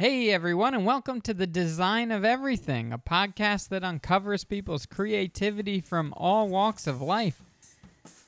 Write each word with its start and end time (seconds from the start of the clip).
Hey, 0.00 0.30
everyone, 0.30 0.74
and 0.74 0.86
welcome 0.86 1.20
to 1.22 1.34
the 1.34 1.48
Design 1.48 2.12
of 2.12 2.24
Everything, 2.24 2.92
a 2.92 2.98
podcast 2.98 3.68
that 3.70 3.82
uncovers 3.82 4.44
people's 4.44 4.86
creativity 4.86 5.80
from 5.80 6.14
all 6.16 6.46
walks 6.46 6.86
of 6.86 7.02
life. 7.02 7.42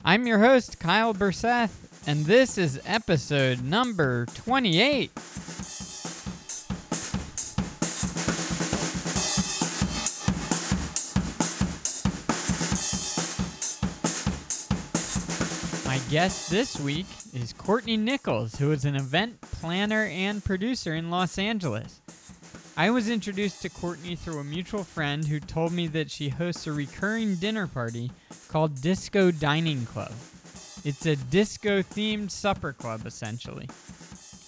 I'm 0.03 0.27
your 0.27 0.39
host, 0.39 0.81
Kyle 0.81 1.13
Burseth, 1.13 2.03
and 2.05 2.25
this 2.25 2.57
is 2.57 2.81
episode 2.85 3.63
number 3.63 4.25
28. 4.25 5.11
Guest 16.11 16.49
this 16.49 16.77
week 16.77 17.05
is 17.33 17.53
Courtney 17.53 17.95
Nichols, 17.95 18.55
who 18.55 18.73
is 18.73 18.83
an 18.83 18.97
event 18.97 19.39
planner 19.39 20.03
and 20.07 20.43
producer 20.43 20.93
in 20.93 21.09
Los 21.09 21.37
Angeles. 21.37 22.01
I 22.75 22.89
was 22.89 23.07
introduced 23.07 23.61
to 23.61 23.69
Courtney 23.69 24.17
through 24.17 24.39
a 24.39 24.43
mutual 24.43 24.83
friend 24.83 25.25
who 25.25 25.39
told 25.39 25.71
me 25.71 25.87
that 25.87 26.11
she 26.11 26.27
hosts 26.27 26.67
a 26.67 26.73
recurring 26.73 27.35
dinner 27.35 27.65
party 27.65 28.11
called 28.49 28.81
Disco 28.81 29.31
Dining 29.31 29.85
Club. 29.85 30.11
It's 30.83 31.05
a 31.05 31.15
disco 31.15 31.81
themed 31.81 32.29
supper 32.29 32.73
club, 32.73 33.05
essentially. 33.05 33.69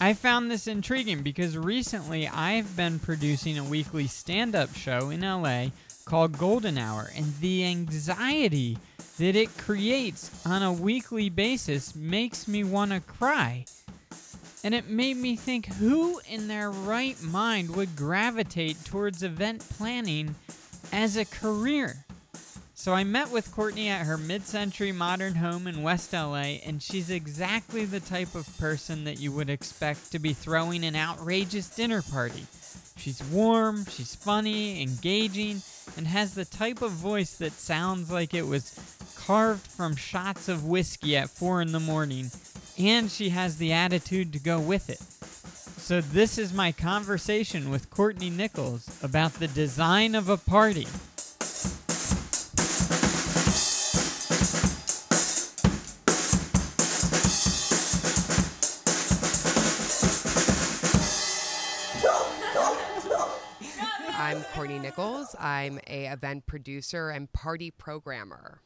I 0.01 0.15
found 0.15 0.51
this 0.51 0.67
intriguing 0.67 1.23
because 1.23 1.57
recently 1.57 2.27
I've 2.27 2.75
been 2.75 2.99
producing 2.99 3.57
a 3.57 3.63
weekly 3.63 4.07
stand 4.07 4.53
up 4.53 4.75
show 4.75 5.11
in 5.11 5.21
LA 5.21 5.67
called 6.05 6.37
Golden 6.37 6.77
Hour, 6.77 7.11
and 7.15 7.33
the 7.39 7.65
anxiety 7.65 8.77
that 9.17 9.35
it 9.35 9.57
creates 9.57 10.31
on 10.45 10.63
a 10.63 10.73
weekly 10.73 11.29
basis 11.29 11.95
makes 11.95 12.47
me 12.47 12.63
want 12.63 12.91
to 12.91 12.99
cry. 12.99 13.65
And 14.63 14.73
it 14.73 14.87
made 14.87 15.17
me 15.17 15.35
think 15.35 15.65
who 15.65 16.21
in 16.29 16.47
their 16.47 16.71
right 16.71 17.21
mind 17.21 17.75
would 17.75 17.95
gravitate 17.95 18.85
towards 18.85 19.21
event 19.21 19.59
planning 19.59 20.35
as 20.91 21.17
a 21.17 21.25
career? 21.25 22.05
So 22.83 22.93
I 22.93 23.03
met 23.03 23.31
with 23.31 23.53
Courtney 23.53 23.87
at 23.87 24.05
her 24.05 24.17
mid 24.17 24.45
century 24.45 24.91
modern 24.91 25.35
home 25.35 25.67
in 25.67 25.83
West 25.83 26.11
LA, 26.11 26.59
and 26.65 26.81
she's 26.81 27.09
exactly 27.09 27.85
the 27.85 28.01
type 28.01 28.35
of 28.35 28.57
person 28.57 29.05
that 29.05 29.19
you 29.19 29.31
would 29.31 29.49
expect 29.49 30.11
to 30.11 30.19
be 30.19 30.33
throwing 30.33 30.83
an 30.83 30.95
outrageous 30.95 31.69
dinner 31.69 32.01
party. 32.01 32.45
She's 32.95 33.23
warm, 33.23 33.85
she's 33.85 34.15
funny, 34.15 34.81
engaging, 34.81 35.61
and 35.97 36.07
has 36.07 36.35
the 36.35 36.45
type 36.45 36.81
of 36.81 36.91
voice 36.91 37.35
that 37.37 37.51
sounds 37.51 38.11
like 38.11 38.33
it 38.33 38.47
was 38.47 38.79
carved 39.15 39.67
from 39.67 39.95
shots 39.95 40.47
of 40.47 40.65
whiskey 40.65 41.17
at 41.17 41.29
4 41.29 41.61
in 41.61 41.71
the 41.71 41.79
morning, 41.79 42.31
and 42.77 43.09
she 43.11 43.29
has 43.29 43.57
the 43.57 43.73
attitude 43.73 44.33
to 44.33 44.39
go 44.39 44.59
with 44.59 44.89
it. 44.89 45.01
So, 45.81 45.99
this 45.99 46.37
is 46.37 46.53
my 46.53 46.71
conversation 46.71 47.69
with 47.69 47.89
Courtney 47.89 48.29
Nichols 48.29 48.87
about 49.03 49.33
the 49.33 49.49
design 49.49 50.15
of 50.15 50.29
a 50.29 50.37
party. 50.37 50.87
Nichols. 64.79 65.35
I'm 65.39 65.79
a 65.87 66.05
event 66.07 66.45
producer 66.45 67.09
and 67.09 67.31
party 67.31 67.71
programmer. 67.71 68.59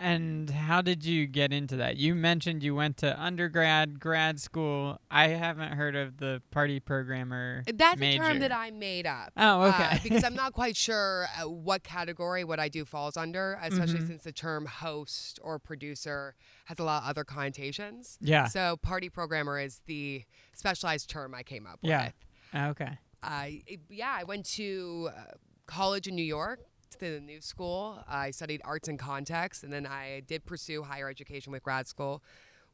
And 0.00 0.50
how 0.50 0.82
did 0.82 1.04
you 1.04 1.26
get 1.28 1.52
into 1.52 1.76
that? 1.76 1.96
You 1.96 2.16
mentioned 2.16 2.64
you 2.64 2.74
went 2.74 2.96
to 2.98 3.22
undergrad, 3.22 4.00
grad 4.00 4.40
school. 4.40 4.98
I 5.12 5.28
haven't 5.28 5.74
heard 5.74 5.94
of 5.94 6.16
the 6.16 6.42
party 6.50 6.80
programmer. 6.80 7.62
That's 7.72 8.00
major. 8.00 8.20
a 8.20 8.26
term 8.26 8.38
that 8.40 8.50
I 8.50 8.72
made 8.72 9.06
up. 9.06 9.30
Oh, 9.36 9.62
uh, 9.62 9.68
okay. 9.68 10.00
because 10.02 10.24
I'm 10.24 10.34
not 10.34 10.54
quite 10.54 10.76
sure 10.88 11.26
uh, 11.40 11.48
what 11.48 11.84
category 11.84 12.42
what 12.42 12.58
I 12.58 12.68
do 12.68 12.84
falls 12.84 13.16
under, 13.16 13.56
especially 13.62 14.00
Mhm. 14.00 14.06
since 14.08 14.24
the 14.24 14.32
term 14.32 14.66
host 14.66 15.38
or 15.40 15.60
producer 15.60 16.34
has 16.64 16.80
a 16.80 16.84
lot 16.84 17.04
of 17.04 17.08
other 17.10 17.22
connotations. 17.22 18.18
Yeah. 18.20 18.46
So 18.48 18.78
party 18.78 19.08
programmer 19.08 19.60
is 19.60 19.82
the 19.86 20.24
specialized 20.52 21.10
term 21.10 21.32
I 21.32 21.44
came 21.44 21.64
up 21.64 21.78
with. 21.80 21.90
Yeah. 21.90 22.06
with. 22.52 22.62
Okay. 22.80 22.98
Uh, 23.22 23.46
it- 23.66 23.80
yeah, 23.88 24.14
I 24.18 24.24
went 24.24 24.46
to 24.54 25.10
uh, 25.16 25.20
college 25.66 26.08
in 26.08 26.14
New 26.16 26.24
York, 26.24 26.60
to 26.90 26.98
the 26.98 27.20
new 27.20 27.40
school. 27.40 28.02
I 28.08 28.30
studied 28.32 28.60
arts 28.64 28.88
and 28.88 28.98
context, 28.98 29.64
and 29.64 29.72
then 29.72 29.86
I 29.86 30.20
did 30.26 30.44
pursue 30.44 30.82
higher 30.82 31.08
education 31.08 31.52
with 31.52 31.62
grad 31.62 31.86
school, 31.86 32.22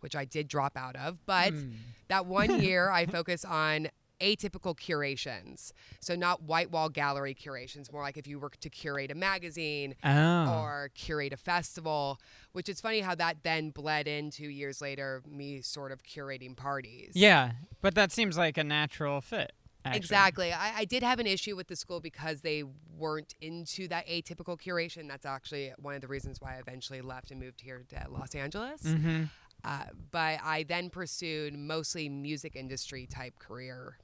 which 0.01 0.17
I 0.17 0.25
did 0.25 0.49
drop 0.49 0.77
out 0.77 0.97
of. 0.97 1.25
But 1.27 1.53
Hmm. 1.53 1.73
that 2.09 2.27
one 2.27 2.61
year, 2.63 2.91
I 2.91 3.07
focused 3.07 3.45
on 3.47 3.89
atypical 4.21 4.77
curations. 4.77 5.73
So, 6.01 6.17
not 6.17 6.43
white 6.43 6.73
wall 6.73 6.89
gallery 6.89 7.35
curations, 7.35 7.93
more 7.93 8.03
like 8.03 8.17
if 8.17 8.27
you 8.27 8.41
were 8.41 8.51
to 8.61 8.69
curate 8.69 9.13
a 9.13 9.15
magazine 9.15 9.95
Oh. 10.03 10.53
or 10.61 10.91
curate 10.95 11.33
a 11.33 11.37
festival, 11.37 12.19
which 12.51 12.69
is 12.69 12.81
funny 12.81 12.99
how 13.01 13.15
that 13.15 13.45
then 13.45 13.71
bled 13.71 14.09
into 14.09 14.49
years 14.49 14.81
later, 14.81 15.23
me 15.29 15.61
sort 15.63 15.93
of 15.93 16.03
curating 16.03 16.57
parties. 16.57 17.13
yeah, 17.15 17.53
but 17.81 17.95
that 17.95 18.11
seems 18.11 18.37
like 18.37 18.59
a 18.59 18.65
natural 18.65 19.21
fit. 19.21 19.53
Exactly. 19.85 20.53
I, 20.53 20.79
I 20.79 20.85
did 20.85 21.03
have 21.03 21.19
an 21.19 21.27
issue 21.27 21.57
with 21.57 21.69
the 21.69 21.77
school 21.77 22.01
because 22.01 22.41
they 22.41 22.65
weren't 22.97 23.35
into 23.41 23.89
that 23.89 24.07
atypical 24.07 24.61
curation. 24.61 25.09
That's 25.09 25.27
actually 25.27 25.73
one 25.79 25.95
of 25.95 26.01
the 26.01 26.09
reasons 26.09 26.41
why 26.41 26.57
I 26.57 26.59
eventually 26.59 27.01
left 27.01 27.31
and 27.31 27.41
moved 27.41 27.61
here 27.61 27.85
to 27.91 28.07
Los 28.11 28.35
Angeles. 28.35 28.83
Mm-hmm. 28.83 29.25
Uh, 29.65 29.85
but 30.11 30.41
I 30.43 30.65
then 30.69 30.91
pursued 30.91 31.57
mostly 31.57 32.09
music 32.09 32.55
industry 32.55 33.07
type 33.07 33.39
career 33.39 33.99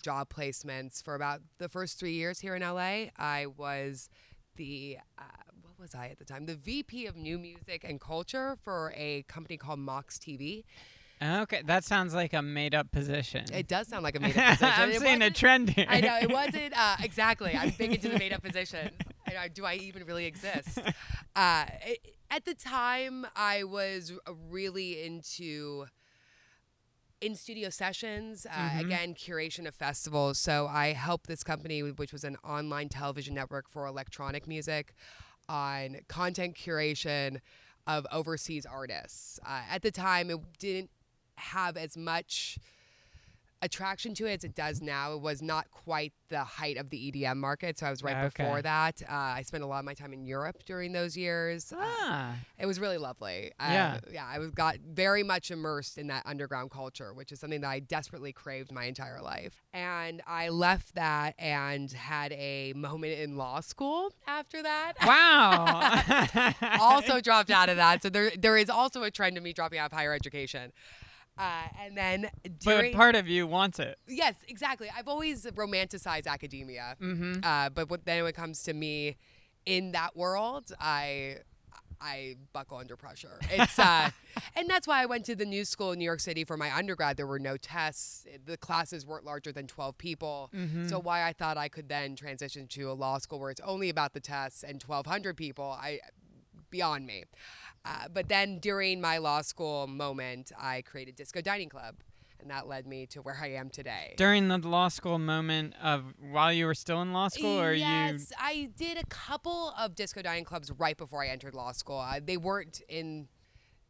job 0.00 0.28
placements 0.30 1.02
for 1.02 1.14
about 1.14 1.40
the 1.58 1.68
first 1.68 1.98
three 1.98 2.12
years 2.12 2.40
here 2.40 2.54
in 2.54 2.62
LA. 2.62 3.06
I 3.16 3.46
was 3.56 4.08
the 4.56 4.98
uh, 5.18 5.22
what 5.62 5.78
was 5.78 5.94
I 5.94 6.08
at 6.08 6.18
the 6.18 6.24
time? 6.24 6.46
The 6.46 6.56
VP 6.56 7.06
of 7.06 7.16
New 7.16 7.38
Music 7.38 7.84
and 7.84 8.00
Culture 8.00 8.56
for 8.62 8.92
a 8.96 9.22
company 9.28 9.56
called 9.56 9.78
Mox 9.78 10.18
TV. 10.18 10.64
Okay, 11.22 11.62
that 11.66 11.84
sounds 11.84 12.14
like 12.14 12.32
a 12.32 12.42
made-up 12.42 12.90
position. 12.90 13.44
It 13.52 13.68
does 13.68 13.88
sound 13.88 14.02
like 14.02 14.16
a 14.16 14.20
made 14.20 14.36
up 14.36 14.58
position. 14.58 14.74
I'm 14.76 14.90
It 14.90 15.00
seeing 15.00 15.22
a 15.22 15.30
trend 15.30 15.70
here. 15.70 15.86
I 15.88 16.00
know 16.00 16.18
it 16.20 16.30
wasn't 16.32 16.76
uh, 16.76 16.96
exactly. 17.02 17.54
I'm 17.56 17.70
big 17.70 17.92
into 17.94 18.08
the 18.08 18.18
made 18.18 18.32
up 18.32 18.42
position. 18.42 18.90
I 19.28 19.32
know, 19.34 19.48
do 19.52 19.64
I 19.64 19.74
even 19.74 20.04
really 20.04 20.26
exist? 20.26 20.78
Uh, 21.34 21.64
it, 21.86 21.98
at 22.30 22.44
the 22.44 22.52
time, 22.54 23.26
I 23.34 23.64
was 23.64 24.12
really 24.50 25.02
into 25.02 25.86
in 27.22 27.34
studio 27.36 27.70
sessions. 27.70 28.46
Uh, 28.46 28.52
Mhm. 28.52 28.80
Again, 28.80 29.14
curation 29.14 29.66
of 29.66 29.74
festivals. 29.74 30.38
So 30.38 30.66
I 30.66 30.92
helped 30.92 31.28
this 31.28 31.42
company, 31.42 31.82
which 31.82 32.12
was 32.12 32.24
an 32.24 32.36
online 32.44 32.88
television 32.90 33.34
network 33.34 33.68
for 33.70 33.86
electronic 33.86 34.46
music, 34.46 34.92
on 35.48 36.00
content 36.08 36.54
curation 36.56 37.40
of 37.86 38.06
overseas 38.12 38.66
artists. 38.66 39.40
Uh, 39.46 39.62
at 39.70 39.80
the 39.82 39.90
time, 39.90 40.30
it 40.30 40.38
didn't 40.58 40.90
have 41.36 41.76
as 41.76 41.96
much 41.96 42.58
attraction 43.64 44.12
to 44.12 44.26
it 44.26 44.38
as 44.38 44.42
it 44.44 44.56
does 44.56 44.82
now. 44.82 45.12
It 45.14 45.20
was 45.20 45.40
not 45.40 45.70
quite 45.70 46.12
the 46.30 46.42
height 46.42 46.76
of 46.78 46.90
the 46.90 47.12
EDM 47.12 47.36
market, 47.36 47.78
so 47.78 47.86
I 47.86 47.90
was 47.90 48.02
right 48.02 48.24
Okay. 48.24 48.42
before 48.42 48.60
that. 48.62 49.00
Uh, 49.08 49.12
I 49.12 49.42
spent 49.42 49.62
a 49.62 49.68
lot 49.68 49.78
of 49.78 49.84
my 49.84 49.94
time 49.94 50.12
in 50.12 50.24
Europe 50.24 50.64
during 50.66 50.90
those 50.90 51.16
years. 51.16 51.72
Uh, 51.72 51.76
ah, 51.80 52.34
it 52.58 52.66
was 52.66 52.80
really 52.80 52.98
lovely. 52.98 53.52
Uh, 53.60 53.68
Yeah. 53.70 53.98
yeah. 54.10 54.26
I 54.28 54.40
was 54.40 54.50
got 54.50 54.78
very 54.80 55.22
much 55.22 55.52
immersed 55.52 55.96
in 55.96 56.08
that 56.08 56.24
underground 56.26 56.72
culture, 56.72 57.14
which 57.14 57.30
is 57.30 57.38
something 57.38 57.60
that 57.60 57.70
I 57.70 57.78
desperately 57.78 58.32
craved 58.32 58.72
my 58.72 58.84
entire 58.86 59.20
life. 59.22 59.62
And 59.72 60.22
I 60.26 60.48
left 60.48 60.96
that 60.96 61.36
and 61.38 61.92
had 61.92 62.32
a 62.32 62.72
moment 62.74 63.12
in 63.20 63.36
law 63.36 63.60
school 63.60 64.12
after 64.26 64.60
that. 64.60 64.94
wow. 65.06 66.52
also 66.80 67.20
dropped 67.20 67.52
out 67.52 67.68
of 67.68 67.76
that. 67.76 68.02
So 68.02 68.08
there, 68.10 68.32
there 68.36 68.56
is 68.56 68.68
also 68.68 69.04
a 69.04 69.10
trend 69.12 69.36
of 69.36 69.44
me 69.44 69.52
dropping 69.52 69.78
out 69.78 69.92
of 69.92 69.96
higher 69.96 70.12
education. 70.12 70.72
Uh, 71.38 71.62
and 71.80 71.96
then 71.96 72.30
but 72.64 72.92
part 72.92 73.14
of 73.14 73.26
you 73.26 73.46
wants 73.46 73.78
it. 73.78 73.98
yes, 74.06 74.34
exactly. 74.48 74.88
I've 74.96 75.08
always 75.08 75.44
romanticized 75.46 76.26
academia, 76.26 76.96
Mm-hmm. 77.00 77.40
uh, 77.42 77.70
but 77.70 77.88
what, 77.90 78.04
then 78.04 78.22
when 78.22 78.30
it 78.30 78.36
comes 78.36 78.62
to 78.64 78.72
me 78.74 79.16
in 79.64 79.92
that 79.92 80.16
world, 80.16 80.72
I 80.80 81.38
I 82.04 82.34
buckle 82.52 82.78
under 82.78 82.96
pressure. 82.96 83.38
It's 83.50 83.78
uh, 83.78 84.10
and 84.56 84.68
that's 84.68 84.86
why 84.88 85.00
I 85.02 85.06
went 85.06 85.24
to 85.26 85.36
the 85.36 85.44
new 85.46 85.64
school 85.64 85.92
in 85.92 86.00
New 86.00 86.04
York 86.04 86.18
City 86.20 86.44
for 86.44 86.56
my 86.56 86.74
undergrad. 86.76 87.16
There 87.16 87.28
were 87.28 87.38
no 87.38 87.56
tests. 87.56 88.26
The 88.44 88.56
classes 88.56 89.06
weren't 89.06 89.24
larger 89.24 89.52
than 89.52 89.66
twelve 89.68 89.96
people. 89.98 90.50
Mm-hmm. 90.54 90.88
So 90.88 90.98
why 90.98 91.22
I 91.24 91.32
thought 91.32 91.56
I 91.56 91.68
could 91.68 91.88
then 91.88 92.16
transition 92.16 92.66
to 92.68 92.90
a 92.90 92.92
law 92.94 93.18
school 93.18 93.38
where 93.40 93.50
it's 93.50 93.60
only 93.64 93.88
about 93.88 94.12
the 94.14 94.20
tests 94.20 94.64
and 94.64 94.80
twelve 94.80 95.06
hundred 95.06 95.36
people, 95.36 95.76
I 95.80 96.00
beyond 96.72 97.06
me. 97.06 97.22
Uh, 97.84 98.08
but 98.12 98.28
then 98.28 98.58
during 98.58 99.00
my 99.00 99.18
law 99.18 99.42
school 99.42 99.86
moment, 99.86 100.50
I 100.58 100.82
created 100.82 101.14
Disco 101.14 101.40
Dining 101.40 101.68
Club, 101.68 101.96
and 102.40 102.50
that 102.50 102.66
led 102.66 102.86
me 102.86 103.06
to 103.06 103.22
where 103.22 103.38
I 103.40 103.52
am 103.52 103.70
today. 103.70 104.14
During 104.16 104.48
the 104.48 104.58
law 104.58 104.88
school 104.88 105.18
moment 105.18 105.74
of 105.80 106.14
while 106.18 106.52
you 106.52 106.66
were 106.66 106.74
still 106.74 107.02
in 107.02 107.12
law 107.12 107.28
school, 107.28 107.60
or 107.60 107.72
yes, 107.72 108.32
I 108.38 108.70
did 108.76 108.98
a 108.98 109.06
couple 109.06 109.74
of 109.78 109.94
disco 109.94 110.22
dining 110.22 110.44
clubs 110.44 110.72
right 110.72 110.96
before 110.96 111.22
I 111.22 111.28
entered 111.28 111.54
law 111.54 111.72
school. 111.72 111.98
Uh, 111.98 112.20
they 112.24 112.36
weren't 112.36 112.80
in 112.88 113.28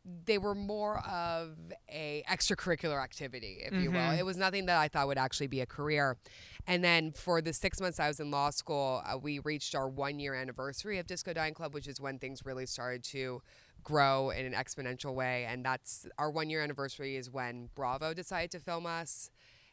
they 0.05 0.37
were 0.39 0.55
more 0.55 0.99
of 1.07 1.57
a 1.89 2.25
extracurricular 2.29 3.01
activity, 3.03 3.59
if 3.65 3.73
you 3.73 3.91
will. 3.91 3.99
Mhm. 3.99 4.19
It 4.19 4.25
was 4.27 4.37
nothing 4.37 4.67
that 4.67 4.77
I 4.79 4.89
thought 4.89 5.07
would 5.07 5.19
actually 5.19 5.47
be 5.47 5.61
a 5.61 5.67
career. 5.67 6.17
And 6.67 6.83
then 6.83 7.13
for 7.13 7.41
the 7.41 7.53
six 7.53 7.81
months 7.81 8.01
I 8.01 8.09
was 8.09 8.19
in 8.19 8.31
law 8.31 8.51
school, 8.51 9.03
uh, 9.07 9.17
we 9.17 9.39
reached 9.39 9.75
our 9.77 9.89
one 9.89 10.19
year 10.19 10.35
anniversary 10.35 10.99
of 10.99 11.07
Disco 11.07 11.33
Dining 11.33 11.55
Club, 11.55 11.73
which 11.73 11.87
is 11.87 12.01
when 12.01 12.19
things 12.19 12.45
really 12.45 12.67
started 12.67 13.05
to 13.05 13.43
grow 13.85 14.31
in 14.31 14.45
an 14.45 14.53
exponential 14.53 15.15
way. 15.15 15.45
And 15.45 15.65
that's 15.65 16.07
our 16.19 16.31
one 16.31 16.51
year 16.51 16.63
anniversary 16.63 17.17
is 17.17 17.31
when 17.31 17.71
Bravo 17.75 18.13
decided 18.13 18.51
to 18.53 18.59
film 18.61 18.87
us. 18.87 19.31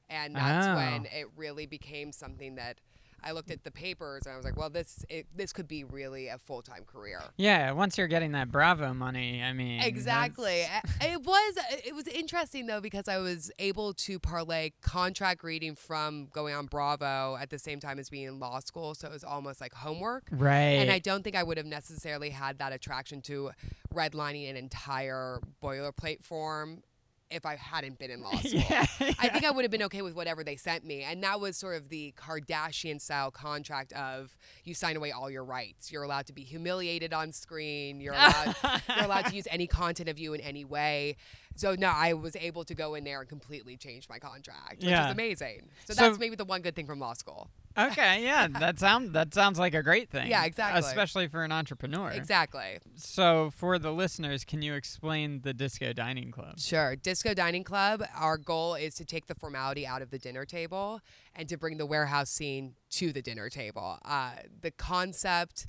And 0.10 0.36
that's 0.36 0.66
Oh. 0.68 0.76
when 0.76 1.06
it 1.08 1.28
really 1.36 1.66
became 1.68 2.12
something 2.12 2.56
that 2.56 2.80
I 3.24 3.32
looked 3.32 3.52
at 3.52 3.64
the 3.64 3.72
papers 3.72 4.26
and 4.26 4.34
I 4.34 4.36
was 4.36 4.46
like, 4.46 4.58
well, 4.58 4.70
this 4.70 5.06
it, 5.10 5.28
this 5.36 5.54
could 5.54 5.68
be 5.68 5.84
really 5.84 6.28
a 6.28 6.38
full 6.38 6.62
time 6.62 6.84
career. 6.86 7.22
Yeah, 7.38 7.72
once 7.72 7.98
you're 7.98 8.08
getting 8.08 8.32
that 8.34 8.52
Bravo 8.52 8.94
money, 8.94 9.42
I 9.42 9.54
mean. 9.54 9.82
Exactly. 9.82 10.66
It 11.02 11.22
was 11.24 11.58
uh, 11.58 11.76
it 11.86 11.96
was 11.96 12.08
interesting 12.08 12.68
though 12.68 12.82
because 12.82 13.08
I 13.08 13.18
was 13.18 13.52
able 13.60 13.94
to 13.94 14.20
parlay 14.20 14.72
contract 14.82 15.44
reading 15.44 15.76
from 15.76 16.28
going 16.34 16.54
on 16.54 16.66
Bravo 16.66 17.38
at 17.40 17.50
the 17.50 17.60
same 17.60 17.80
time 17.80 18.00
as 18.00 18.10
being 18.10 18.28
in 18.28 18.40
law 18.40 18.60
school, 18.60 18.94
so 18.96 19.08
it 19.08 19.12
was 19.12 19.24
almost 19.24 19.62
like 19.62 19.74
homework. 19.74 20.28
Right. 20.32 20.80
And 20.80 20.92
I 20.92 21.00
don't 21.00 21.24
think 21.24 21.36
I 21.36 21.44
would 21.44 21.58
have 21.58 21.66
necessarily 21.66 22.30
had 22.30 22.60
that 22.60 22.74
attraction 22.74 23.22
to 23.24 23.52
redlining 23.94 24.50
an 24.50 24.56
entire 24.56 25.40
boilerplate 25.64 26.24
form 26.24 26.84
if 27.32 27.46
I 27.46 27.56
hadn't 27.56 28.00
been 28.00 28.12
in 28.12 28.22
law 28.24 28.36
school. 28.38 28.52
yeah. 28.70 28.86
I 29.20 29.30
think 29.30 29.46
I 29.46 29.52
would 29.52 29.64
have 29.64 29.72
been 29.72 29.84
okay 29.84 30.02
with 30.02 30.16
whatever 30.16 30.44
they 30.44 30.56
sent 30.56 30.84
me. 30.84 31.04
And 31.04 31.24
that 31.24 31.40
was 31.40 31.58
sort 31.58 31.76
of 31.76 31.90
the 31.90 32.14
Kardashian 32.18 33.00
style 33.00 33.32
contract 33.32 33.94
of 33.94 34.36
you 34.64 34.74
sign 34.74 34.96
away 34.98 35.12
all 35.12 35.30
your 35.30 35.44
rights. 35.44 35.92
You're 35.92 36.04
allowed 36.04 36.26
to 36.28 36.34
be 36.34 36.42
humiliated 36.44 37.14
on 37.14 37.32
screen. 37.32 38.02
You're 38.02 38.14
allowed 38.14 38.56
you're 38.64 39.06
allowed 39.06 39.26
to 39.28 39.36
use 39.36 39.48
any 39.52 39.68
content 39.68 40.10
of 40.10 40.18
you 40.18 40.34
in 40.34 40.42
any 40.42 40.66
way. 40.66 41.18
So 41.56 41.76
no, 41.78 41.90
I 41.94 42.14
was 42.14 42.36
able 42.36 42.64
to 42.66 42.74
go 42.76 42.96
in 42.96 43.04
there 43.04 43.20
and 43.20 43.30
completely 43.30 43.78
change 43.78 44.08
my 44.10 44.18
contract, 44.20 44.78
which 44.78 44.86
Yeah. 44.90 45.08
is 45.08 45.12
amazing. 45.12 45.70
So, 45.86 45.94
So- 45.94 46.02
that's 46.02 46.20
maybe 46.20 46.36
the 46.36 46.46
one 46.46 46.62
good 46.62 46.76
thing 46.76 46.88
from 46.88 47.00
law 47.00 47.14
school. 47.14 47.50
Okay, 47.78 48.24
yeah, 48.24 48.48
that 48.60 48.80
sound 48.80 49.14
that 49.14 49.34
sounds 49.34 49.60
like 49.60 49.74
a 49.74 49.84
great 49.84 50.10
thing. 50.10 50.28
Yeah, 50.28 50.46
exactly. 50.46 50.80
Especially 50.80 51.28
for 51.28 51.44
an 51.44 51.52
entrepreneur. 51.52 52.12
Exactly. 52.12 52.80
So, 52.96 53.52
for 53.56 53.80
the 53.80 53.92
listeners, 53.92 54.44
can 54.44 54.62
you 54.62 54.74
explain 54.74 55.42
the 55.42 55.54
Disco 55.54 55.94
Dining 55.94 56.32
Club? 56.32 56.60
Sure. 56.60 56.96
Disco 56.96 57.34
Dining 57.34 57.64
Club, 57.64 58.04
our 58.16 58.38
goal 58.38 58.76
is 58.76 58.96
to 58.96 59.06
take 59.06 59.28
the 59.28 59.36
formality 59.36 59.86
out 59.86 60.02
of 60.02 60.10
the 60.10 60.20
dinner 60.20 60.46
table 60.46 61.02
and 61.36 61.48
to 61.50 61.58
bring 61.58 61.78
the 61.78 61.86
warehouse 61.86 62.30
scene 62.30 62.76
to 62.92 63.12
the 63.12 63.22
dinner 63.22 63.50
table. 63.50 63.98
Uh, 64.04 64.32
the 64.62 64.72
concept 64.72 65.68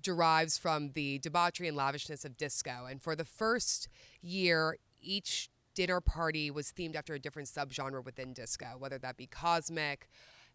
derives 0.00 0.58
from 0.58 0.92
the 0.94 1.18
debauchery 1.18 1.68
and 1.68 1.76
lavishness 1.76 2.24
of 2.24 2.36
disco. 2.36 2.86
And 2.88 3.02
for 3.02 3.14
the 3.14 3.24
first 3.24 3.88
year, 4.22 4.78
each 5.00 5.50
dinner 5.74 6.00
party 6.00 6.50
was 6.50 6.72
themed 6.72 6.96
after 6.96 7.14
a 7.14 7.18
different 7.18 7.48
subgenre 7.48 8.04
within 8.04 8.32
disco, 8.32 8.66
whether 8.78 8.98
that 8.98 9.16
be 9.16 9.26
cosmic, 9.26 10.08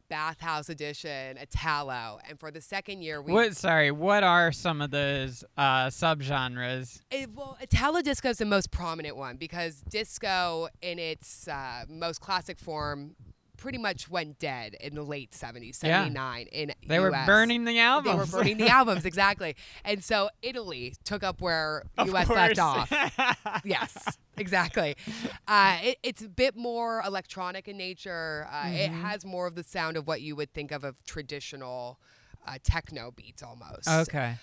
bathhouse 0.09 0.69
edition, 0.69 1.37
a 1.37 1.43
Italo. 1.43 2.19
And 2.27 2.39
for 2.39 2.51
the 2.51 2.61
second 2.61 3.01
year, 3.01 3.21
we 3.21 3.33
What? 3.33 3.55
Sorry, 3.55 3.91
what 3.91 4.23
are 4.23 4.51
some 4.51 4.81
of 4.81 4.91
those 4.91 5.43
uh, 5.57 5.87
subgenres? 5.87 7.01
It, 7.11 7.29
well, 7.33 7.57
Italo 7.61 8.01
disco 8.01 8.29
is 8.29 8.37
the 8.37 8.45
most 8.45 8.71
prominent 8.71 9.15
one 9.15 9.37
because 9.37 9.81
disco, 9.89 10.67
in 10.81 10.99
its 10.99 11.47
uh, 11.47 11.85
most 11.89 12.21
classic 12.21 12.59
form, 12.59 13.15
pretty 13.65 13.77
much 13.79 14.07
went 14.07 14.37
dead 14.37 14.75
in 14.79 14.93
the 14.93 15.01
late 15.01 15.31
70s, 15.31 15.81
Yeah. 15.81 16.03
79 16.03 16.45
in 16.51 16.71
They 16.87 16.99
were 16.99 17.09
burning 17.25 17.65
the 17.65 17.79
albums. 17.79 18.13
They 18.13 18.19
were 18.19 18.25
burning 18.43 18.57
the 18.57 18.67
albums, 18.79 19.05
exactly. 19.05 19.55
And 19.83 20.03
so 20.03 20.29
Italy 20.43 20.93
took 21.03 21.23
up 21.23 21.41
where 21.41 21.81
Of 21.97 22.09
US 22.13 22.29
left 22.29 22.59
off. 22.59 22.91
yes, 23.65 24.17
exactly. 24.37 24.95
Uh, 25.47 25.79
it, 25.81 25.97
it's 26.03 26.21
a 26.21 26.29
bit 26.29 26.55
more 26.55 27.01
electronic 27.03 27.67
in 27.67 27.75
nature. 27.77 28.47
Uh, 28.51 28.67
It 28.67 28.91
Mhm. 28.91 29.01
has 29.01 29.25
more 29.25 29.47
of 29.47 29.55
the 29.55 29.63
sound 29.63 29.97
of 29.97 30.05
what 30.05 30.21
you 30.21 30.35
would 30.35 30.53
think 30.53 30.71
of 30.71 30.83
of 30.83 31.03
traditional 31.05 31.99
uh, 32.47 32.59
techno 32.63 33.09
beats 33.09 33.41
almost 33.41 33.87
okay. 33.89 34.35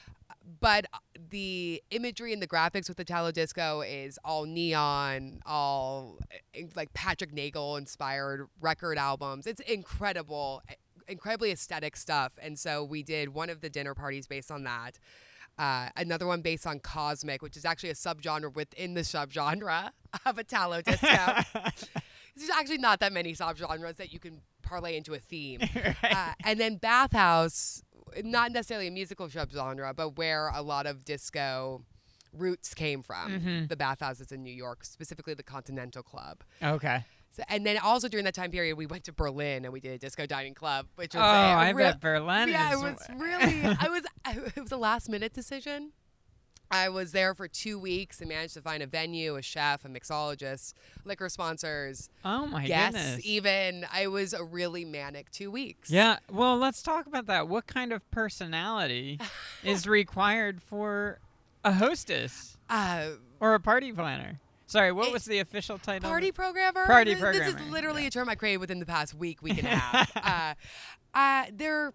But 0.60 0.86
uh, 0.92 0.98
the 1.30 1.82
imagery 1.90 2.32
and 2.32 2.42
the 2.42 2.46
graphics 2.46 2.88
with 2.88 2.96
the 2.96 3.02
Italo 3.02 3.30
Disco 3.30 3.80
is 3.80 4.18
all 4.24 4.44
neon, 4.44 5.40
all 5.46 6.18
uh, 6.56 6.62
like 6.74 6.92
Patrick 6.94 7.32
Nagel 7.32 7.76
inspired 7.76 8.48
record 8.60 8.98
albums. 8.98 9.46
It's 9.46 9.60
incredible, 9.60 10.62
uh, 10.68 10.74
incredibly 11.08 11.50
aesthetic 11.50 11.96
stuff. 11.96 12.32
And 12.40 12.58
so 12.58 12.84
we 12.84 13.02
did 13.02 13.30
one 13.30 13.50
of 13.50 13.60
the 13.60 13.70
dinner 13.70 13.94
parties 13.94 14.26
based 14.26 14.50
on 14.50 14.64
that. 14.64 14.98
Uh, 15.58 15.90
another 15.96 16.26
one 16.26 16.40
based 16.40 16.66
on 16.66 16.80
Cosmic, 16.80 17.42
which 17.42 17.56
is 17.56 17.64
actually 17.64 17.90
a 17.90 17.94
subgenre 17.94 18.54
within 18.54 18.94
the 18.94 19.02
subgenre 19.02 19.90
of 20.26 20.38
Italo 20.38 20.80
Disco. 20.80 21.06
There's 22.36 22.50
actually 22.50 22.78
not 22.78 23.00
that 23.00 23.12
many 23.12 23.34
subgenres 23.34 23.96
that 23.96 24.12
you 24.12 24.18
can 24.18 24.40
parlay 24.62 24.96
into 24.96 25.14
a 25.14 25.18
theme. 25.18 25.60
Uh, 26.02 26.32
and 26.44 26.60
then 26.60 26.76
Bathhouse, 26.76 27.82
not 28.25 28.53
necessarily 28.53 28.87
a 28.88 28.91
musical 28.91 29.29
subgenre, 29.29 29.94
but 29.94 30.17
where 30.17 30.49
a 30.49 30.62
lot 30.62 30.87
of 30.87 31.05
disco 31.05 31.85
roots 32.32 32.73
came 32.75 33.03
from. 33.03 33.31
Mhm. 33.41 33.69
The 33.69 33.76
Bathhouses 33.76 34.32
in 34.32 34.43
New 34.43 34.53
York, 34.55 34.85
specifically 34.85 35.35
the 35.35 35.43
Continental 35.43 36.03
Club. 36.03 36.43
okay. 36.62 37.05
So, 37.35 37.43
and 37.49 37.64
then 37.64 37.79
also 37.79 38.09
during 38.09 38.25
that 38.26 38.35
time 38.35 38.50
period, 38.50 38.76
we 38.76 38.85
went 38.85 39.05
to 39.05 39.12
Berlin 39.12 39.64
and 39.64 39.73
we 39.73 39.81
did 39.81 39.93
a 39.93 39.99
disco 39.99 40.26
dining 40.26 40.53
club, 40.53 40.87
which 40.97 41.14
was 41.14 41.23
Oh, 41.23 41.26
was 41.26 41.32
a 41.32 41.67
I 41.67 41.70
real- 41.70 41.87
bet 41.93 42.00
Berlin 42.00 42.50
yeah, 42.50 42.75
is. 42.75 42.79
it 42.79 42.85
was 42.85 43.06
really. 43.17 43.76
I 43.81 43.88
was. 43.88 44.03
It 44.55 44.61
was 44.61 44.70
a 44.73 44.76
last 44.76 45.09
minute 45.09 45.32
decision. 45.32 45.93
I 46.72 46.88
was 46.88 47.12
there 47.12 47.34
for 47.34 47.46
two 47.48 47.78
weeks 47.78 48.20
and 48.20 48.28
managed 48.30 48.54
to 48.54 48.62
find 48.62 48.82
a 48.82 48.86
venue, 48.86 49.36
a 49.36 49.42
chef, 49.42 49.84
a 49.84 49.88
mixologist, 49.88 50.72
liquor 51.04 51.28
sponsors, 51.28 52.08
oh 52.24 52.46
my 52.46 52.66
guests. 52.66 52.98
goodness. 52.98 53.26
Even 53.26 53.86
I 53.92 54.06
was 54.06 54.32
a 54.32 54.42
really 54.42 54.84
manic 54.86 55.30
two 55.30 55.50
weeks. 55.50 55.90
Yeah, 55.90 56.16
well, 56.30 56.56
let's 56.56 56.82
talk 56.82 57.06
about 57.06 57.26
that. 57.26 57.46
What 57.46 57.66
kind 57.66 57.92
of 57.92 58.08
personality 58.10 59.20
is 59.62 59.86
required 59.86 60.62
for 60.62 61.19
a 61.62 61.72
hostess 61.74 62.56
Uh, 62.70 63.10
or 63.38 63.54
a 63.54 63.60
party 63.60 63.92
planner? 63.92 64.40
Sorry, 64.66 64.90
what 64.92 65.08
It- 65.08 65.12
was 65.12 65.26
the 65.26 65.40
official 65.40 65.76
title? 65.78 66.08
party 66.08 66.32
programmer. 66.32 66.86
Party 66.86 67.14
programmer. 67.14 67.52
This 67.52 67.60
is 67.62 67.70
literally 67.70 68.02
yeah. 68.02 68.08
a 68.08 68.10
term 68.10 68.30
I 68.30 68.34
created 68.34 68.58
within 68.58 68.78
the 68.78 68.86
past 68.86 69.12
week, 69.12 69.42
week 69.42 69.58
and 69.58 69.66
a 69.66 69.70
half. 69.76 70.16
uh, 70.16 70.54
uh, 71.18 71.44
there, 71.52 71.92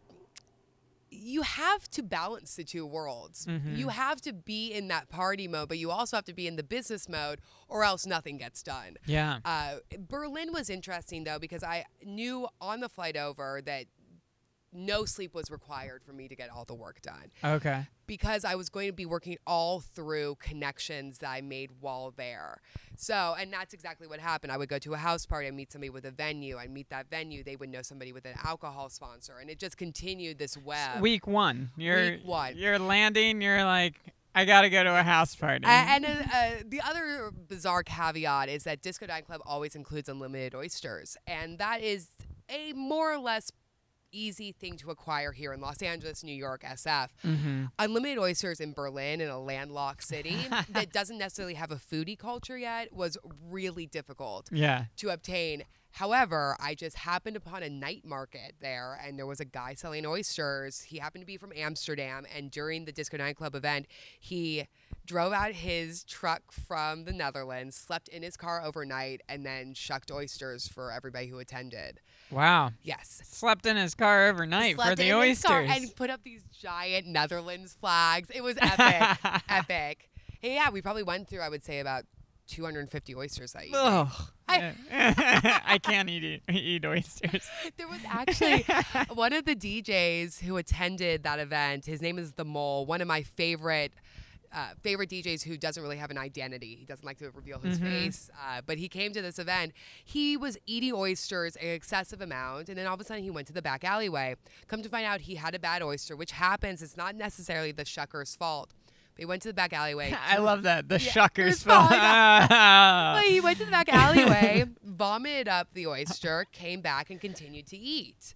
you 1.18 1.42
have 1.42 1.90
to 1.92 2.04
balance 2.04 2.56
the 2.56 2.64
two 2.64 2.86
worlds. 2.86 3.46
Mhm. 3.46 3.78
You 3.78 3.90
have 3.90 4.22
to 4.22 4.34
be 4.34 4.72
in 4.72 4.88
that 4.90 5.10
party 5.10 5.48
mode, 5.48 5.70
but 5.70 5.78
you 5.78 5.92
also 5.92 6.18
have 6.18 6.26
to 6.26 6.34
be 6.34 6.48
in 6.48 6.56
the 6.56 6.64
business 6.64 7.10
mode, 7.10 7.42
or 7.68 7.84
else 7.84 8.06
nothing 8.06 8.38
gets 8.38 8.62
done. 8.64 8.98
Yeah. 9.06 9.40
Uh, 9.44 9.78
Berlin 10.00 10.52
was 10.54 10.70
interesting 10.70 11.24
though 11.24 11.40
because 11.40 11.64
I 11.64 11.86
knew 12.04 12.48
on 12.62 12.80
the 12.82 12.90
flight 12.90 13.18
over 13.18 13.62
that 13.66 13.86
no 14.74 15.06
sleep 15.06 15.34
was 15.34 15.50
required 15.50 16.04
for 16.04 16.12
me 16.14 16.28
to 16.28 16.36
get 16.36 16.50
all 16.50 16.66
the 16.66 16.76
work 16.76 17.02
done 17.02 17.32
Okay. 17.44 17.88
because 18.06 18.44
I 18.44 18.56
was 18.56 18.70
going 18.70 18.88
to 18.88 18.94
be 18.94 19.06
working 19.06 19.38
all 19.48 19.80
through 19.80 20.36
connections 20.40 21.20
that 21.20 21.30
I 21.30 21.42
made 21.42 21.72
while 21.80 22.12
there. 22.12 22.62
So, 22.98 23.36
and 23.40 23.54
that's 23.54 23.74
exactly 23.74 24.08
what 24.08 24.20
happened. 24.20 24.52
I 24.52 24.58
would 24.58 24.70
go 24.70 24.80
to 24.80 24.94
a 24.94 24.98
house 24.98 25.26
party, 25.26 25.48
I'd 25.48 25.54
meet 25.54 25.72
somebody 25.72 25.92
with 25.92 26.06
a 26.06 26.12
venue, 26.12 26.58
I'd 26.58 26.72
meet 26.72 26.90
that 26.90 27.10
venue, 27.10 27.44
they 27.44 27.56
would 27.56 27.70
know 27.70 27.84
somebody 27.84 28.12
with 28.12 28.26
an 28.26 28.34
alcohol 28.44 28.90
sponsor, 28.90 29.38
and 29.40 29.50
it 29.50 29.60
just 29.60 29.78
continued 29.78 30.40
this 30.40 30.58
web. 30.58 31.00
Week 31.00 31.28
one. 31.28 31.70
You're 31.78 32.12
Week 32.12 32.22
one. 32.26 32.58
You're 32.58 32.80
landing. 32.80 33.42
You're 33.42 33.64
like, 33.64 33.96
I 34.34 34.46
gotta 34.46 34.70
go 34.70 34.84
to 34.84 35.00
a 35.00 35.04
house 35.04 35.36
party. 35.36 35.66
And 35.66 36.06
uh, 36.06 36.10
uh, 36.10 36.52
the 36.66 36.82
other 36.82 37.32
bizarre 37.32 37.84
caveat 37.84 38.50
is 38.50 38.64
that 38.64 38.82
Disco 38.82 39.06
Dining 39.06 39.26
Club 39.26 39.42
always 39.46 39.76
includes 39.76 40.10
unlimited 40.10 40.56
oysters, 40.56 41.18
and 41.28 41.60
that 41.60 41.82
is 41.82 42.08
a 42.50 42.74
more 42.74 43.14
or 43.14 43.20
less 43.20 43.52
easy 44.18 44.52
thing 44.52 44.78
to 44.78 44.90
acquire 44.90 45.32
here 45.32 45.54
in 45.54 45.62
Los 45.62 45.82
Angeles, 45.82 46.24
New 46.24 46.34
York, 46.36 46.64
SF. 46.64 47.10
mm-hmm. 47.26 47.66
Unlimited 47.80 48.18
oysters 48.18 48.60
in 48.60 48.74
Berlin, 48.74 49.22
in 49.22 49.30
a 49.30 49.40
landlocked 49.40 50.04
city 50.04 50.38
that 50.70 50.92
doesn't 50.92 51.18
necessarily 51.18 51.54
have 51.54 51.72
a 51.72 51.76
foodie 51.76 52.18
culture 52.18 52.58
yet, 52.58 52.92
was 52.94 53.18
really 53.50 53.86
difficult 53.86 54.50
Yeah. 54.52 54.86
to 54.98 55.10
obtain. 55.10 55.64
However, 55.98 56.56
I 56.60 56.76
just 56.76 56.96
happened 56.96 57.36
upon 57.36 57.64
a 57.64 57.72
night 57.72 58.06
market 58.06 58.54
there, 58.62 59.00
and 59.04 59.18
there 59.18 59.26
was 59.26 59.40
a 59.40 59.46
guy 59.46 59.74
selling 59.74 60.06
oysters. 60.06 60.82
He 60.82 61.00
happened 61.00 61.24
to 61.24 61.26
be 61.26 61.38
from 61.38 61.52
Amsterdam, 61.56 62.28
and 62.36 62.52
during 62.52 62.86
the 62.86 62.92
Disco 62.92 63.18
Dining 63.18 63.34
Club 63.34 63.56
event, 63.56 63.88
he 64.20 64.68
drove 65.08 65.34
out 65.34 65.54
his 65.54 66.04
truck 66.04 66.52
from 66.52 67.06
the 67.06 67.14
Netherlands, 67.14 67.76
slept 67.76 68.10
in 68.10 68.22
his 68.22 68.38
car 68.38 68.64
overnight, 68.64 69.22
and 69.28 69.44
then 69.44 69.74
shucked 69.74 70.12
oysters 70.12 70.68
for 70.68 70.92
everybody 70.92 71.30
who 71.30 71.40
attended. 71.40 72.00
Wow. 72.30 72.74
Yes. 72.84 73.22
Slept 73.26 73.66
in 73.66 73.76
his 73.76 73.96
car 73.96 74.28
overnight 74.28 74.76
for 74.80 74.94
the 74.94 75.10
in 75.10 75.30
his 75.30 75.42
car 75.42 75.64
oysters. 75.64 75.78
and 75.78 75.96
put 75.96 76.12
up 76.12 76.24
these 76.24 76.44
giant 76.62 77.08
Netherlands 77.08 77.76
flags. 77.80 78.30
It 78.30 78.44
was 78.44 78.56
epic, 78.62 79.18
epic. 79.50 80.12
And 80.44 80.54
yeah, 80.54 80.70
we 80.70 80.84
probably 80.84 81.02
went 81.02 81.28
through, 81.28 81.42
I 81.42 81.50
would 81.50 81.64
say, 81.64 81.80
about 81.80 82.04
250 82.48 83.16
oysters 83.16 83.54
that 83.54 83.66
evening. 83.66 83.82
Ugh. 83.84 84.08
I- 84.48 84.74
I 85.66 85.78
can't 85.78 86.10
eat 86.10 86.42
eat 86.50 86.86
oysters. 86.86 87.48
There 87.78 87.88
was 87.88 88.00
actually 88.08 88.66
one 89.14 89.34
of 89.34 89.46
the 89.46 89.56
DJs 89.56 90.40
who 90.40 90.58
attended 90.58 91.24
that 91.24 91.40
event. 91.40 91.86
His 91.86 92.02
name 92.02 92.18
is 92.18 92.34
The 92.34 92.46
Mole, 92.46 92.86
one 92.86 93.02
of 93.02 93.08
my 93.08 93.24
favorite 93.24 93.94
uh, 94.54 94.70
favorite 94.82 95.10
DJs 95.10 95.44
who 95.44 95.58
doesn't 95.58 95.84
really 95.84 95.98
have 95.98 96.10
an 96.10 96.18
identity. 96.18 96.76
He 96.80 96.86
doesn't 96.86 97.06
like 97.06 97.18
to 97.18 97.30
reveal 97.32 97.60
his 97.60 97.80
face. 97.80 98.32
Uh, 98.34 98.62
but 98.66 98.78
he 98.78 98.88
came 98.88 99.12
to 99.12 99.22
this 99.22 99.40
event. 99.40 99.74
He 100.06 100.38
was 100.38 100.58
eating 100.66 100.94
oysters 100.94 101.58
an 101.58 101.68
excessive 101.68 102.22
amount, 102.22 102.70
and 102.70 102.78
then 102.78 102.88
all 102.88 102.94
of 102.94 103.02
a 103.02 103.04
sudden 103.04 103.24
he 103.24 103.30
went 103.30 103.48
to 103.48 103.54
the 103.54 103.62
back 103.62 103.84
alleyway. 103.84 104.36
Come 104.70 104.82
to 104.84 104.90
find 104.90 105.06
out, 105.06 105.20
he 105.20 105.36
had 105.36 105.54
a 105.54 105.60
bad 105.60 105.84
oyster, 105.84 106.16
which 106.16 106.32
happens. 106.32 106.82
It's 106.82 106.96
not 106.96 107.14
necessarily 107.16 107.74
the 107.74 107.84
shucker's 107.84 108.38
fault. 108.38 108.72
But 109.18 109.20
he 109.24 109.26
went 109.26 109.42
to 109.42 109.48
the 109.50 109.54
back 109.54 109.74
alleyway. 109.74 110.16
I 110.28 110.38
love 110.38 110.64
that. 110.64 110.88
The 110.88 111.00
Yeah, 111.00 111.12
shuckers 111.12 111.48
it's 111.50 111.60
spell. 111.62 111.88
But 111.90 113.24
he 113.26 113.42
went 113.42 113.58
to 113.60 113.66
the 113.66 113.72
back 113.72 113.92
alleyway, 113.92 114.66
vomited 114.84 115.48
up 115.48 115.70
the 115.74 115.88
oyster, 115.88 116.46
came 116.52 116.82
back, 116.82 117.10
and 117.10 117.20
continued 117.20 117.68
to 117.68 117.78
eat. 117.78 118.34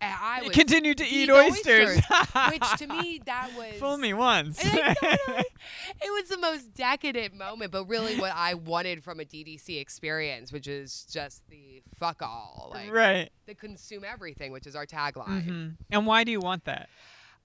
And 0.00 0.12
I 0.20 0.42
was 0.42 0.50
Continued 0.50 0.98
to 0.98 1.04
eat 1.06 1.26
the 1.26 1.32
oysters. 1.34 2.00
which 2.50 2.78
to 2.78 2.88
me 2.88 3.20
that 3.24 3.50
was 3.56 3.74
Fool 3.78 3.98
me 3.98 4.12
once. 4.12 4.58
And 4.64 4.80
I 4.80 4.94
totally- 4.94 5.44
it 6.00 6.10
was 6.12 6.28
the 6.28 6.38
most 6.38 6.74
decadent 6.74 7.34
moment, 7.36 7.70
but 7.70 7.84
really 7.84 8.18
what 8.18 8.32
I 8.34 8.54
wanted 8.54 9.04
from 9.04 9.20
a 9.20 9.24
DDC 9.24 9.78
experience, 9.80 10.50
which 10.50 10.66
is 10.66 11.06
just 11.08 11.48
the 11.50 11.82
fuck 12.00 12.20
all, 12.20 12.72
like 12.74 12.90
right. 12.92 13.30
the 13.46 13.54
consume 13.54 14.02
everything, 14.04 14.50
which 14.50 14.66
is 14.66 14.74
our 14.74 14.86
tagline. 14.86 15.44
hmm 15.44 15.68
And 15.88 16.04
why 16.04 16.24
do 16.24 16.32
you 16.32 16.40
want 16.40 16.64
that? 16.64 16.88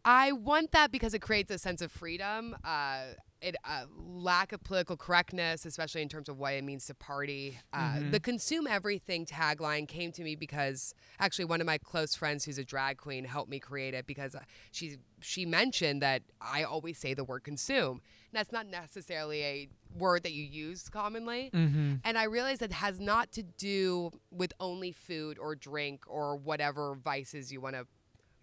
I 0.06 0.32
want 0.32 0.72
that 0.72 0.92
because 0.92 1.14
it 1.14 1.20
creates 1.20 1.52
a 1.52 1.58
sense 1.58 1.82
of 1.82 1.92
freedom, 1.92 2.56
uh, 2.64 3.02
it 3.42 3.56
uh, 3.64 3.86
lack 3.96 4.52
of 4.52 4.64
political 4.64 4.98
correctness, 4.98 5.66
especially 5.66 6.02
in 6.02 6.10
terms 6.10 6.28
of 6.28 6.40
what 6.40 6.54
it 6.54 6.64
means 6.64 6.86
to 6.86 6.96
party. 6.96 7.60
Uh, 7.72 8.00
The 8.10 8.20
consume 8.20 8.68
everything 8.68 9.26
tagline 9.26 9.88
came 9.88 10.12
to 10.14 10.24
me 10.24 10.36
because 10.36 10.94
actually 11.20 11.46
one 11.46 11.62
of 11.62 11.68
my 11.68 11.78
close 11.78 12.16
friends 12.16 12.46
who's 12.46 12.58
a 12.58 12.64
drag 12.64 12.98
queen 12.98 13.26
helped 13.26 13.50
me 13.50 13.60
create 13.60 13.94
it 13.94 14.08
because 14.08 14.34
uh, 14.34 14.40
she 14.72 14.98
she 15.22 15.46
mentioned 15.46 16.02
that 16.02 16.22
I 16.42 16.64
always 16.64 16.98
say 16.98 17.14
the 17.14 17.24
word 17.24 17.44
consume. 17.44 18.02
And 18.32 18.34
that's 18.40 18.52
not 18.52 18.68
necessarily 18.68 19.44
a 19.44 19.70
word 19.98 20.24
that 20.24 20.34
you 20.34 20.44
use 20.44 20.90
commonly. 20.90 21.50
Mm-hmm. 21.54 21.96
And 22.04 22.18
I 22.18 22.24
realized 22.26 22.62
that 22.62 22.72
has 22.72 23.00
not 23.00 23.32
to 23.34 23.44
do 23.44 24.12
with 24.32 24.52
only 24.60 24.92
food 24.92 25.38
or 25.40 25.56
drink 25.56 26.04
or 26.08 26.36
whatever 26.36 26.96
vices 26.96 27.52
you 27.52 27.62
want 27.62 27.76
to 27.76 27.88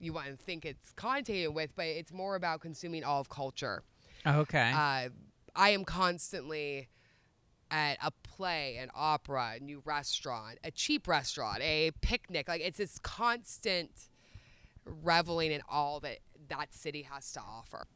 you 0.04 0.12
want 0.12 0.26
to 0.28 0.36
think 0.36 0.64
it's 0.64 0.92
connotated 0.92 1.52
with, 1.54 1.74
but 1.74 1.86
it's 1.86 2.12
more 2.12 2.36
about 2.36 2.60
consuming 2.60 3.02
all 3.04 3.20
of 3.20 3.28
culture. 3.28 3.82
Okay. 4.26 4.70
Uh, 4.72 5.08
I 5.56 5.70
am 5.70 5.84
constantly 5.84 6.88
at 7.70 7.98
a 8.02 8.10
play, 8.22 8.76
an 8.76 8.90
opera, 8.94 9.54
a 9.56 9.60
new 9.60 9.82
restaurant, 9.84 10.58
a 10.62 10.70
cheap 10.70 11.08
restaurant, 11.08 11.60
a 11.62 11.90
picnic. 12.00 12.48
Like 12.48 12.60
it's 12.60 12.78
this 12.78 12.98
constant 12.98 13.90
reveling 14.84 15.50
in 15.52 15.62
all 15.68 16.00
that 16.00 16.18
that 16.48 16.74
city 16.74 17.02
has 17.02 17.32
to 17.32 17.40
offer. 17.40 17.86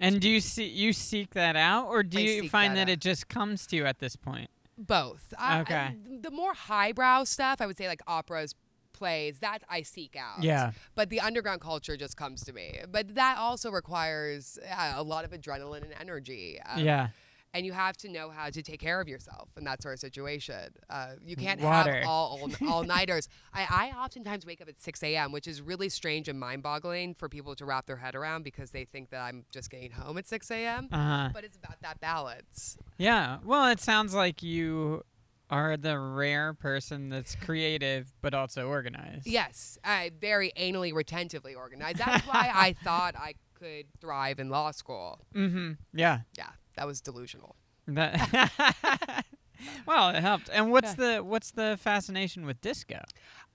And 0.00 0.20
do 0.20 0.28
you 0.28 0.40
see 0.40 0.64
you 0.66 0.92
seek 0.92 1.34
that 1.34 1.56
out, 1.56 1.86
or 1.88 2.02
do 2.02 2.18
I 2.18 2.22
you 2.22 2.48
find 2.48 2.76
that 2.76 2.86
that 2.86 2.92
it 2.92 3.00
just 3.00 3.28
comes 3.28 3.66
to 3.68 3.76
you 3.76 3.84
at 3.84 3.98
this 3.98 4.16
point? 4.16 4.50
both. 4.80 5.34
I- 5.36 5.56
I- 5.56 5.60
Okay. 5.62 5.96
the 6.20 6.30
more 6.30 6.54
highbrow 6.54 7.24
stuff, 7.24 7.60
I 7.60 7.66
would 7.66 7.76
say 7.76 7.88
like 7.88 8.00
operas, 8.06 8.54
plays, 8.98 9.38
that 9.38 9.62
I 9.68 9.82
seek 9.82 10.16
out. 10.16 10.42
Yeah. 10.42 10.72
But 10.94 11.08
the 11.10 11.20
underground 11.20 11.60
culture 11.60 11.96
just 11.96 12.16
comes 12.16 12.44
to 12.44 12.52
me. 12.52 12.80
But 12.90 13.14
that 13.14 13.38
also 13.38 13.70
requires 13.70 14.58
uh, 14.70 14.94
a 14.96 15.02
lot 15.02 15.24
of 15.24 15.30
adrenaline 15.30 15.82
and 15.82 15.94
energy. 15.98 16.60
Um, 16.68 16.84
yeah. 16.84 17.08
And 17.54 17.64
you 17.64 17.72
have 17.72 17.96
to 17.98 18.10
know 18.10 18.28
how 18.28 18.50
to 18.50 18.62
take 18.62 18.78
care 18.78 19.00
of 19.00 19.08
yourself 19.08 19.48
in 19.56 19.64
that 19.64 19.82
sort 19.82 19.94
of 19.94 20.00
situation. 20.00 20.68
Uh, 20.90 21.12
you 21.24 21.34
can't 21.34 21.60
Water. 21.62 21.94
have 21.94 22.06
all 22.06 22.50
all, 22.68 22.84
nighters. 22.96 23.26
I, 23.54 23.92
I 23.94 24.04
oftentimes 24.04 24.44
wake 24.44 24.60
up 24.60 24.68
at 24.68 24.78
6 24.78 25.02
a.m., 25.02 25.32
which 25.32 25.48
is 25.48 25.62
really 25.62 25.88
strange 25.88 26.28
and 26.28 26.38
mind 26.38 26.62
boggling 26.62 27.14
for 27.14 27.26
people 27.26 27.54
to 27.54 27.64
wrap 27.64 27.86
their 27.86 27.96
head 27.96 28.14
around 28.14 28.42
because 28.42 28.70
they 28.70 28.84
think 28.84 29.08
that 29.10 29.22
I'm 29.22 29.46
just 29.50 29.70
getting 29.70 29.92
home 29.92 30.18
at 30.18 30.28
6 30.28 30.50
a.m. 30.50 30.88
Uh 30.92 30.96
huh. 30.96 31.30
But 31.32 31.44
it's 31.44 31.56
about 31.56 31.80
that 31.80 31.98
balance. 32.00 32.76
Yeah. 32.98 33.38
Well, 33.42 33.70
it 33.70 33.80
sounds 33.80 34.12
like 34.12 34.42
you 34.42 35.02
are 35.50 35.76
the 35.76 35.98
rare 35.98 36.54
person 36.54 37.08
that's 37.08 37.34
creative 37.34 38.12
but 38.20 38.34
also 38.34 38.68
organized. 38.68 39.26
Yes, 39.26 39.78
I 39.84 40.12
very 40.20 40.52
anally 40.58 40.92
retentively 40.92 41.56
organized. 41.56 41.98
That's 41.98 42.26
why 42.26 42.50
I 42.54 42.72
thought 42.84 43.14
I 43.16 43.34
could 43.54 43.86
thrive 44.00 44.38
in 44.38 44.50
law 44.50 44.70
school. 44.70 45.20
Mm-hmm. 45.34 45.72
Yeah. 45.94 46.20
Yeah, 46.36 46.50
that 46.76 46.86
was 46.86 47.00
delusional. 47.00 47.56
That. 47.86 49.24
well, 49.86 50.10
it 50.10 50.20
helped. 50.20 50.50
And 50.52 50.70
what's 50.70 50.94
the 50.94 51.18
what's 51.18 51.50
the 51.50 51.78
fascination 51.80 52.46
with 52.46 52.60
disco? 52.60 53.00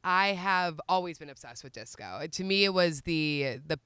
I 0.03 0.29
have 0.29 0.81
always 0.89 1.17
been 1.17 1.29
obsessed 1.29 1.63
with 1.63 1.73
disco. 1.73 2.25
To 2.29 2.43
me, 2.43 2.65
it 2.65 2.73
was 2.73 3.01
the 3.01 3.59
the 3.65 3.79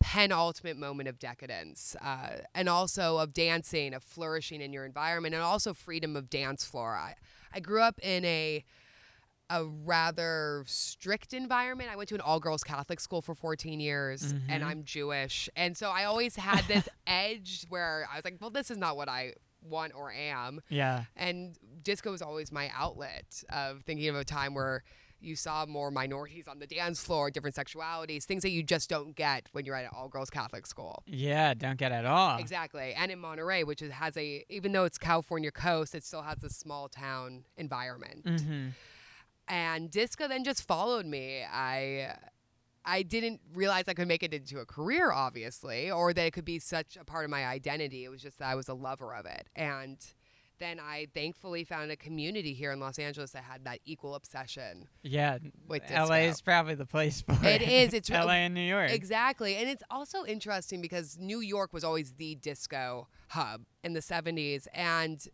penultimate 0.00 0.78
moment 0.78 1.08
of 1.08 1.18
decadence, 1.18 1.94
uh, 2.02 2.38
and 2.54 2.68
also 2.68 3.18
of 3.18 3.32
dancing, 3.32 3.94
of 3.94 4.02
flourishing 4.02 4.60
in 4.60 4.72
your 4.72 4.84
environment, 4.84 5.34
and 5.34 5.44
also 5.44 5.74
freedom 5.74 6.16
of 6.16 6.30
dance 6.30 6.64
floor. 6.64 6.94
I, 6.94 7.14
I 7.52 7.60
grew 7.60 7.82
up 7.82 7.98
in 8.02 8.24
a 8.24 8.64
a 9.52 9.64
rather 9.64 10.62
strict 10.68 11.34
environment. 11.34 11.90
I 11.90 11.96
went 11.96 12.08
to 12.10 12.14
an 12.14 12.20
all 12.20 12.38
girls 12.38 12.62
Catholic 12.62 13.00
school 13.00 13.20
for 13.20 13.34
14 13.34 13.80
years 13.80 14.30
and 14.48 14.62
Mhm. 14.62 14.66
I'm 14.66 14.84
Jewish. 14.84 15.48
And 15.56 15.76
so 15.76 15.90
I 15.90 16.04
always 16.04 16.36
had 16.36 16.64
this 16.68 16.88
edge 17.08 17.66
where 17.68 18.06
I 18.12 18.14
was 18.14 18.24
like, 18.24 18.36
well, 18.40 18.50
this 18.50 18.70
is 18.70 18.76
not 18.78 18.96
what 18.96 19.08
I 19.08 19.34
want 19.60 19.92
or 19.96 20.12
am. 20.12 20.60
Yeah. 20.68 21.04
And 21.16 21.58
disco 21.82 22.12
was 22.12 22.22
always 22.22 22.52
my 22.52 22.70
outlet 22.72 23.42
of 23.48 23.82
thinking 23.82 24.08
of 24.08 24.14
a 24.14 24.24
time 24.24 24.54
where 24.54 24.84
you 25.20 25.36
saw 25.36 25.66
more 25.66 25.90
minorities 25.90 26.48
on 26.48 26.58
the 26.58 26.66
dance 26.66 27.02
floor, 27.02 27.30
different 27.30 27.56
sexualities, 27.56 28.24
things 28.24 28.42
that 28.42 28.50
you 28.50 28.62
just 28.62 28.88
don't 28.88 29.14
get 29.14 29.48
when 29.52 29.64
you're 29.64 29.76
at 29.76 29.84
an 29.84 29.90
all 29.94 30.08
girls 30.08 30.30
Catholic 30.30 30.66
school. 30.66 31.02
Yeah. 31.06 31.54
Don't 31.54 31.78
get 31.78 31.92
at 31.92 32.06
all. 32.06 32.38
Exactly. 32.38 32.94
And 32.94 33.10
in 33.10 33.18
Monterey, 33.18 33.64
which 33.64 33.82
is, 33.82 33.92
has 33.92 34.16
a, 34.16 34.44
even 34.48 34.72
though 34.72 34.84
it's 34.84 34.98
California 34.98 35.50
coast, 35.50 35.94
it 35.94 36.04
still 36.04 36.22
has 36.22 36.42
a 36.42 36.50
small 36.50 36.88
town 36.88 37.44
environment. 37.56 38.24
Mm-hmm. 38.24 38.68
And 39.48 39.90
disco 39.90 40.28
then 40.28 40.44
just 40.44 40.66
followed 40.66 41.06
me. 41.06 41.44
I, 41.50 42.14
I 42.84 43.02
didn't 43.02 43.40
realize 43.52 43.84
I 43.88 43.94
could 43.94 44.08
make 44.08 44.22
it 44.22 44.32
into 44.32 44.58
a 44.58 44.64
career, 44.64 45.12
obviously, 45.12 45.90
or 45.90 46.12
that 46.12 46.24
it 46.24 46.32
could 46.32 46.44
be 46.44 46.58
such 46.58 46.96
a 46.96 47.04
part 47.04 47.24
of 47.24 47.30
my 47.30 47.44
identity. 47.46 48.04
It 48.04 48.08
was 48.08 48.22
just 48.22 48.38
that 48.38 48.48
I 48.48 48.54
was 48.54 48.68
a 48.68 48.74
lover 48.74 49.14
of 49.14 49.26
it. 49.26 49.48
And 49.54 49.98
then 50.60 50.78
I 50.78 51.08
thankfully 51.12 51.64
found 51.64 51.90
a 51.90 51.96
community 51.96 52.52
here 52.54 52.70
in 52.70 52.78
Los 52.78 52.98
Angeles 52.98 53.32
that 53.32 53.42
had 53.42 53.64
that 53.64 53.80
equal 53.84 54.14
obsession. 54.14 54.86
Yeah. 55.02 55.38
With 55.66 55.82
LA 55.90 56.26
is 56.28 56.40
probably 56.40 56.76
the 56.76 56.86
place 56.86 57.22
for 57.22 57.32
It 57.44 57.62
it. 57.62 57.68
is. 57.68 57.94
It's 57.94 58.08
LA 58.10 58.34
and 58.44 58.54
New 58.54 58.60
York. 58.60 58.92
Exactly. 58.92 59.56
And 59.56 59.68
it's 59.68 59.82
also 59.90 60.24
interesting 60.24 60.80
because 60.80 61.18
New 61.18 61.40
York 61.40 61.72
was 61.72 61.82
always 61.82 62.12
the 62.12 62.36
disco 62.36 63.08
hub 63.28 63.62
in 63.82 63.94
the 63.94 64.00
70s. 64.00 64.66
And 64.72 65.26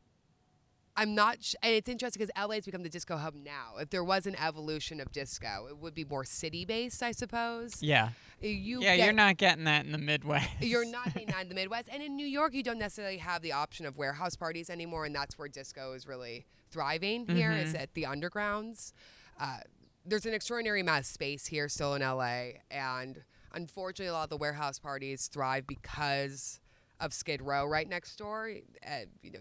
I'm 0.98 1.14
not, 1.14 1.42
sh- 1.44 1.54
and 1.62 1.74
it's 1.74 1.88
interesting 1.88 2.26
because 2.26 2.48
LA 2.48 2.54
has 2.56 2.64
become 2.64 2.82
the 2.82 2.88
disco 2.88 3.16
hub 3.16 3.34
now. 3.34 3.74
If 3.78 3.90
there 3.90 4.02
was 4.04 4.26
an 4.26 4.34
evolution 4.36 4.98
of 5.00 5.12
disco, 5.12 5.66
it 5.68 5.76
would 5.78 5.94
be 5.94 6.04
more 6.04 6.24
city 6.24 6.64
based, 6.64 7.02
I 7.02 7.12
suppose. 7.12 7.82
yeah. 7.82 8.10
You 8.40 8.80
yeah. 8.82 8.96
get- 8.96 9.04
You're 9.04 9.12
not 9.14 9.36
getting 9.36 9.64
that 9.64 9.84
in 9.86 9.92
the 9.92 9.98
Midwest. 9.98 10.48
You're 10.60 10.84
not 10.90 11.12
getting 11.12 11.28
that 11.28 11.42
in 11.42 11.48
the 11.48 11.54
Midwest. 11.54 11.88
And 11.92 12.02
in 12.02 12.16
New 12.16 12.26
York, 12.26 12.54
you 12.54 12.62
don't 12.62 12.78
necessarily 12.78 13.18
have 13.18 13.42
the 13.42 13.52
option 13.52 13.84
of 13.86 13.96
warehouse 13.98 14.36
parties 14.36 14.70
anymore. 14.70 15.04
And 15.06 15.14
that's 15.14 15.38
where 15.38 15.48
disco 15.48 15.92
is 15.92 16.06
really 16.06 16.46
thriving 16.70 17.26
here, 17.28 17.52
is 17.52 17.72
Mhm. 17.74 17.80
at 17.82 17.94
the 17.94 18.02
undergrounds. 18.04 18.92
Uh, 19.38 19.58
there's 20.04 20.24
an 20.26 20.34
extraordinary 20.34 20.80
amount 20.80 21.00
of 21.00 21.06
space 21.06 21.46
here 21.46 21.68
still 21.68 21.94
in 21.94 22.02
LA. 22.02 22.60
And 22.70 23.22
unfortunately, 23.52 24.06
a 24.08 24.12
lot 24.12 24.24
of 24.24 24.30
the 24.30 24.36
warehouse 24.36 24.78
parties 24.78 25.28
thrive 25.28 25.66
because 25.66 26.60
of 27.00 27.12
Skid 27.12 27.42
Row 27.42 27.66
right 27.66 27.88
next 27.88 28.16
door. 28.16 28.50
Uh, 28.86 28.90
you 29.22 29.30
know, 29.32 29.40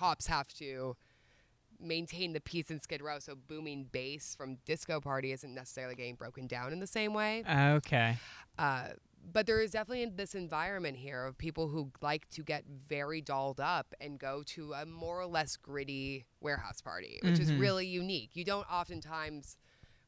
cops 0.00 0.26
have 0.26 0.48
to 0.54 0.96
maintain 1.78 2.32
the 2.32 2.40
peace 2.40 2.70
in 2.70 2.80
Skid 2.80 3.02
Row, 3.02 3.18
so 3.18 3.34
booming 3.34 3.84
bass 3.90 4.34
from 4.34 4.56
disco 4.66 5.00
party 5.00 5.32
isn't 5.32 5.54
necessarily 5.54 5.94
getting 5.94 6.14
broken 6.14 6.46
down 6.46 6.72
in 6.72 6.80
the 6.80 6.86
same 6.86 7.12
way. 7.14 7.42
okay. 7.76 8.16
Uh, 8.58 8.88
but 9.32 9.46
there 9.46 9.60
is 9.60 9.70
definitely 9.72 10.06
this 10.06 10.34
environment 10.34 10.96
here 10.96 11.24
of 11.26 11.36
people 11.36 11.68
who 11.68 11.90
like 12.00 12.26
to 12.30 12.42
get 12.42 12.64
very 12.88 13.20
dolled 13.20 13.60
up 13.60 13.94
and 14.00 14.18
go 14.18 14.42
to 14.46 14.72
a 14.72 14.84
more 14.86 15.20
or 15.20 15.26
less 15.26 15.56
gritty 15.56 16.24
warehouse 16.40 16.80
party, 16.80 17.18
which 17.22 17.38
is 17.38 17.50
Mhm. 17.52 17.60
really 17.60 17.86
unique. 17.86 18.30
You 18.34 18.44
don't 18.44 18.66
oftentimes, 18.70 19.56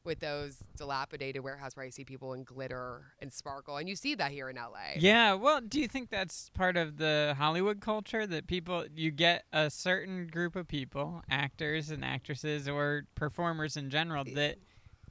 with 0.05 0.19
those 0.19 0.57
dilapidated 0.77 1.43
warehouse 1.43 1.73
parties, 1.73 1.95
see 1.95 2.03
people 2.03 2.33
in 2.33 2.43
glitter 2.43 3.03
and 3.19 3.31
sparkle, 3.31 3.77
and 3.77 3.87
you 3.87 3.95
see 3.95 4.15
that 4.15 4.31
here 4.31 4.49
in 4.49 4.55
LA. 4.55 4.95
Yeah, 4.97 5.33
well, 5.33 5.61
do 5.61 5.79
you 5.79 5.87
think 5.87 6.09
that's 6.09 6.49
part 6.53 6.77
of 6.77 6.97
the 6.97 7.35
Hollywood 7.37 7.81
culture 7.81 8.27
that 8.27 8.47
people 8.47 8.85
you 8.95 9.11
get 9.11 9.45
a 9.53 9.69
certain 9.69 10.27
group 10.27 10.55
of 10.55 10.67
people, 10.67 11.23
actors 11.29 11.89
and 11.89 12.03
actresses 12.03 12.67
or 12.67 13.03
performers 13.15 13.77
in 13.77 13.89
general 13.89 14.23
eh. 14.27 14.33
that 14.35 14.57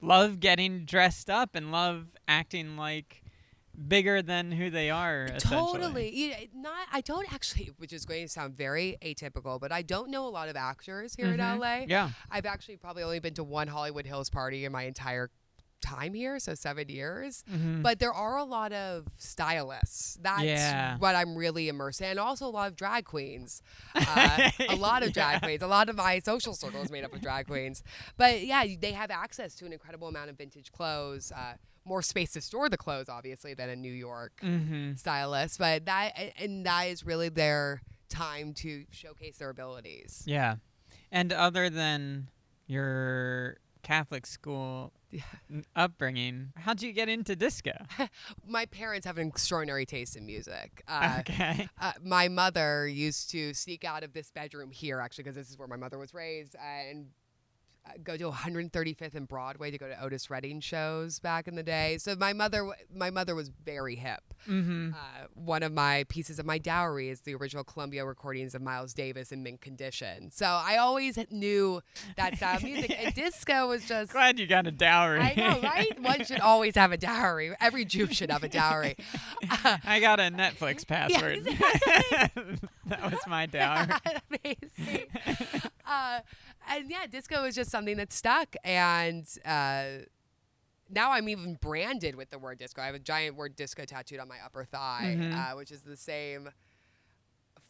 love 0.00 0.40
getting 0.40 0.84
dressed 0.84 1.30
up 1.30 1.54
and 1.54 1.72
love 1.72 2.06
acting 2.28 2.76
like 2.76 3.21
bigger 3.88 4.22
than 4.22 4.52
who 4.52 4.70
they 4.70 4.90
are. 4.90 5.28
Totally. 5.38 6.14
You 6.14 6.34
not. 6.54 6.86
I 6.92 7.00
don't 7.00 7.32
actually, 7.32 7.70
which 7.78 7.92
is 7.92 8.04
going 8.04 8.22
to 8.24 8.28
sound 8.28 8.56
very 8.56 8.96
atypical, 9.02 9.58
but 9.60 9.72
I 9.72 9.82
don't 9.82 10.10
know 10.10 10.26
a 10.26 10.30
lot 10.30 10.48
of 10.48 10.56
actors 10.56 11.14
here 11.14 11.26
Mhm. 11.26 11.34
in 11.34 11.40
LA. 11.60 11.84
Yeah. 11.88 12.10
I've 12.30 12.46
actually 12.46 12.76
probably 12.76 13.02
only 13.02 13.18
been 13.20 13.34
to 13.34 13.44
one 13.44 13.68
Hollywood 13.68 14.06
Hills 14.06 14.30
party 14.30 14.64
in 14.64 14.72
my 14.72 14.82
entire 14.84 15.30
time 15.80 16.14
here, 16.14 16.38
so 16.38 16.54
seven 16.54 16.88
years. 16.88 17.42
Mhm. 17.50 17.82
But 17.82 17.98
there 17.98 18.12
are 18.12 18.36
a 18.36 18.44
lot 18.44 18.72
of 18.72 19.08
stylists. 19.16 20.16
That's 20.22 20.44
Yeah. 20.44 20.96
what 20.98 21.16
I'm 21.16 21.34
really 21.34 21.68
immersed 21.68 22.00
in. 22.00 22.06
And 22.10 22.20
also 22.20 22.46
a 22.46 22.50
lot 22.50 22.68
of 22.68 22.76
drag 22.76 23.04
queens. 23.04 23.62
Uh, 23.94 24.50
a 24.68 24.76
lot 24.76 25.02
of 25.02 25.12
drag 25.12 25.34
Yeah. 25.36 25.40
queens. 25.40 25.62
A 25.62 25.66
lot 25.66 25.88
of 25.88 25.96
my 25.96 26.20
social 26.20 26.54
circle 26.54 26.82
is 26.82 26.90
made 26.90 27.02
up 27.02 27.12
of 27.12 27.20
drag 27.20 27.46
queens. 27.48 27.82
But 28.16 28.44
yeah, 28.46 28.64
they 28.78 28.92
have 28.92 29.10
access 29.10 29.54
to 29.56 29.66
an 29.66 29.72
incredible 29.72 30.06
amount 30.06 30.30
of 30.30 30.36
vintage 30.38 30.70
clothes. 30.70 31.32
Uh, 31.32 31.54
more 31.84 32.02
space 32.02 32.32
to 32.32 32.40
store 32.40 32.68
the 32.68 32.76
clothes, 32.76 33.08
obviously, 33.08 33.54
than 33.54 33.68
a 33.68 33.76
New 33.76 33.92
York 33.92 34.32
Mhm. 34.42 34.98
stylist. 34.98 35.58
But 35.58 35.84
that 35.86 36.12
and 36.38 36.64
that 36.66 36.84
is 36.84 37.04
really 37.04 37.28
their 37.28 37.82
time 38.08 38.54
to 38.54 38.84
showcase 38.90 39.38
their 39.38 39.50
abilities. 39.50 40.22
Yeah. 40.26 40.56
And 41.10 41.32
other 41.32 41.68
than 41.70 42.28
your 42.66 43.56
Catholic 43.82 44.26
school 44.26 44.92
Yeah. 45.10 45.22
upbringing, 45.74 46.52
how'd 46.56 46.82
you 46.82 46.92
get 46.92 47.08
into 47.08 47.34
disco? 47.34 47.72
My 48.46 48.64
parents 48.66 49.06
have 49.06 49.18
an 49.18 49.26
extraordinary 49.28 49.84
taste 49.86 50.14
in 50.16 50.24
music. 50.24 50.82
Uh, 50.86 51.16
okay. 51.20 51.68
uh, 51.80 51.92
my 52.02 52.28
mother 52.28 52.86
used 52.86 53.30
to 53.32 53.52
sneak 53.54 53.84
out 53.84 54.04
of 54.04 54.12
this 54.12 54.30
bedroom 54.30 54.70
here, 54.70 55.00
actually, 55.00 55.24
because 55.24 55.34
this 55.36 55.50
is 55.50 55.58
where 55.58 55.68
my 55.68 55.76
mother 55.76 55.98
was 55.98 56.14
raised, 56.14 56.54
and 56.56 57.06
uh, 57.06 57.08
go 58.02 58.16
to 58.16 58.30
135th 58.30 59.14
and 59.14 59.28
Broadway 59.28 59.70
to 59.70 59.78
go 59.78 59.88
to 59.88 60.00
Otis 60.02 60.30
Redding 60.30 60.60
shows 60.60 61.18
back 61.18 61.48
in 61.48 61.54
the 61.54 61.62
day. 61.62 61.98
So 61.98 62.14
my 62.14 62.32
mother, 62.32 62.68
my 62.94 63.10
mother 63.10 63.34
was 63.34 63.50
very 63.64 63.96
hip. 63.96 64.22
Mm-hmm. 64.48 64.92
Uh, 64.92 65.26
one 65.34 65.62
of 65.62 65.72
my 65.72 66.04
pieces 66.08 66.38
of 66.38 66.46
my 66.46 66.58
dowry 66.58 67.08
is 67.08 67.20
the 67.20 67.34
original 67.34 67.64
Columbia 67.64 68.04
recordings 68.04 68.54
of 68.54 68.62
Miles 68.62 68.92
Davis 68.92 69.30
in 69.30 69.42
mint 69.42 69.60
condition. 69.60 70.30
So 70.30 70.46
I 70.46 70.78
always 70.78 71.18
knew 71.30 71.80
that 72.16 72.36
style 72.36 72.56
of 72.56 72.64
music, 72.64 72.94
and 72.98 73.14
disco 73.14 73.68
was 73.68 73.86
just. 73.86 74.12
Glad 74.12 74.38
you 74.38 74.46
got 74.46 74.66
a 74.66 74.72
dowry. 74.72 75.20
I 75.20 75.34
know, 75.36 75.60
right? 75.60 76.00
One 76.00 76.24
should 76.24 76.40
always 76.40 76.74
have 76.74 76.92
a 76.92 76.96
dowry. 76.96 77.54
Every 77.60 77.84
Jew 77.84 78.08
should 78.08 78.30
have 78.30 78.44
a 78.44 78.48
dowry. 78.48 78.96
Uh, 79.64 79.76
I 79.84 80.00
got 80.00 80.18
a 80.18 80.24
Netflix 80.24 80.86
password. 80.86 81.44
that 81.44 83.10
was 83.10 83.20
my 83.26 83.46
dowry. 83.46 83.92
Amazing. 84.30 85.06
uh, 85.86 86.20
and 86.68 86.90
yeah, 86.90 87.06
disco 87.06 87.44
is 87.44 87.54
just 87.54 87.70
something 87.70 87.96
that 87.96 88.12
stuck. 88.12 88.54
And 88.64 89.26
uh, 89.44 89.84
now 90.90 91.12
I'm 91.12 91.28
even 91.28 91.54
branded 91.60 92.14
with 92.16 92.30
the 92.30 92.38
word 92.38 92.58
disco. 92.58 92.82
I 92.82 92.86
have 92.86 92.94
a 92.94 92.98
giant 92.98 93.36
word 93.36 93.56
disco 93.56 93.84
tattooed 93.84 94.20
on 94.20 94.28
my 94.28 94.36
upper 94.44 94.64
thigh, 94.64 95.16
Mhm. 95.18 95.34
uh, 95.52 95.56
which 95.56 95.70
is 95.70 95.82
the 95.82 95.96
same 95.96 96.50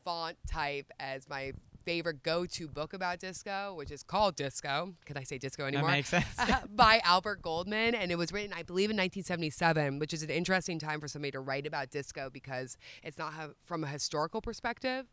font 0.05 0.37
type 0.51 0.91
as 0.99 1.29
my 1.29 1.53
favorite 1.85 2.23
go-to 2.23 2.69
book 2.69 2.93
about 2.93 3.19
disco, 3.19 3.75
which 3.75 3.91
is 3.91 4.03
called 4.05 4.37
Disco. 4.37 4.95
Can 5.05 5.17
I 5.17 5.25
say 5.25 5.39
disco 5.39 5.65
anymore? 5.67 5.89
That 5.91 5.97
makes 5.97 6.09
sense. 6.11 6.27
uh, 6.39 6.61
by 6.69 7.01
Albert 7.05 7.43
Goldman, 7.43 7.95
and 7.97 8.13
it 8.13 8.17
was 8.17 8.33
written, 8.33 8.53
I 8.53 8.63
believe, 8.63 8.91
in 8.91 8.97
1977, 8.97 9.99
which 9.99 10.13
is 10.13 10.23
an 10.23 10.31
interesting 10.31 10.79
time 10.79 11.01
for 11.01 11.09
somebody 11.09 11.33
to 11.33 11.41
write 11.41 11.67
about 11.67 11.91
disco 11.91 12.31
because 12.33 12.77
it's 13.03 13.19
not 13.19 13.33
ha- 13.33 13.49
from 13.65 13.83
a 13.83 13.89
historical 13.89 14.41
perspective. 14.41 15.07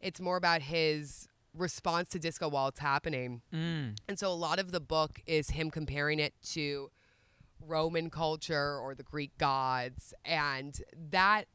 It's 0.00 0.20
more 0.20 0.36
about 0.36 0.62
his 0.62 1.28
response 1.58 2.08
to 2.10 2.18
disco 2.18 2.48
while 2.48 2.68
it's 2.68 2.80
happening. 2.80 3.42
Mm. 3.52 3.96
And 4.08 4.18
so 4.18 4.30
a 4.30 4.34
lot 4.34 4.58
of 4.58 4.72
the 4.72 4.80
book 4.80 5.20
is 5.26 5.50
him 5.50 5.70
comparing 5.70 6.18
it 6.18 6.34
to 6.52 6.90
Roman 7.60 8.10
culture 8.10 8.78
or 8.78 8.94
the 8.94 9.02
Greek 9.02 9.36
gods. 9.38 10.14
And 10.24 10.80
that, 11.10 11.46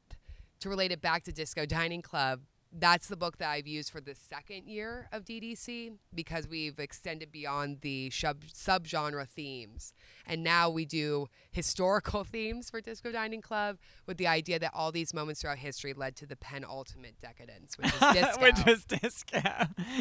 to 0.60 0.70
relate 0.70 0.92
it 0.92 1.02
back 1.02 1.24
to 1.24 1.32
Disco 1.32 1.66
Dining 1.66 2.02
Club, 2.02 2.42
that's 2.74 3.08
the 3.08 3.16
book 3.16 3.38
that 3.38 3.50
I've 3.50 3.68
used 3.68 3.92
for 3.92 4.02
the 4.02 4.16
second 4.16 4.68
year 4.68 5.08
of 5.12 5.26
DDC 5.26 5.94
because 6.14 6.48
we've 6.48 6.80
extended 6.80 7.32
beyond 7.32 7.82
the 7.82 8.10
sub 8.10 8.46
subgenre 8.46 9.28
themes. 9.28 9.94
And 10.26 10.44
now 10.44 10.70
we 10.70 10.86
do 10.86 11.28
historical 11.52 12.24
themes 12.24 12.70
for 12.70 12.82
Disco 12.82 13.12
Dining 13.12 13.42
Club 13.42 13.78
with 14.08 14.18
the 14.18 14.28
idea 14.28 14.58
that 14.60 14.72
all 14.74 14.92
these 14.92 15.14
moments 15.14 15.42
throughout 15.42 15.60
history 15.60 15.94
led 15.94 16.16
to 16.18 16.26
the 16.26 16.36
penultimate 16.36 17.20
decadence, 17.22 17.78
which 17.78 17.94
is 17.94 18.00
disco. 18.14 18.42
Which 18.42 18.66
was 18.66 18.86
disco. 18.86 19.42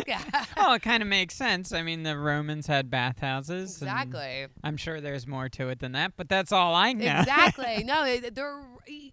yeah. 0.07 0.23
well, 0.33 0.47
oh, 0.69 0.75
it 0.75 0.83
kind 0.83 1.03
of 1.03 1.09
makes 1.09 1.35
sense. 1.35 1.73
I 1.73 1.83
mean, 1.83 2.05
the 2.05 2.17
Romans 2.17 2.67
had 2.67 2.91
bathhouses. 2.91 3.83
Exactly. 3.83 4.47
I'm 4.65 4.77
sure 4.77 5.01
there's 5.01 5.27
more 5.27 5.49
to 5.51 5.69
it 5.69 5.81
than 5.81 5.93
that, 5.93 6.13
but 6.17 6.29
that's 6.29 6.53
all 6.53 6.75
I 6.75 6.93
know. 6.93 7.21
Exactly. 7.21 7.85
No, 7.85 8.19
there 8.31 8.63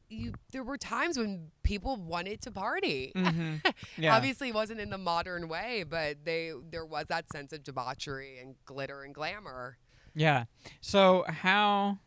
you, 0.09 0.33
there 0.51 0.63
were 0.63 0.77
times 0.77 1.17
when 1.17 1.51
people 1.69 1.95
wanted 1.97 2.41
to 2.41 2.51
party. 2.51 3.11
Mhm. 3.15 3.61
Yeah. 3.97 4.15
Obviously, 4.15 4.49
it 4.49 4.55
wasn't 4.55 4.79
in 4.79 4.89
the 4.89 4.97
modern 4.97 5.47
way, 5.47 5.83
but 5.87 6.25
they 6.25 6.51
there 6.71 6.85
was 6.85 7.05
that 7.07 7.31
sense 7.31 7.53
of 7.53 7.63
debauchery 7.63 8.39
and 8.41 8.55
glitter 8.65 9.03
and 9.03 9.13
glamour. 9.13 9.77
Yeah. 10.15 10.45
So 10.81 11.25
how 11.27 11.99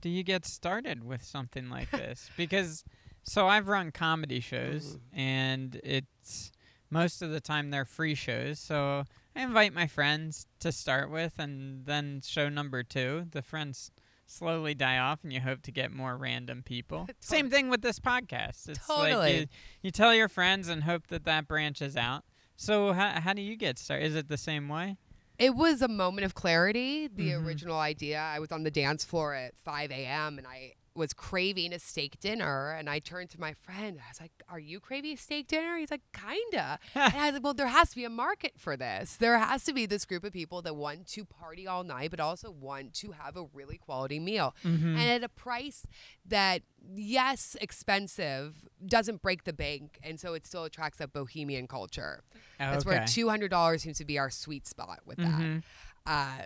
do 0.00 0.08
you 0.08 0.22
get 0.24 0.44
started 0.44 1.04
with 1.04 1.22
something 1.22 1.70
like 1.70 1.90
this? 1.92 2.30
Because 2.36 2.84
so 3.22 3.46
I've 3.46 3.68
run 3.68 3.92
comedy 3.92 4.40
shows 4.40 4.98
and 5.12 5.78
it's 5.84 6.50
most 6.90 7.22
of 7.22 7.30
the 7.30 7.40
time 7.40 7.70
they're 7.70 7.84
free 7.84 8.16
shows. 8.16 8.58
So 8.58 9.04
I 9.36 9.42
invite 9.42 9.72
my 9.72 9.86
friends 9.86 10.46
to 10.60 10.72
start 10.72 11.10
with 11.10 11.38
and 11.38 11.86
then 11.86 12.22
show 12.24 12.48
number 12.48 12.82
2, 12.82 13.26
the 13.30 13.42
friends 13.42 13.92
slowly 14.30 14.74
die 14.74 14.98
off 14.98 15.20
and 15.22 15.32
you 15.32 15.40
hope 15.40 15.62
to 15.62 15.72
get 15.72 15.92
more 15.92 16.16
random 16.16 16.62
people. 16.62 17.08
Same 17.20 17.50
thing 17.50 17.68
with 17.68 17.82
this 17.82 17.98
podcast. 17.98 18.68
It's 18.68 18.88
like 18.88 19.12
Totally. 19.12 19.38
you, 19.40 19.46
you 19.82 19.90
tell 19.90 20.14
your 20.14 20.28
friends 20.28 20.68
and 20.68 20.84
hope 20.84 21.08
that 21.08 21.24
that 21.24 21.46
branches 21.48 21.96
out. 21.96 22.24
So 22.56 22.92
how 22.92 23.20
how 23.20 23.32
do 23.32 23.42
you 23.42 23.56
get 23.56 23.78
started? 23.78 24.04
Is 24.06 24.14
it 24.14 24.28
the 24.28 24.36
same 24.38 24.68
way? 24.68 24.96
It 25.38 25.54
was 25.54 25.80
a 25.80 25.88
moment 25.88 26.26
of 26.26 26.34
clarity. 26.34 27.08
The 27.08 27.30
Mhm. 27.30 27.46
original 27.46 27.78
idea. 27.78 28.18
I 28.20 28.38
was 28.40 28.52
on 28.52 28.62
the 28.62 28.70
dance 28.70 29.04
floor 29.04 29.34
at 29.34 29.54
5 29.64 29.90
a.m. 29.90 30.36
and 30.36 30.46
I 30.46 30.74
was 30.94 31.12
craving 31.12 31.72
a 31.72 31.78
steak 31.78 32.18
dinner. 32.20 32.72
And 32.72 32.90
I 32.90 32.98
turned 32.98 33.30
to 33.30 33.40
my 33.40 33.52
friend. 33.54 33.98
I 34.04 34.10
was 34.10 34.20
like, 34.20 34.32
Are 34.48 34.58
you 34.58 34.80
craving 34.80 35.12
a 35.12 35.16
steak 35.16 35.46
dinner? 35.48 35.78
He's 35.78 35.90
like, 35.90 36.02
Kinda. 36.12 36.78
and 36.94 37.14
I 37.14 37.26
was 37.26 37.34
like, 37.34 37.44
Well, 37.44 37.54
there 37.54 37.68
has 37.68 37.90
to 37.90 37.96
be 37.96 38.04
a 38.04 38.10
market 38.10 38.52
for 38.58 38.76
this. 38.76 39.16
There 39.16 39.38
has 39.38 39.64
to 39.64 39.72
be 39.72 39.86
this 39.86 40.04
group 40.04 40.24
of 40.24 40.32
people 40.32 40.62
that 40.62 40.74
want 40.74 41.06
to 41.08 41.24
party 41.24 41.66
all 41.66 41.84
night, 41.84 42.10
but 42.10 42.18
also 42.20 42.50
want 42.50 42.92
to 42.94 43.12
have 43.12 43.36
a 43.36 43.44
really 43.54 43.78
quality 43.78 44.18
meal. 44.18 44.54
Mhm. 44.64 44.96
And 44.96 44.98
at 44.98 45.22
a 45.24 45.28
price 45.28 45.86
that, 46.26 46.62
yes, 46.94 47.56
expensive, 47.60 48.68
doesn't 48.84 49.22
break 49.22 49.44
the 49.44 49.52
bank. 49.52 49.98
And 50.02 50.18
so 50.18 50.34
it 50.34 50.46
still 50.46 50.64
attracts 50.64 50.98
that 50.98 51.12
bohemian 51.12 51.66
culture. 51.68 52.22
That's 52.58 52.84
where 52.84 53.00
$200 53.06 53.82
seems 53.82 53.98
to 53.98 54.04
be 54.04 54.18
our 54.18 54.30
sweet 54.30 54.66
spot 54.66 55.00
with 55.06 55.18
that. 55.18 55.26
Mhm. 55.40 55.62
Uh, 56.06 56.42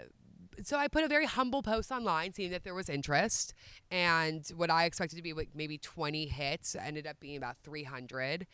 so 0.62 0.76
I 0.78 0.88
put 0.88 1.04
a 1.04 1.08
very 1.08 1.26
humble 1.26 1.62
post 1.62 1.90
online, 1.90 2.32
seeing 2.32 2.50
that 2.52 2.64
there 2.64 2.74
was 2.74 2.88
interest, 2.88 3.54
and 3.90 4.46
what 4.56 4.70
I 4.70 4.84
expected 4.84 5.16
to 5.16 5.22
be 5.22 5.32
like 5.32 5.50
maybe 5.54 5.78
20 5.78 6.26
hits 6.26 6.74
ended 6.76 7.06
up 7.06 7.18
being 7.20 7.36
about 7.36 7.56
300. 7.64 8.46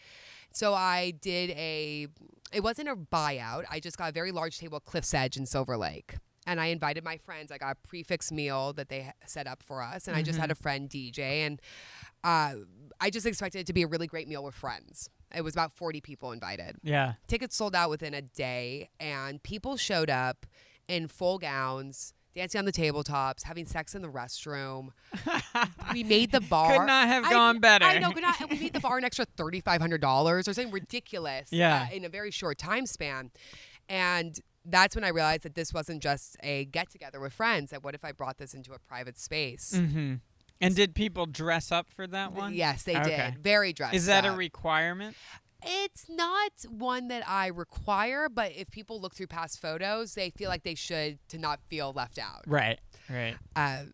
So 0.52 0.74
I 0.74 1.12
did 1.12 1.50
a. 1.50 2.08
It 2.52 2.62
wasn't 2.62 2.88
a 2.88 2.96
buyout. 2.96 3.64
I 3.70 3.78
just 3.80 3.96
got 3.96 4.08
a 4.08 4.12
very 4.12 4.32
large 4.32 4.58
table 4.58 4.76
at 4.78 4.84
Cliff's 4.84 5.14
Edge 5.14 5.36
in 5.36 5.46
Silver 5.46 5.76
Lake. 5.76 6.14
And 6.46 6.60
I 6.60 6.66
invited 6.66 7.04
my 7.04 7.18
friends. 7.18 7.52
I 7.52 7.58
got 7.58 7.76
a 7.76 7.86
prix 7.86 8.02
fixe 8.02 8.32
meal 8.32 8.72
that 8.72 8.88
they 8.88 9.12
set 9.26 9.46
up 9.46 9.62
for 9.62 9.82
us. 9.82 10.08
And 10.08 10.16
I 10.16 10.22
just 10.22 10.38
had 10.38 10.50
a 10.50 10.54
friend 10.54 10.88
DJ. 10.88 11.46
And 11.46 11.60
uh, 12.24 12.54
I 13.00 13.10
just 13.10 13.26
expected 13.26 13.60
it 13.60 13.66
to 13.68 13.72
be 13.72 13.82
a 13.82 13.86
really 13.86 14.06
great 14.08 14.26
meal 14.26 14.42
with 14.42 14.54
friends. 14.54 15.10
It 15.32 15.42
was 15.42 15.54
about 15.54 15.70
40 15.72 16.00
people 16.00 16.32
invited 16.32 16.78
Yeah. 16.82 17.12
tickets 17.28 17.54
sold 17.54 17.76
out 17.76 17.88
within 17.88 18.14
a 18.14 18.22
day 18.22 18.88
and 18.98 19.40
people 19.44 19.76
showed 19.76 20.10
up 20.10 20.44
in 20.90 21.08
full 21.08 21.38
gowns 21.38 22.12
dancing 22.34 22.58
on 22.60 22.64
the 22.64 22.72
tabletops 22.72 23.42
having 23.44 23.66
sex 23.66 23.94
in 23.94 24.02
the 24.02 24.08
restroom 24.08 24.88
we 25.92 26.04
made 26.04 26.30
the 26.32 26.40
bar 26.54 26.78
Could 26.78 26.86
not 26.86 27.08
have 27.08 27.24
I- 27.24 27.30
gone 27.30 27.58
better. 27.60 27.84
i 27.84 27.98
know 27.98 28.12
could 28.12 28.22
not, 28.22 28.50
we 28.50 28.58
made 28.58 28.72
the 28.72 28.80
bar 28.80 28.98
an 28.98 29.04
extra 29.04 29.26
$3500 29.36 30.02
or 30.04 30.42
something 30.42 30.70
ridiculous 30.70 31.48
Yeah. 31.52 31.88
uh, 31.90 31.94
in 31.94 32.04
a 32.04 32.08
very 32.08 32.30
short 32.30 32.58
time 32.58 32.86
span 32.86 33.30
and 33.88 34.38
that's 34.64 34.94
when 34.94 35.04
i 35.04 35.08
realized 35.08 35.42
that 35.42 35.54
this 35.54 35.72
wasn't 35.72 36.02
just 36.02 36.36
a 36.42 36.66
get 36.66 36.90
together 36.90 37.18
with 37.20 37.32
friends 37.32 37.70
that 37.70 37.82
what 37.82 37.94
if 37.94 38.04
i 38.04 38.12
brought 38.12 38.38
this 38.38 38.54
into 38.54 38.72
a 38.72 38.78
private 38.78 39.18
space 39.18 39.72
Mm-hmm. 39.76 40.14
And 40.62 40.76
did 40.76 40.94
people 40.94 41.24
dress 41.24 41.72
up 41.72 41.88
for 41.88 42.06
that 42.08 42.32
one? 42.32 42.52
yes 42.54 42.82
they 42.82 42.94
Okay. 42.96 43.30
did 43.34 43.42
very 43.42 43.72
dressed 43.72 43.92
up. 43.92 43.96
Is 43.96 44.06
that 44.06 44.26
a 44.26 44.32
requirement? 44.32 45.16
It's 45.62 46.08
not 46.08 46.52
one 46.68 47.08
that 47.08 47.28
I 47.28 47.48
require, 47.48 48.28
but 48.28 48.52
if 48.56 48.70
people 48.70 49.00
look 49.00 49.14
through 49.14 49.28
past 49.28 49.60
photos, 49.60 50.14
they 50.14 50.30
feel 50.30 50.48
like 50.48 50.62
they 50.62 50.74
should 50.74 51.18
to 51.28 51.38
not 51.38 51.60
feel 51.68 51.92
left 51.92 52.18
out. 52.18 52.44
Right. 52.46 52.78
Right. 53.08 53.36
Uh, 53.56 53.84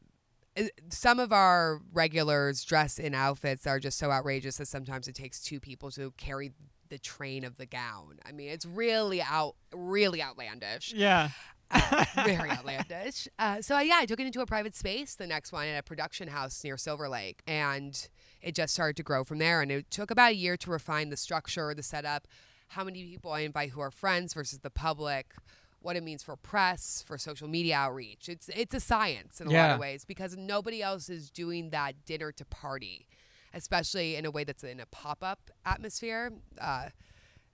some 0.88 1.20
of 1.20 1.32
our 1.32 1.80
regulars 1.92 2.64
dress 2.64 2.98
in 2.98 3.14
outfits 3.14 3.64
that 3.64 3.70
are 3.70 3.80
just 3.80 3.98
so 3.98 4.10
outrageous 4.10 4.56
that 4.56 4.68
sometimes 4.68 5.08
it 5.08 5.14
takes 5.14 5.40
two 5.40 5.60
people 5.60 5.90
to 5.92 6.12
carry 6.16 6.52
the 6.88 6.98
train 6.98 7.44
of 7.44 7.56
the 7.56 7.66
gown. 7.66 8.18
I 8.24 8.32
mean, 8.32 8.48
it's 8.48 8.64
really 8.64 9.20
out, 9.20 9.56
really 9.74 10.22
outlandish, 10.22 10.92
Yeah. 10.94 11.30
Uh, 11.70 12.04
very 12.24 12.50
outlandish. 12.50 13.28
Uh, 13.38 13.60
so 13.60 13.78
yeah, 13.78 13.96
I 13.98 14.06
took 14.06 14.20
it 14.20 14.26
into 14.26 14.40
a 14.40 14.46
private 14.46 14.74
space. 14.74 15.14
The 15.14 15.26
next 15.26 15.52
one 15.52 15.66
at 15.66 15.78
a 15.78 15.82
production 15.82 16.28
house 16.28 16.62
near 16.64 16.76
Silver 16.76 17.08
Lake, 17.08 17.42
and 17.46 18.08
it 18.40 18.54
just 18.54 18.74
started 18.74 18.96
to 18.96 19.02
grow 19.02 19.24
from 19.24 19.38
there. 19.38 19.60
And 19.62 19.70
it 19.70 19.90
took 19.90 20.10
about 20.10 20.32
a 20.32 20.34
year 20.34 20.56
to 20.58 20.70
refine 20.70 21.10
the 21.10 21.16
structure, 21.16 21.74
the 21.74 21.82
setup, 21.82 22.26
how 22.68 22.84
many 22.84 23.04
people 23.04 23.32
I 23.32 23.40
invite 23.40 23.70
who 23.70 23.80
are 23.80 23.90
friends 23.90 24.34
versus 24.34 24.60
the 24.60 24.70
public, 24.70 25.34
what 25.80 25.96
it 25.96 26.02
means 26.02 26.22
for 26.22 26.36
press, 26.36 27.04
for 27.06 27.16
social 27.18 27.48
media 27.48 27.76
outreach. 27.76 28.28
It's 28.28 28.48
it's 28.48 28.74
a 28.74 28.80
science 28.80 29.40
in 29.40 29.48
a 29.48 29.50
lot 29.50 29.70
of 29.72 29.80
ways 29.80 30.04
because 30.04 30.36
nobody 30.36 30.82
else 30.82 31.08
is 31.08 31.30
doing 31.30 31.70
that 31.70 32.04
dinner 32.04 32.32
to 32.32 32.44
party, 32.44 33.06
especially 33.54 34.16
in 34.16 34.24
a 34.24 34.30
way 34.30 34.44
that's 34.44 34.64
in 34.64 34.80
a 34.80 34.86
pop 34.86 35.22
up 35.22 35.50
atmosphere. 35.64 36.32
Uh, 36.60 36.88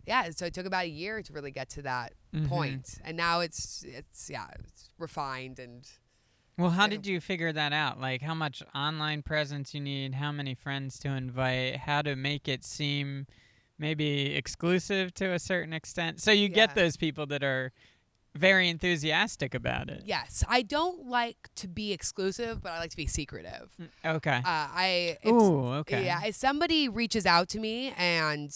yeah, 0.07 0.31
so 0.31 0.47
it 0.47 0.55
took 0.55 0.67
about 0.67 0.85
a 0.85 0.89
year 0.89 1.23
to 1.23 1.33
really 1.33 1.51
get 1.51 1.69
to 1.71 1.83
that 1.83 2.15
Mhm. 2.35 2.49
point. 2.49 2.99
and 3.05 3.17
now 3.17 3.41
it's 3.41 3.85
it's 3.87 4.29
yeah, 4.31 4.49
it's 4.65 4.91
refined 4.99 5.59
and 5.59 5.89
Well, 6.59 6.71
how 6.71 6.87
did 6.87 7.07
you 7.07 7.21
figure 7.21 7.53
that 7.53 7.73
out? 7.73 8.01
Like 8.01 8.23
how 8.23 8.35
much 8.35 8.63
online 8.75 9.23
presence 9.23 9.75
you 9.75 9.81
need, 9.81 10.15
how 10.15 10.33
many 10.33 10.55
friends 10.55 10.99
to 11.01 11.09
invite, 11.09 11.77
how 11.77 12.03
to 12.03 12.15
make 12.15 12.47
it 12.49 12.63
seem 12.65 13.27
maybe 13.79 14.35
exclusive 14.35 15.13
to 15.15 15.33
a 15.33 15.39
certain 15.39 15.73
extent. 15.73 16.21
So 16.21 16.31
you 16.31 16.49
Yeah. 16.49 16.55
get 16.55 16.75
those 16.75 16.97
people 16.97 17.27
that 17.27 17.43
are 17.43 17.73
very 18.35 18.69
enthusiastic 18.69 19.55
about 19.55 19.91
it. 19.91 20.03
yes, 20.07 20.43
I 20.49 20.63
don't 20.63 21.07
like 21.07 21.51
to 21.57 21.69
be 21.69 21.93
exclusive, 21.93 22.63
but 22.63 22.73
I 22.73 22.79
like 22.79 22.91
to 22.91 22.97
be 22.97 23.07
secretive. 23.07 23.71
Okay. 24.05 24.37
Uh, 24.37 24.43
I 24.45 25.19
if, 25.23 25.31
Ooh, 25.33 25.67
okay. 25.81 26.05
Yeah, 26.07 26.21
if 26.25 26.35
somebody 26.35 26.89
reaches 26.89 27.27
out 27.27 27.49
to 27.51 27.59
me 27.61 27.93
and 27.99 28.51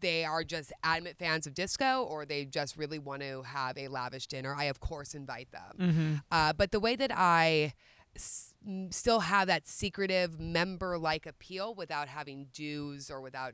they 0.00 0.24
are 0.24 0.44
just 0.44 0.72
adamant 0.82 1.18
fans 1.18 1.46
of 1.46 1.54
disco 1.54 2.04
or 2.04 2.24
they 2.24 2.44
just 2.46 2.76
really 2.76 2.98
want 2.98 3.20
to 3.22 3.42
have 3.42 3.76
a 3.76 3.88
lavish 3.88 4.26
dinner, 4.28 4.54
I 4.56 4.64
of 4.64 4.80
course 4.80 5.14
invite 5.14 5.50
them. 5.52 5.76
Mm-hmm. 5.78 6.14
Uh, 6.30 6.52
but 6.54 6.70
the 6.72 6.80
way 6.80 6.96
that 6.96 7.10
I 7.14 7.74
s- 8.16 8.54
m- 8.66 8.90
still 8.90 9.20
have 9.20 9.46
that 9.48 9.68
secretive 9.68 10.40
member 10.40 10.96
like 10.98 11.26
appeal 11.26 11.74
without 11.74 12.08
having 12.08 12.46
dues 12.52 13.10
or 13.10 13.20
without 13.20 13.52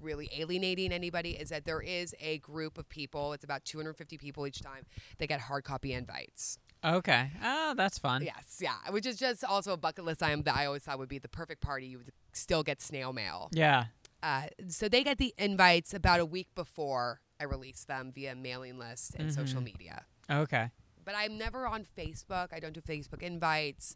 really 0.00 0.30
alienating 0.36 0.92
anybody 0.92 1.30
is 1.32 1.48
that 1.50 1.64
there 1.64 1.80
is 1.80 2.14
a 2.20 2.38
group 2.38 2.78
of 2.78 2.88
people, 2.88 3.32
it's 3.32 3.44
about 3.44 3.64
250 3.64 4.18
people 4.18 4.46
each 4.46 4.60
time, 4.62 4.86
They 5.18 5.26
get 5.26 5.40
hard 5.40 5.64
copy 5.64 5.92
invites. 5.92 6.58
Okay. 6.84 7.30
Oh, 7.42 7.74
that's 7.76 7.98
fun. 7.98 8.22
Yes, 8.22 8.58
yeah, 8.60 8.76
which 8.90 9.04
is 9.06 9.18
just 9.18 9.44
also 9.44 9.72
a 9.72 9.76
bucket 9.76 10.04
list 10.04 10.22
item 10.22 10.42
that 10.44 10.56
I 10.56 10.64
always 10.66 10.82
thought 10.82 10.98
would 10.98 11.08
be 11.10 11.18
the 11.18 11.28
perfect 11.28 11.60
party. 11.60 11.86
You 11.86 11.98
would 11.98 12.10
still 12.32 12.62
get 12.62 12.80
snail 12.80 13.12
mail. 13.12 13.48
Yeah. 13.52 13.86
Uh, 14.22 14.46
so 14.68 14.88
they 14.88 15.02
get 15.04 15.18
the 15.18 15.34
invites 15.38 15.92
about 15.94 16.20
a 16.20 16.24
week 16.26 16.48
before 16.54 17.20
I 17.38 17.44
release 17.44 17.84
them 17.84 18.12
via 18.14 18.34
mailing 18.34 18.78
list 18.78 19.14
and 19.18 19.32
social 19.32 19.60
Mhm. 19.60 19.64
media. 19.64 20.04
Okay. 20.30 20.70
But 21.04 21.14
I'm 21.16 21.38
never 21.38 21.66
on 21.66 21.84
Facebook. 21.96 22.48
I 22.52 22.60
don't 22.60 22.72
do 22.74 22.80
Facebook 22.80 23.22
invites. 23.22 23.94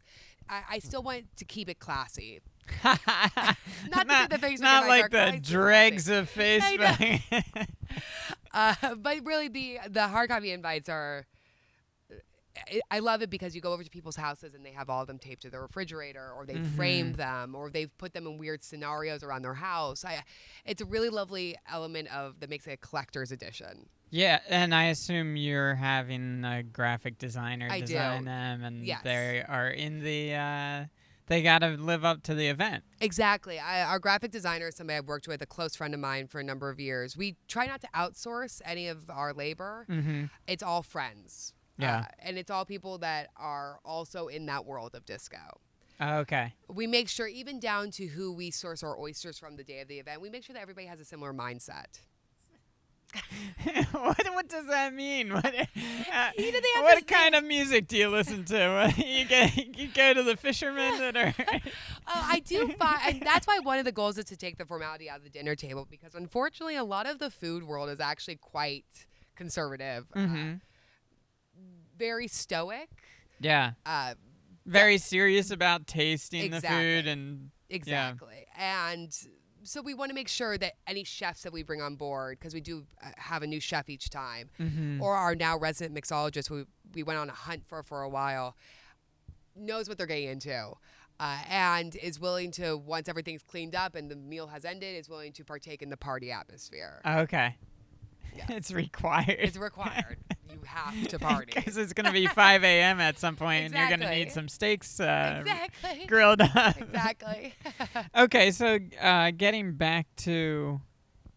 I, 0.49 0.61
I 0.71 0.79
still 0.79 1.03
want 1.03 1.25
to 1.37 1.45
keep 1.45 1.69
it 1.69 1.79
classy. 1.79 2.41
not 2.83 4.07
Not 4.07 4.29
the 4.29 4.37
Facebook 4.37 4.59
not 4.61 4.87
like 4.87 5.03
the 5.11 5.17
classy. 5.17 5.39
dregs 5.39 6.09
of 6.09 6.29
Facebook. 6.35 7.21
Uh, 8.53 8.95
but 8.95 9.17
really, 9.25 9.49
the 9.49 9.79
the 9.89 10.07
hard 10.07 10.29
copy 10.29 10.51
invites 10.51 10.87
are. 10.87 11.25
I- 12.89 12.99
love 12.99 13.21
it 13.21 13.29
because 13.29 13.53
you 13.53 13.59
go 13.59 13.73
over 13.73 13.83
to 13.83 13.89
people's 13.89 14.15
houses 14.15 14.53
and 14.55 14.65
they 14.65 14.71
have 14.71 14.89
all 14.89 15.01
of 15.01 15.07
them 15.07 15.19
taped 15.19 15.41
to 15.41 15.49
their 15.49 15.61
refrigerator, 15.61 16.31
or 16.33 16.45
they've 16.45 16.55
Mhm. 16.55 16.75
framed 16.77 17.15
them, 17.15 17.53
or 17.53 17.69
they've 17.69 17.95
put 17.97 18.13
them 18.13 18.25
in 18.25 18.37
weird 18.37 18.63
scenarios 18.63 19.23
around 19.23 19.41
their 19.41 19.55
house. 19.55 20.05
I, 20.05 20.23
it's 20.65 20.81
a 20.81 20.85
really 20.85 21.09
lovely 21.09 21.57
element 21.69 22.07
of 22.15 22.39
that 22.39 22.49
makes 22.49 22.65
it 22.65 22.71
a 22.71 22.77
collector's 22.77 23.31
edition. 23.33 23.89
Yeah, 24.09 24.39
and 24.49 24.73
I 24.73 24.85
assume 24.85 25.35
you're 25.35 25.75
having 25.75 26.43
a 26.45 26.63
graphic 26.63 27.17
designer 27.17 27.67
I 27.69 27.79
do. 27.81 27.87
design 27.87 28.25
them, 28.25 28.63
and 28.63 28.85
Yes. 28.85 29.01
they 29.03 29.43
are 29.47 29.69
in 29.69 30.01
the. 30.03 30.33
Uh, 30.35 30.85
they 31.27 31.41
got 31.41 31.59
to 31.59 31.69
live 31.69 32.05
up 32.05 32.21
to 32.23 32.35
the 32.35 32.47
event. 32.47 32.83
Exactly. 33.01 33.57
I, 33.57 33.83
our 33.83 33.97
graphic 33.97 34.29
designer 34.31 34.67
is 34.67 34.75
somebody 34.75 34.97
I've 34.97 35.07
worked 35.07 35.27
with, 35.27 35.41
a 35.41 35.47
close 35.47 35.75
friend 35.75 35.93
of 35.95 35.99
mine 35.99 36.27
for 36.27 36.39
a 36.39 36.43
number 36.43 36.69
of 36.69 36.79
years. 36.79 37.17
We 37.17 37.35
try 37.47 37.65
not 37.65 37.81
to 37.81 37.87
outsource 37.95 38.61
any 38.63 38.87
of 38.87 39.09
our 39.09 39.33
labor. 39.33 39.87
Mm-hmm. 39.89 40.25
It's 40.47 40.61
all 40.61 40.83
friends. 40.83 41.53
Yeah. 41.79 42.01
Uh, 42.01 42.03
and 42.19 42.37
it's 42.37 42.51
all 42.51 42.63
people 42.63 42.99
that 42.99 43.29
are 43.35 43.79
also 43.83 44.27
in 44.27 44.45
that 44.45 44.65
world 44.65 44.93
of 44.93 45.03
disco. 45.05 45.37
Okay. 45.99 46.53
We 46.69 46.85
make 46.87 47.09
sure, 47.09 47.27
even 47.27 47.59
down 47.59 47.89
to 47.91 48.05
who 48.05 48.31
we 48.31 48.51
source 48.51 48.83
our 48.83 48.95
oysters 48.99 49.39
from 49.39 49.55
the 49.55 49.63
day 49.63 49.79
of 49.79 49.87
the 49.87 49.97
event, 49.97 50.21
we 50.21 50.29
make 50.29 50.43
sure 50.43 50.53
that 50.53 50.61
everybody 50.61 50.85
has 50.87 50.99
a 50.99 51.05
similar 51.05 51.33
mindset. 51.33 52.01
what 53.91 54.17
what 54.33 54.49
does 54.49 54.67
that 54.67 54.93
mean? 54.93 55.33
What, 55.33 55.45
uh, 55.45 56.29
You 56.37 56.51
know, 56.51 56.59
they 56.59 56.67
have 56.75 56.83
what 56.83 57.07
kind 57.07 57.35
of 57.35 57.43
music 57.43 57.87
do 57.87 57.97
you 57.97 58.09
listen 58.09 58.45
to? 58.45 58.93
you 58.97 59.25
get 59.25 59.77
you 59.77 59.87
go 59.93 60.13
to 60.13 60.23
the 60.23 60.35
fishermen 60.37 60.97
that 60.99 61.15
are. 61.17 61.33
Oh, 62.07 62.25
I 62.27 62.39
do 62.39 62.67
find, 62.79 62.99
and 63.07 63.21
that's 63.21 63.47
why 63.47 63.59
one 63.59 63.79
of 63.79 63.85
the 63.85 63.91
goals 63.91 64.17
is 64.17 64.25
to 64.25 64.37
take 64.37 64.57
the 64.57 64.65
formality 64.65 65.09
out 65.09 65.17
of 65.17 65.23
the 65.23 65.29
dinner 65.29 65.55
table 65.55 65.87
because 65.89 66.15
unfortunately, 66.15 66.75
a 66.75 66.83
lot 66.83 67.07
of 67.07 67.19
the 67.19 67.29
food 67.29 67.63
world 67.63 67.89
is 67.89 67.99
actually 67.99 68.35
quite 68.37 68.85
conservative, 69.35 70.05
uh, 70.15 70.27
hmm 70.27 70.53
very 71.97 72.27
stoic. 72.27 72.89
Yeah. 73.39 73.71
Uh, 73.85 74.15
Very 74.65 74.97
serious 74.97 75.51
about 75.51 75.87
tasting 75.87 76.51
the 76.51 76.61
food 76.61 77.07
and 77.07 77.51
Exactly. 77.69 78.45
And 78.57 79.15
so 79.65 79.81
we 79.81 79.93
want 79.93 80.09
to 80.09 80.15
make 80.15 80.27
sure 80.27 80.57
that 80.57 80.73
any 80.87 81.03
chefs 81.03 81.43
that 81.43 81.51
we 81.51 81.63
bring 81.63 81.81
on 81.81 81.95
board, 81.95 82.37
because 82.39 82.53
we 82.53 82.61
do 82.61 82.85
uh, 83.03 83.09
have 83.17 83.43
a 83.43 83.47
new 83.47 83.59
chef 83.59 83.89
each 83.89 84.09
time, 84.09 84.49
Mhm. 84.59 85.01
or 85.01 85.15
our 85.15 85.35
now 85.35 85.57
resident 85.57 85.95
mixologist, 85.95 86.47
who 86.47 86.65
we 86.93 87.03
went 87.03 87.19
on 87.19 87.29
a 87.29 87.33
hunt 87.33 87.65
for 87.67 87.83
for 87.83 88.01
a 88.03 88.09
while, 88.09 88.55
knows 89.55 89.87
what 89.89 89.97
they're 89.97 90.07
getting 90.07 90.29
into. 90.29 90.73
Uh, 91.17 91.39
and 91.49 91.95
is 91.95 92.19
willing 92.19 92.51
to 92.51 92.75
once 92.77 93.07
everything's 93.07 93.41
cleaned 93.41 93.73
up 93.73 93.95
and 93.95 94.11
the 94.11 94.15
meal 94.17 94.47
has 94.47 94.65
ended, 94.65 94.95
is 94.97 95.07
willing 95.07 95.31
to 95.31 95.45
partake 95.45 95.81
in 95.81 95.89
the 95.89 95.97
party 95.97 96.31
atmosphere. 96.31 97.01
okay. 97.05 97.55
It's 98.49 98.69
required. 98.71 99.37
It's 99.39 99.55
required. 99.55 100.17
you 100.49 100.59
have 100.65 101.07
to 101.09 101.19
party. 101.19 101.51
Because 101.55 101.77
it's 101.77 101.93
going 101.93 102.05
to 102.05 102.11
be 102.11 102.27
5 102.27 102.63
a.m. 102.63 102.99
at 102.99 103.19
some 103.19 103.35
point, 103.35 103.65
and 103.65 103.73
you're 103.73 103.87
going 103.87 103.99
to 104.01 104.09
need 104.09 104.31
some 104.31 104.47
steaks 104.47 104.99
uh, 104.99 105.37
exactly. 105.41 106.05
grilled 106.07 106.41
up. 106.41 106.77
exactly. 106.79 107.53
okay, 108.17 108.51
so 108.51 108.79
uh, 109.01 109.31
getting 109.35 109.73
back 109.73 110.07
to 110.17 110.81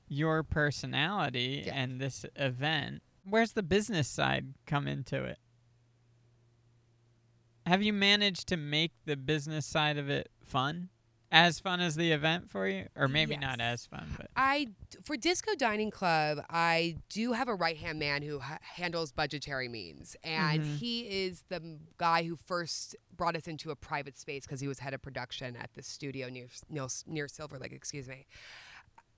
your 0.08 0.42
personality 0.42 1.64
Yeah. 1.66 1.74
and 1.74 2.00
this 2.00 2.24
event, 2.36 3.02
where's 3.24 3.52
the 3.52 3.62
business 3.62 4.08
side 4.08 4.54
come 4.66 4.86
into 4.88 5.22
it? 5.24 5.38
Have 7.66 7.82
you 7.82 7.92
managed 7.92 8.46
to 8.48 8.56
make 8.56 8.92
the 9.04 9.16
business 9.16 9.66
side 9.66 9.98
of 9.98 10.08
it 10.08 10.30
fun? 10.42 10.88
As 11.30 11.60
fun 11.60 11.80
as 11.80 11.94
the 11.94 12.10
event 12.12 12.48
for 12.48 12.66
you? 12.66 12.86
Or 12.96 13.06
maybe 13.06 13.36
not 13.36 13.60
as 13.60 13.84
fun, 13.84 14.08
but. 14.16 14.30
I 14.34 14.68
for 15.04 15.16
Disco 15.16 15.54
Dining 15.54 15.90
Club, 15.90 16.38
I 16.48 16.96
do 17.10 17.32
have 17.32 17.48
a 17.48 17.54
right 17.54 17.76
hand 17.76 17.98
man 17.98 18.22
who 18.22 18.38
ha- 18.38 18.58
handles 18.62 19.12
budgetary 19.12 19.68
means, 19.68 20.16
and 20.24 20.62
Mhm. 20.62 20.76
he 20.78 21.00
is 21.26 21.42
the 21.50 21.78
guy 21.98 22.22
who 22.24 22.34
first 22.36 22.96
brought 23.14 23.36
us 23.36 23.46
into 23.46 23.70
a 23.70 23.76
private 23.76 24.16
space 24.16 24.44
because 24.44 24.60
he 24.60 24.68
was 24.68 24.78
head 24.78 24.94
of 24.94 25.02
production 25.02 25.54
at 25.56 25.74
the 25.74 25.82
studio 25.82 26.30
near 26.30 26.48
near, 26.70 26.86
near 27.06 27.28
Silver 27.28 27.58
Lake. 27.58 27.72
Excuse 27.72 28.08
me. 28.08 28.26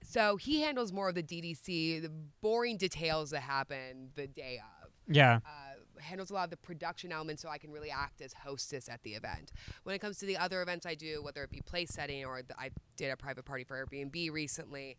So 0.03 0.37
he 0.37 0.63
handles 0.63 0.93
more 0.93 1.09
of 1.11 1.15
the 1.15 1.23
DDC, 1.23 2.01
the 2.01 2.11
boring 2.41 2.77
details 2.77 3.31
that 3.31 3.43
happen 3.43 4.11
the 4.17 4.27
day 4.27 4.59
of 4.83 4.91
Yeah. 5.07 5.41
uh, 5.47 5.70
handles 6.03 6.31
a 6.31 6.35
lot 6.35 6.45
of 6.45 6.51
the 6.51 6.57
production 6.57 7.13
elements 7.13 7.43
so 7.43 7.49
I 7.49 7.59
can 7.59 7.71
really 7.71 7.91
act 7.91 8.21
as 8.21 8.33
hostess 8.33 8.89
at 8.89 9.03
the 9.03 9.15
event. 9.15 9.53
When 9.85 9.95
it 9.95 9.99
comes 10.01 10.19
to 10.19 10.27
the 10.27 10.37
other 10.37 10.63
events 10.63 10.87
I 10.87 10.95
do, 10.95 11.23
whether 11.23 11.43
it 11.45 11.51
be 11.51 11.61
place 11.61 11.91
setting 11.91 12.25
or 12.25 12.43
the, 12.43 12.59
I 12.59 12.71
did 12.97 13.11
a 13.11 13.17
private 13.17 13.45
party 13.45 13.65
for 13.65 13.85
Airbnb 13.85 14.31
recently, 14.33 14.97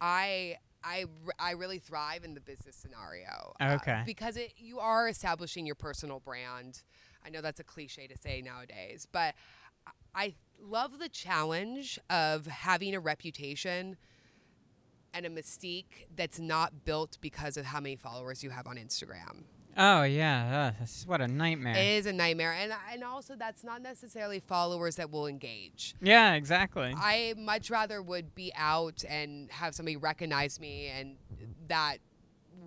I 0.00 0.56
I, 0.82 1.04
I 1.38 1.50
really 1.52 1.78
thrive 1.78 2.24
in 2.24 2.32
the 2.32 2.40
business 2.40 2.74
scenario. 2.74 3.52
uh, 3.60 3.76
Okay. 3.82 4.02
because 4.06 4.36
it 4.38 4.54
you 4.56 4.78
are 4.80 5.08
establishing 5.08 5.66
your 5.66 5.74
personal 5.74 6.20
brand. 6.20 6.82
I 7.24 7.28
know 7.28 7.42
that's 7.42 7.60
a 7.60 7.64
cliche 7.64 8.06
to 8.06 8.16
say 8.16 8.40
nowadays, 8.40 9.06
but 9.10 9.34
I 10.14 10.34
love 10.58 10.98
the 10.98 11.08
challenge 11.10 11.98
of 12.08 12.46
having 12.46 12.94
a 12.94 13.00
reputation 13.00 13.96
and 15.12 15.26
a 15.26 15.28
mystique 15.28 16.06
that's 16.16 16.38
not 16.38 16.84
built 16.84 17.18
because 17.20 17.56
of 17.56 17.66
how 17.66 17.80
many 17.80 17.96
followers 17.96 18.42
you 18.42 18.50
have 18.50 18.66
on 18.66 18.76
Instagram. 18.76 19.44
Oh, 19.82 20.02
yeah. 20.02 20.72
Uh, 20.72 20.78
that's, 20.78 21.06
what 21.06 21.22
a 21.22 21.26
nightmare. 21.26 21.74
It 21.74 21.86
is 21.98 22.06
a 22.06 22.12
nightmare, 22.12 22.52
and 22.52 22.70
and 22.92 23.02
also 23.02 23.34
that's 23.34 23.64
not 23.64 23.80
necessarily 23.80 24.38
followers 24.38 24.96
that 24.96 25.10
will 25.10 25.26
engage. 25.26 25.94
yeah, 26.02 26.34
exactly. 26.34 26.94
I 26.94 27.32
much 27.38 27.70
rather 27.70 28.02
would 28.02 28.34
be 28.34 28.52
out 28.54 29.02
and 29.08 29.50
have 29.50 29.74
somebody 29.74 29.96
recognize 29.96 30.60
me 30.60 30.88
and 30.88 31.16
that 31.68 31.98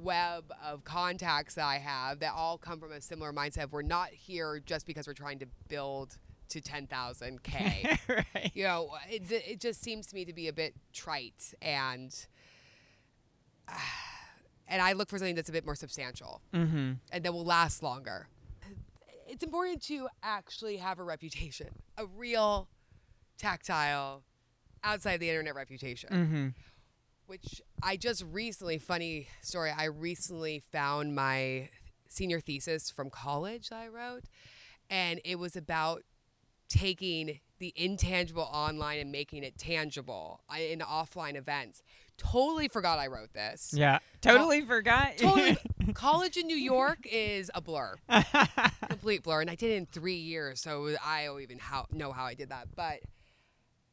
web 0.02 0.52
of 0.63 0.84
contacts 0.84 1.54
that 1.56 1.65
I 1.65 1.78
have 1.78 2.19
that 2.19 2.34
all 2.36 2.58
come 2.58 2.80
from 2.80 2.91
a 2.91 2.99
similar 2.99 3.32
mindset. 3.32 3.69
We're 3.69 3.84
not 3.84 4.10
here 4.10 4.60
just 4.65 4.88
because 4.88 5.06
we're 5.06 5.13
trying 5.13 5.38
to 5.39 5.47
build 5.67 6.17
to 6.49 6.62
10,000k. 6.62 7.99
right. 8.36 8.52
you 8.56 8.63
know, 8.63 8.89
it, 9.08 9.32
it 9.32 9.60
just 9.60 9.84
seems 9.84 10.08
to 10.08 10.15
me 10.15 10.26
to 10.26 10.34
be 10.34 10.47
a 10.47 10.54
bit 10.54 10.73
trite 10.93 11.54
and 11.62 12.26
and 14.67 14.82
I 14.82 14.93
look 14.93 15.10
for 15.10 15.17
something 15.17 15.36
that's 15.36 15.49
a 15.49 15.54
bit 15.54 15.65
more 15.65 15.76
substantial 15.76 16.41
Mm-hmm. 16.54 16.93
and 17.12 17.23
that 17.23 17.34
will 17.34 17.45
last 17.45 17.84
longer. 17.84 18.28
It's 19.28 19.43
important 19.43 19.82
to 19.84 20.08
actually 20.21 20.78
have 20.78 20.99
a 20.99 21.04
reputation, 21.04 21.67
a 21.97 22.06
real 22.06 22.67
tactile 23.38 24.23
outside 24.84 25.17
the 25.19 25.30
internet 25.30 25.56
reputation, 25.56 26.10
Mm-hmm. 26.12 26.47
which 27.28 27.62
I 27.82 27.97
just 27.97 28.23
recently, 28.32 28.78
funny 28.78 29.28
story, 29.41 29.71
I 29.76 29.86
recently 29.86 30.60
found 30.71 31.15
my 31.15 31.69
senior 32.08 32.39
thesis 32.39 32.91
from 32.91 33.10
college 33.10 33.69
that 33.69 33.78
I 33.80 33.88
wrote, 33.88 34.26
and 34.89 35.19
it 35.26 35.39
was 35.39 35.56
about 35.56 36.04
taking 36.69 37.39
the 37.60 37.73
intangible 37.76 38.49
online 38.52 38.99
and 38.99 39.12
making 39.12 39.43
it 39.43 39.58
tangible 39.58 40.41
uh, 40.52 40.58
in 40.60 40.80
offline 40.80 41.36
events. 41.36 41.82
Totally 42.17 42.67
forgot 42.67 42.99
I 42.99 43.08
wrote 43.08 43.34
this. 43.34 43.73
Yeah. 43.76 43.99
Totally 44.21 44.62
forgot. 44.62 45.17
Totally. 45.17 45.58
college 45.93 46.38
in 46.38 46.47
New 46.47 46.56
York 46.56 46.99
is 47.12 47.52
a 47.54 47.62
blur, 47.62 47.95
complete 48.89 49.23
blur, 49.23 49.41
and 49.41 49.49
I 49.49 49.56
did 49.56 49.71
it 49.71 49.76
in 49.76 49.86
three 49.86 50.15
years, 50.15 50.62
so 50.62 50.95
I 51.04 51.26
don't 51.26 51.41
even 51.41 51.60
how, 51.60 51.88
know 51.91 52.12
how 52.12 52.23
I 52.26 52.34
did 52.34 52.49
that. 52.49 52.67
But 52.76 52.99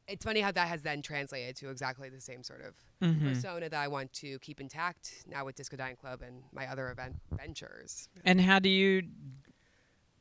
it's 0.07 0.23
funny 0.23 0.39
how 0.41 0.51
that 0.51 0.67
has 0.67 0.83
then 0.83 1.01
translated 1.01 1.55
to 1.57 1.69
exactly 1.69 2.09
the 2.09 2.21
same 2.21 2.43
sort 2.43 2.61
of 2.61 2.75
Mhm. 3.01 3.29
persona 3.33 3.69
that 3.69 3.79
I 3.79 3.87
want 3.87 4.13
to 4.13 4.39
keep 4.39 4.61
intact 4.61 5.23
now 5.27 5.43
with 5.45 5.55
Disco 5.55 5.75
Dining 5.77 5.95
Club 5.95 6.21
and 6.21 6.43
my 6.51 6.67
other 6.67 6.89
event 6.91 7.17
ventures. 7.31 8.07
And 8.23 8.39
how 8.41 8.59
do 8.59 8.69
you 8.69 9.03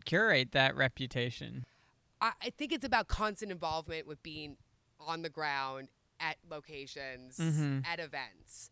curate 0.05 0.53
that 0.53 0.75
reputation? 0.77 1.65
I, 2.21 2.33
I 2.43 2.51
think 2.51 2.73
it's 2.73 2.85
about 2.85 3.09
constant 3.09 3.53
involvement 3.53 4.07
with 4.07 4.23
being 4.23 4.57
on 4.99 5.23
the 5.23 5.29
ground 5.31 5.89
at 6.21 6.37
locations, 6.49 7.39
Mhm. 7.39 7.87
at 7.87 7.99
events. 8.01 8.71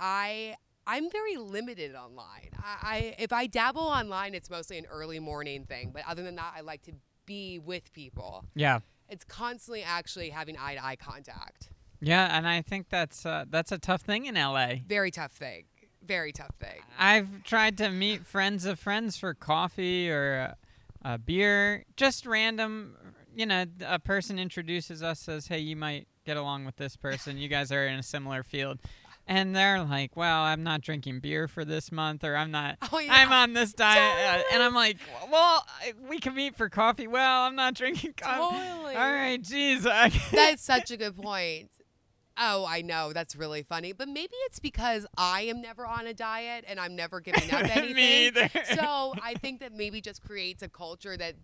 I 0.00 0.56
I'm 0.84 1.08
very 1.12 1.36
limited 1.36 1.94
online. 1.94 2.50
I, 2.58 2.76
I 2.82 3.14
if 3.18 3.32
I 3.32 3.46
dabble 3.46 3.82
online, 3.82 4.34
it's 4.34 4.50
mostly 4.50 4.78
an 4.78 4.86
early 4.86 5.20
morning 5.20 5.64
thing. 5.64 5.90
But 5.92 6.02
other 6.08 6.22
than 6.24 6.34
that, 6.36 6.54
I 6.56 6.60
like 6.62 6.82
to 6.82 6.92
be 7.24 7.58
with 7.60 7.92
people. 7.92 8.44
Yeah. 8.54 8.80
It's 9.08 9.24
constantly 9.24 9.82
actually 9.84 10.30
having 10.30 10.56
eye 10.58 10.74
to 10.74 10.84
eye 10.84 10.96
contact. 10.96 11.68
Yeah, 12.00 12.36
and 12.36 12.48
I 12.48 12.62
think 12.62 12.88
that's 12.88 13.24
uh, 13.24 13.44
that's 13.48 13.70
a 13.70 13.78
tough 13.78 14.02
thing 14.02 14.26
in 14.26 14.34
LA. 14.34 14.76
Very 14.86 15.12
tough 15.12 15.32
thing. 15.32 15.64
Very 16.04 16.32
tough 16.32 16.56
thing. 16.58 16.80
I've 16.98 17.44
tried 17.44 17.78
to 17.78 17.88
meet 17.90 18.26
friends 18.26 18.64
of 18.64 18.80
friends 18.80 19.16
for 19.16 19.34
coffee 19.34 20.10
or 20.10 20.56
a, 21.04 21.12
a 21.12 21.18
beer, 21.18 21.84
just 21.96 22.26
random. 22.26 22.96
You 23.36 23.46
know, 23.46 23.64
a 23.86 24.00
person 24.00 24.36
introduces 24.38 25.00
us, 25.00 25.20
says, 25.20 25.46
"Hey, 25.46 25.60
you 25.60 25.76
might 25.76 26.08
get 26.24 26.36
along 26.36 26.64
with 26.64 26.76
this 26.76 26.96
person. 26.96 27.38
You 27.38 27.48
guys 27.48 27.70
are 27.72 27.86
in 27.86 27.98
a 27.98 28.02
similar 28.02 28.42
field." 28.42 28.78
And 29.26 29.54
they're 29.54 29.82
like, 29.84 30.16
"Well, 30.16 30.42
I'm 30.42 30.64
not 30.64 30.80
drinking 30.80 31.20
beer 31.20 31.46
for 31.46 31.64
this 31.64 31.92
month, 31.92 32.24
or 32.24 32.34
I'm 32.36 32.50
not. 32.50 32.78
Oh, 32.92 32.98
yeah. 32.98 33.12
I'm 33.14 33.32
on 33.32 33.52
this 33.52 33.72
diet." 33.72 34.40
Uh, 34.40 34.42
and 34.54 34.62
I'm 34.62 34.74
like, 34.74 34.98
"Well, 35.30 35.64
we 36.08 36.18
can 36.18 36.34
meet 36.34 36.56
for 36.56 36.68
coffee." 36.68 37.06
Well, 37.06 37.42
I'm 37.42 37.54
not 37.54 37.74
drinking 37.74 38.14
coffee. 38.16 38.56
Totally. 38.56 38.96
All 38.96 39.12
right, 39.12 39.40
geez. 39.40 39.82
That's 40.32 40.62
such 40.62 40.90
a 40.90 40.96
good 40.96 41.16
point. 41.16 41.70
Oh, 42.36 42.64
I 42.66 42.80
know. 42.80 43.12
That's 43.12 43.36
really 43.36 43.62
funny. 43.62 43.92
But 43.92 44.08
maybe 44.08 44.32
it's 44.46 44.58
because 44.58 45.06
I 45.18 45.42
am 45.42 45.60
never 45.60 45.86
on 45.86 46.06
a 46.06 46.14
diet 46.14 46.64
and 46.66 46.80
I'm 46.80 46.96
never 46.96 47.20
giving 47.20 47.52
up 47.52 47.64
anything. 47.76 47.94
Me 47.94 48.26
either. 48.28 48.48
So 48.74 49.12
I 49.22 49.34
think 49.40 49.60
that 49.60 49.72
maybe 49.74 50.00
just 50.00 50.22
creates 50.22 50.62
a 50.62 50.68
culture 50.68 51.14
that 51.16 51.34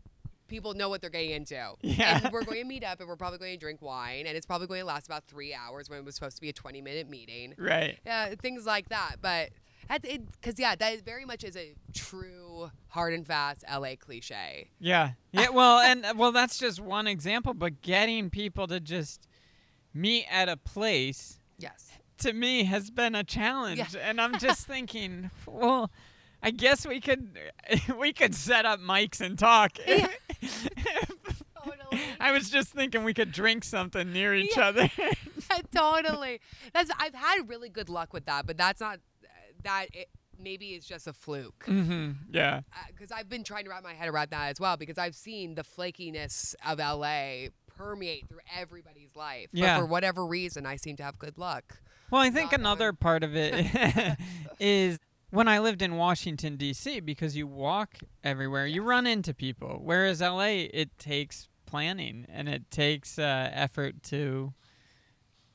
people 0.49 0.75
know 0.75 0.89
what 0.89 1.01
they're 1.01 1.11
getting 1.11 1.31
into. 1.31 1.55
Yeah. 1.83 2.21
And 2.25 2.33
we're 2.33 2.45
going 2.45 2.59
to 2.59 2.65
meet 2.65 2.83
up 2.85 2.99
and 3.01 3.09
we're 3.09 3.17
probably 3.17 3.39
going 3.39 3.53
to 3.53 3.59
drink 3.59 3.81
wine 3.83 4.27
and 4.27 4.37
it's 4.37 4.47
probably 4.47 4.67
going 4.67 4.81
to 4.81 4.87
last 4.87 5.07
about 5.07 5.25
three 5.29 5.55
hours 5.55 5.89
when 5.89 5.99
it 5.99 6.05
was 6.05 6.15
supposed 6.15 6.37
to 6.37 6.41
be 6.41 6.49
a 6.49 6.53
20 6.53 6.81
minute 6.83 7.09
meeting. 7.09 7.55
right. 7.59 7.99
Yeah, 8.05 8.35
things 8.41 8.67
like 8.67 8.89
that. 8.89 9.17
But 9.21 9.51
because 10.03 10.59
yeah, 10.59 10.75
that 10.75 11.03
very 11.05 11.25
much 11.25 11.45
is 11.45 11.57
a 11.57 11.75
true 11.95 12.71
hard 12.89 13.15
and 13.15 13.27
fast 13.27 13.65
LA 13.71 13.95
cliche. 13.99 14.69
Yeah. 14.81 15.13
Yeah. 15.33 15.49
Well, 15.53 15.79
and 15.79 16.05
well, 16.19 16.33
that's 16.33 16.59
just 16.59 16.81
one 16.81 17.07
example, 17.07 17.55
but 17.55 17.81
getting 17.83 18.29
people 18.31 18.67
to 18.67 18.81
just 18.81 19.27
meet 19.95 20.27
at 20.31 20.49
a 20.49 20.57
place 20.57 21.39
Yes. 21.59 21.91
to 22.19 22.33
me 22.33 22.65
has 22.65 22.91
been 22.91 23.15
a 23.15 23.25
challenge, 23.25 23.97
and 24.01 24.21
I'm 24.21 24.39
just 24.39 24.67
thinking, 24.67 25.31
well, 25.47 25.91
I 26.43 26.51
guess 26.53 26.87
we 26.87 27.01
could 27.01 27.39
we 27.99 28.13
could 28.13 28.35
set 28.35 28.65
up 28.67 28.81
mics 28.81 29.21
and 29.21 29.39
talk. 29.39 29.79
Yeah. 29.87 30.09
Totally. 30.43 32.03
I 32.21 32.33
was 32.33 32.51
just 32.51 32.71
thinking 32.71 33.05
we 33.05 33.15
could 33.15 33.33
drink 33.33 33.65
something 33.65 34.13
near 34.13 34.35
each 34.35 34.57
Yeah. 34.57 34.69
other. 34.69 34.91
totally. 35.75 36.41
That's 36.73 36.91
I've 36.99 37.15
had 37.15 37.49
really 37.49 37.69
good 37.69 37.89
luck 37.89 38.13
with 38.13 38.27
that, 38.27 38.47
but 38.47 38.57
that's 38.57 38.81
not 38.81 39.01
that. 39.65 39.87
It, 39.93 40.09
maybe 40.41 40.69
it's 40.75 40.87
just 40.87 41.07
a 41.07 41.13
fluke. 41.13 41.65
hmm 41.67 42.13
Yeah. 42.31 42.61
Because 42.89 43.11
I've 43.11 43.29
been 43.29 43.45
trying 43.45 43.65
to 43.65 43.71
wrap 43.71 43.83
my 43.83 43.95
head 43.95 44.09
around 44.09 44.31
that 44.31 44.49
as 44.51 44.61
well. 44.61 44.77
Because 44.77 44.99
I've 44.99 45.15
seen 45.17 45.55
the 45.57 45.63
flakiness 45.65 46.55
of 46.67 46.79
LA 46.79 47.49
permeate 47.77 48.29
through 48.29 48.41
everybody's 48.57 49.15
life. 49.17 49.49
Yeah. 49.53 49.77
But 49.77 49.81
for 49.83 49.87
whatever 49.87 50.27
reason, 50.27 50.65
I 50.67 50.77
seem 50.77 50.97
to 50.97 51.03
have 51.03 51.19
good 51.19 51.39
luck. 51.39 51.79
Well, 52.11 52.23
I 52.23 52.31
think 52.31 52.53
another 52.53 52.93
part 52.93 53.23
of 53.23 53.37
it 53.37 54.17
is 54.61 54.99
when 55.31 55.49
I 55.49 55.59
lived 55.59 55.83
in 55.83 55.97
Washington 55.97 56.57
D.C. 56.57 57.01
because 57.01 57.37
you 57.37 57.47
walk 57.47 57.99
everywhere, 58.25 58.67
you 58.67 58.83
run 58.83 59.07
into 59.07 59.35
people. 59.35 59.81
Whereas 59.83 60.23
L.A. 60.23 60.63
it 60.65 60.99
takes 60.99 61.49
planning 61.67 62.25
and 62.29 62.49
it 62.49 62.71
takes 62.71 63.19
uh, 63.19 63.51
effort 63.53 64.03
to 64.05 64.55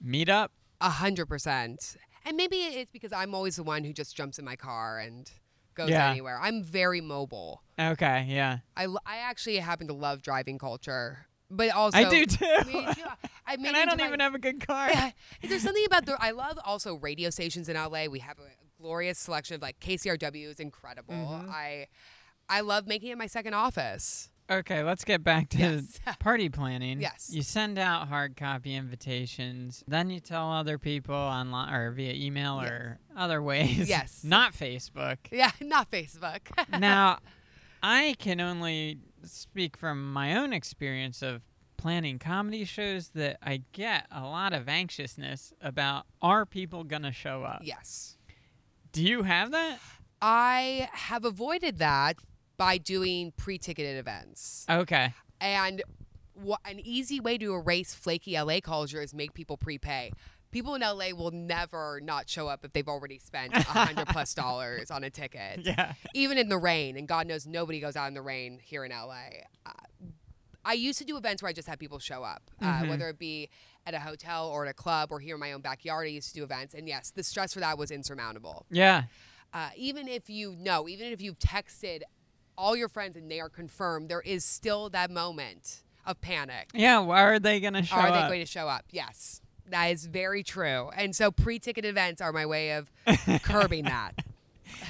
meet 0.01 0.29
up. 0.29 0.51
A 0.81 0.89
hundred 0.89 1.27
percent. 1.27 1.95
And 2.25 2.37
maybe 2.37 2.55
it's 2.57 2.91
because 2.91 3.11
I'm 3.11 3.33
always 3.35 3.55
the 3.57 3.63
one 3.63 3.83
who 3.83 3.93
just 3.93 4.15
jumps 4.15 4.39
in 4.39 4.45
my 4.45 4.55
car 4.55 4.99
and 4.99 5.29
goes 5.75 5.89
Yeah. 5.89 6.09
anywhere. 6.09 6.39
I'm 6.41 6.63
very 6.63 7.01
mobile. 7.01 7.63
Okay, 7.79 8.25
yeah, 8.29 8.59
I, 8.77 8.85
I 9.05 9.17
actually 9.17 9.57
happen 9.57 9.87
to 9.87 9.93
love 9.93 10.21
driving 10.21 10.57
culture, 10.59 11.25
but 11.49 11.71
also 11.71 11.97
I 11.97 12.09
do 12.09 12.25
too. 12.25 12.45
Me 12.67 12.85
too. 12.93 13.01
I 13.47 13.55
and 13.55 13.67
I 13.75 13.85
don't 13.85 13.99
my- 13.99 14.07
even 14.07 14.19
have 14.19 14.35
a 14.35 14.39
good 14.39 14.65
car. 14.65 14.89
Yeah, 14.89 15.11
there's 15.41 15.63
something 15.63 15.83
about 15.85 16.05
the. 16.05 16.15
I 16.21 16.31
love 16.31 16.59
also 16.63 16.95
radio 16.95 17.29
stations 17.29 17.67
in 17.67 17.75
LA. 17.75 18.05
We 18.05 18.19
have 18.19 18.37
a 18.39 18.43
glorious 18.83 19.17
selection 19.17 19.55
of 19.55 19.61
like 19.61 19.79
KCRW 19.79 20.49
is 20.51 20.59
incredible. 20.59 21.13
Mhm. 21.15 21.49
I 21.49 21.87
I 22.49 22.59
love 22.61 22.85
making 22.87 23.09
it 23.09 23.17
my 23.17 23.27
second 23.27 23.53
office. 23.53 24.29
Okay, 24.51 24.83
let's 24.83 25.05
get 25.05 25.23
back 25.23 25.47
to 25.49 25.57
Yes. 25.57 25.99
party 26.19 26.49
planning. 26.49 26.99
Yes. 26.99 27.29
You 27.31 27.41
send 27.41 27.79
out 27.79 28.09
hard 28.09 28.35
copy 28.35 28.75
invitations, 28.75 29.83
then 29.87 30.09
you 30.09 30.19
tell 30.19 30.51
other 30.51 30.77
people 30.77 31.15
online 31.15 31.73
or 31.73 31.91
via 31.91 32.13
email 32.13 32.59
Yes. 32.61 32.69
or 32.71 32.99
other 33.15 33.41
ways. 33.41 33.87
Yes. 33.87 34.21
Not 34.23 34.53
Facebook. 34.53 35.17
Yeah, 35.31 35.51
not 35.61 35.89
Facebook. 35.89 36.41
now, 36.77 37.19
I 37.81 38.15
can 38.19 38.41
only 38.41 38.99
speak 39.23 39.77
from 39.77 40.11
my 40.11 40.35
own 40.35 40.51
experience 40.51 41.21
of 41.21 41.43
planning 41.77 42.19
comedy 42.19 42.65
shows 42.65 43.09
that 43.09 43.37
I 43.41 43.61
get 43.71 44.07
a 44.11 44.21
lot 44.23 44.51
of 44.53 44.67
anxiousness 44.69 45.53
about 45.61 46.05
are 46.21 46.45
people 46.45 46.83
going 46.83 47.01
to 47.03 47.11
show 47.13 47.43
up? 47.43 47.61
yes, 47.63 48.17
Do 48.93 49.03
you 49.03 49.23
have 49.23 49.51
that? 49.51 49.79
I 50.21 50.89
have 50.93 51.25
avoided 51.25 51.79
that 51.79 52.15
by 52.57 52.77
doing 52.77 53.33
pre-ticketed 53.35 53.97
events. 53.97 54.65
Okay. 54.69 55.13
And 55.41 55.81
an 56.65 56.79
easy 56.79 57.19
way 57.19 57.37
to 57.37 57.53
erase 57.53 57.93
flaky 57.93 58.39
LA 58.39 58.59
culture 58.61 59.01
is 59.01 59.13
make 59.13 59.33
people 59.33 59.57
prepay. 59.57 60.11
People 60.51 60.75
in 60.75 60.81
LA 60.81 61.09
will 61.15 61.31
never 61.31 61.99
not 62.03 62.29
show 62.29 62.47
up 62.47 62.63
if 62.63 62.71
they've 62.73 62.87
already 62.87 63.17
spent 63.17 63.55
a 63.55 63.63
hundred 63.63 64.07
plus 64.07 64.33
dollars 64.35 64.91
on 64.91 65.03
a 65.03 65.09
ticket. 65.09 65.61
Yeah. 65.63 65.93
even 66.13 66.37
in 66.37 66.47
the 66.47 66.57
rain, 66.59 66.95
and 66.95 67.07
God 67.07 67.25
knows 67.27 67.47
nobody 67.47 67.79
goes 67.79 67.95
out 67.95 68.07
in 68.07 68.13
the 68.13 68.21
rain 68.21 68.59
here 68.63 68.85
in 68.85 68.91
LA. 68.91 69.23
Uh, 69.65 69.71
I 70.63 70.73
used 70.73 70.99
to 70.99 71.05
do 71.05 71.17
events 71.17 71.41
where 71.41 71.49
I 71.49 71.53
just 71.53 71.67
had 71.67 71.79
people 71.79 71.97
show 71.99 72.23
up, 72.23 72.43
uh, 72.61 72.83
Mhm. 72.83 72.89
whether 72.89 73.09
it 73.09 73.17
be 73.19 73.49
at 73.85 73.93
a 73.93 73.99
hotel 73.99 74.47
or 74.47 74.65
at 74.65 74.71
a 74.71 74.73
club 74.73 75.09
or 75.11 75.19
here 75.19 75.35
in 75.35 75.39
my 75.39 75.51
own 75.51 75.61
backyard. 75.61 76.05
I 76.05 76.09
used 76.09 76.29
to 76.29 76.35
do 76.35 76.43
events, 76.43 76.73
and 76.73 76.87
yes, 76.87 77.11
the 77.11 77.23
stress 77.23 77.53
for 77.53 77.59
that 77.59 77.77
was 77.77 77.91
insurmountable. 77.91 78.65
Yeah. 78.69 79.03
Uh, 79.53 79.69
even 79.75 80.07
if 80.07 80.29
you 80.29 80.55
know, 80.59 80.87
even 80.87 81.11
if 81.11 81.21
you've 81.21 81.39
texted 81.39 82.01
all 82.57 82.75
your 82.75 82.89
friends 82.89 83.15
and 83.15 83.29
they 83.29 83.39
are 83.39 83.49
confirmed, 83.49 84.09
there 84.09 84.21
is 84.21 84.43
still 84.45 84.89
that 84.89 85.11
moment 85.11 85.83
of 86.05 86.19
panic. 86.21 86.69
Yeah. 86.73 86.99
Why 86.99 87.23
are 87.23 87.39
they 87.39 87.59
going 87.59 87.73
to 87.73 87.83
show 87.83 87.95
are 87.95 88.11
they 88.11 88.19
up? 88.19 88.29
going 88.29 88.41
to 88.41 88.47
show 88.51 88.67
up? 88.67 88.85
Yes. 88.91 89.41
That 89.69 89.85
is 89.85 90.05
very 90.05 90.43
true. 90.43 90.89
And 90.95 91.15
so 91.15 91.31
pre 91.31 91.59
ticket 91.59 91.85
events 91.85 92.21
are 92.21 92.31
my 92.31 92.45
way 92.45 92.71
of 92.71 92.91
curbing 93.43 93.85
that. 93.85 94.11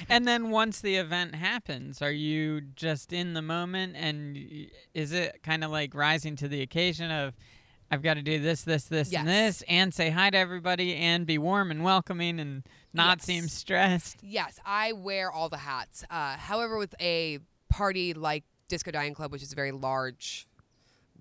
and 0.08 0.26
then 0.26 0.50
once 0.50 0.80
the 0.80 0.96
event 0.96 1.34
happens, 1.34 2.02
are 2.02 2.10
you 2.10 2.60
just 2.60 3.12
in 3.12 3.34
the 3.34 3.42
moment 3.42 3.94
and 3.96 4.68
is 4.94 5.12
it 5.12 5.42
kind 5.42 5.62
of 5.62 5.70
like 5.70 5.94
rising 5.94 6.36
to 6.36 6.48
the 6.48 6.62
occasion 6.62 7.10
of 7.10 7.34
I've 7.94 8.02
got 8.02 8.14
to 8.14 8.22
do 8.22 8.40
this, 8.40 8.62
this, 8.62 8.86
this, 8.86 9.14
and 9.14 9.26
this, 9.28 9.62
and 9.68 9.94
say 9.94 10.10
hi 10.10 10.28
to 10.30 10.36
everybody 10.36 10.96
and 10.96 11.24
be 11.24 11.38
warm 11.38 11.70
and 11.70 11.84
welcoming 11.84 12.40
and 12.40 12.64
not 12.92 13.18
Yes. 13.18 13.26
seem 13.26 13.48
stressed? 13.48 14.16
Yes, 14.20 14.58
I 14.66 14.92
wear 14.94 15.30
all 15.30 15.48
the 15.48 15.58
hats. 15.58 16.04
Uh, 16.10 16.36
however, 16.36 16.76
with 16.76 16.92
a 17.00 17.38
party 17.68 18.12
like 18.14 18.42
Disco 18.66 18.90
Dining 18.90 19.14
Club, 19.14 19.30
which 19.30 19.44
is 19.44 19.52
a 19.52 19.54
very 19.54 19.70
large, 19.70 20.48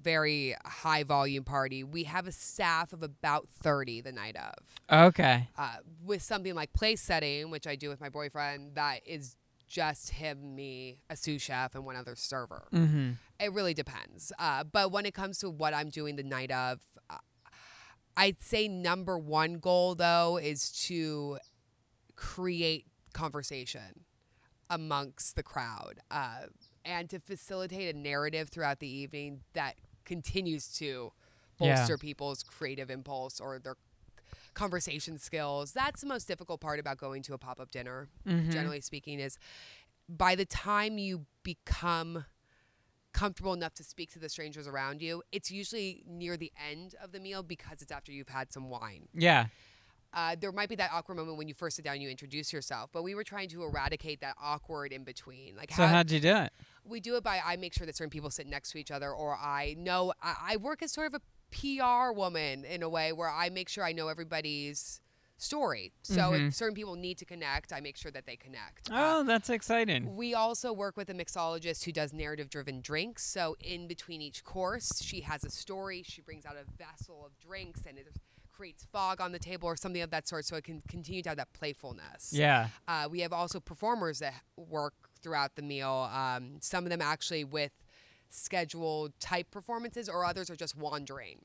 very 0.01 0.55
high 0.65 1.03
volume 1.03 1.43
party, 1.43 1.83
we 1.83 2.05
have 2.05 2.25
a 2.25 2.31
staff 2.31 2.91
of 2.91 3.03
about 3.03 3.47
30 3.62 4.01
the 4.01 4.12
night 4.12 4.36
of. 4.36 5.07
Okay. 5.09 5.49
Uh, 5.55 5.75
with 6.03 6.23
something 6.23 6.55
like 6.55 6.73
place 6.73 7.01
setting, 7.01 7.51
which 7.51 7.67
I 7.67 7.75
do 7.75 7.88
with 7.89 8.01
my 8.01 8.09
boyfriend, 8.09 8.75
that 8.75 9.01
is 9.05 9.36
just 9.73 10.12
him, 10.12 10.53
me, 10.55 10.99
a 11.09 11.15
sous 11.17 11.41
chef, 11.41 11.73
and 11.73 11.83
one 11.83 11.95
other 11.95 12.15
server. 12.15 12.67
Mm-hmm. 12.71 13.12
It 13.39 13.51
really 13.51 13.73
depends. 13.73 14.31
Uh, 14.38 14.63
but 14.63 14.91
when 14.91 15.07
it 15.07 15.15
comes 15.15 15.39
to 15.39 15.49
what 15.49 15.73
I'm 15.73 15.89
doing 15.89 16.15
the 16.15 16.23
night 16.23 16.51
of, 16.51 16.79
uh, 17.09 17.17
I'd 18.15 18.39
say 18.39 18.67
number 18.67 19.17
one 19.17 19.55
goal 19.55 19.95
though 19.95 20.38
is 20.38 20.69
to 20.88 21.39
create 22.15 22.86
conversation. 23.13 24.05
amongst 24.69 25.36
the 25.36 25.43
crowd 25.43 25.99
uh, 26.09 26.47
and 26.83 27.07
to 27.09 27.19
facilitate 27.19 27.93
a 27.93 27.97
narrative 27.97 28.49
throughout 28.49 28.79
the 28.79 28.88
evening 28.88 29.41
that 29.53 29.75
continues 30.05 30.67
to 30.79 31.12
Yeah. 31.59 31.75
bolster 31.75 31.97
people's 31.97 32.41
creative 32.43 32.89
impulse 32.89 33.39
or 33.39 33.59
their 33.59 33.75
conversation 34.53 35.17
skills. 35.17 35.71
That's 35.73 36.01
the 36.01 36.07
most 36.07 36.27
difficult 36.27 36.61
part 36.61 36.79
about 36.79 36.97
going 36.97 37.21
to 37.23 37.33
a 37.33 37.37
pop 37.37 37.59
up 37.59 37.71
dinner, 37.71 38.07
Mhm. 38.25 38.51
generally 38.51 38.81
speaking, 38.81 39.19
is 39.19 39.37
by 40.09 40.35
the 40.35 40.45
time 40.45 40.97
you 40.97 41.25
become 41.43 42.25
comfortable 43.13 43.53
enough 43.53 43.73
to 43.75 43.83
speak 43.83 44.11
to 44.11 44.19
the 44.19 44.27
strangers 44.29 44.67
around 44.67 45.01
you, 45.01 45.21
it's 45.31 45.51
usually 45.51 46.03
near 46.07 46.35
the 46.35 46.51
end 46.69 46.95
of 47.01 47.11
the 47.11 47.19
meal 47.19 47.43
because 47.43 47.81
it's 47.81 47.91
after 47.91 48.11
you've 48.11 48.29
had 48.29 48.51
some 48.51 48.69
wine. 48.69 49.07
Yeah. 49.13 49.47
Uh, 50.13 50.35
there 50.39 50.51
might 50.51 50.69
be 50.69 50.75
that 50.75 50.91
awkward 50.91 51.15
moment 51.15 51.37
when 51.37 51.47
you 51.47 51.53
first 51.55 51.75
sit 51.75 51.83
down 51.85 51.93
and 51.95 52.03
you 52.03 52.09
introduce 52.09 52.53
yourself, 52.53 52.91
but 52.91 53.01
we 53.01 53.15
were 53.15 53.23
trying 53.23 53.49
to 53.49 53.63
eradicate 53.63 54.21
that 54.21 54.35
awkward 54.39 54.91
in 54.93 55.03
between. 55.03 55.55
Like 55.55 55.71
So 55.71 55.83
how, 55.83 55.87
how'd 55.87 56.11
you 56.11 56.19
do 56.19 56.35
it? 56.35 56.53
we 56.83 56.99
do 56.99 57.15
it 57.15 57.23
by 57.23 57.41
I 57.43 57.55
make 57.55 57.73
sure 57.73 57.85
that 57.87 57.95
certain 57.95 58.11
people 58.11 58.29
sit 58.29 58.45
next 58.45 58.71
to 58.71 58.77
each 58.77 58.91
other, 58.91 59.11
or 59.11 59.35
I 59.35 59.75
know 59.77 60.13
I, 60.21 60.35
I 60.53 60.57
work 60.57 60.83
as 60.83 60.91
sort 60.91 61.07
of 61.07 61.15
a 61.15 61.21
PR 61.53 62.11
woman 62.17 62.65
in 62.65 62.81
a 62.83 62.89
way 62.89 63.11
where 63.13 63.29
I 63.29 63.49
make 63.49 63.69
sure 63.69 63.83
I 63.83 63.91
know 63.93 64.07
everybody's 64.07 64.99
story. 65.37 65.91
So 66.03 66.31
Mhm. 66.31 66.47
if 66.47 66.55
certain 66.55 66.73
people 66.75 66.95
need 66.95 67.17
to 67.17 67.25
connect, 67.25 67.73
I 67.73 67.81
make 67.81 67.97
sure 67.97 68.11
that 68.11 68.25
they 68.25 68.37
connect. 68.37 68.89
Uh, 68.89 69.17
Oh, 69.19 69.23
that's 69.23 69.49
exciting. 69.49 70.15
we 70.15 70.33
also 70.33 70.71
work 70.71 70.95
with 70.95 71.09
a 71.09 71.13
mixologist 71.13 71.83
who 71.83 71.91
does 71.91 72.13
narrative 72.13 72.49
driven 72.49 72.79
drinks. 72.81 73.23
So, 73.25 73.55
in 73.59 73.87
between 73.87 74.21
each 74.21 74.43
course, 74.43 75.01
she 75.03 75.21
has 75.21 75.43
a 75.43 75.49
story. 75.49 76.01
She 76.03 76.21
brings 76.21 76.45
out 76.45 76.55
a 76.55 76.63
vessel 76.63 77.25
of 77.25 77.37
drinks 77.39 77.81
and 77.85 77.97
it 77.97 78.07
creates 78.53 78.85
fog 78.85 79.19
on 79.19 79.31
the 79.33 79.39
table 79.39 79.67
or 79.67 79.75
something 79.75 80.01
of 80.01 80.11
that 80.11 80.27
sort 80.27 80.45
so 80.45 80.55
it 80.55 80.63
can 80.63 80.81
continue 80.87 81.21
to 81.23 81.29
have 81.29 81.37
that 81.37 81.51
playfulness. 81.53 82.31
Yeah. 82.31 82.69
Uh, 82.87 83.07
we 83.11 83.19
have 83.21 83.33
also 83.33 83.59
performers 83.59 84.19
that 84.19 84.43
work 84.55 84.93
throughout 85.21 85.55
the 85.55 85.61
meal, 85.61 86.07
um, 86.13 86.59
some 86.61 86.85
of 86.85 86.89
them 86.89 87.01
actually 87.01 87.43
with 87.43 87.71
scheduled 88.33 89.17
type 89.19 89.51
performances, 89.51 90.09
or 90.09 90.25
others 90.25 90.49
are 90.49 90.55
just 90.55 90.75
wandering. 90.75 91.39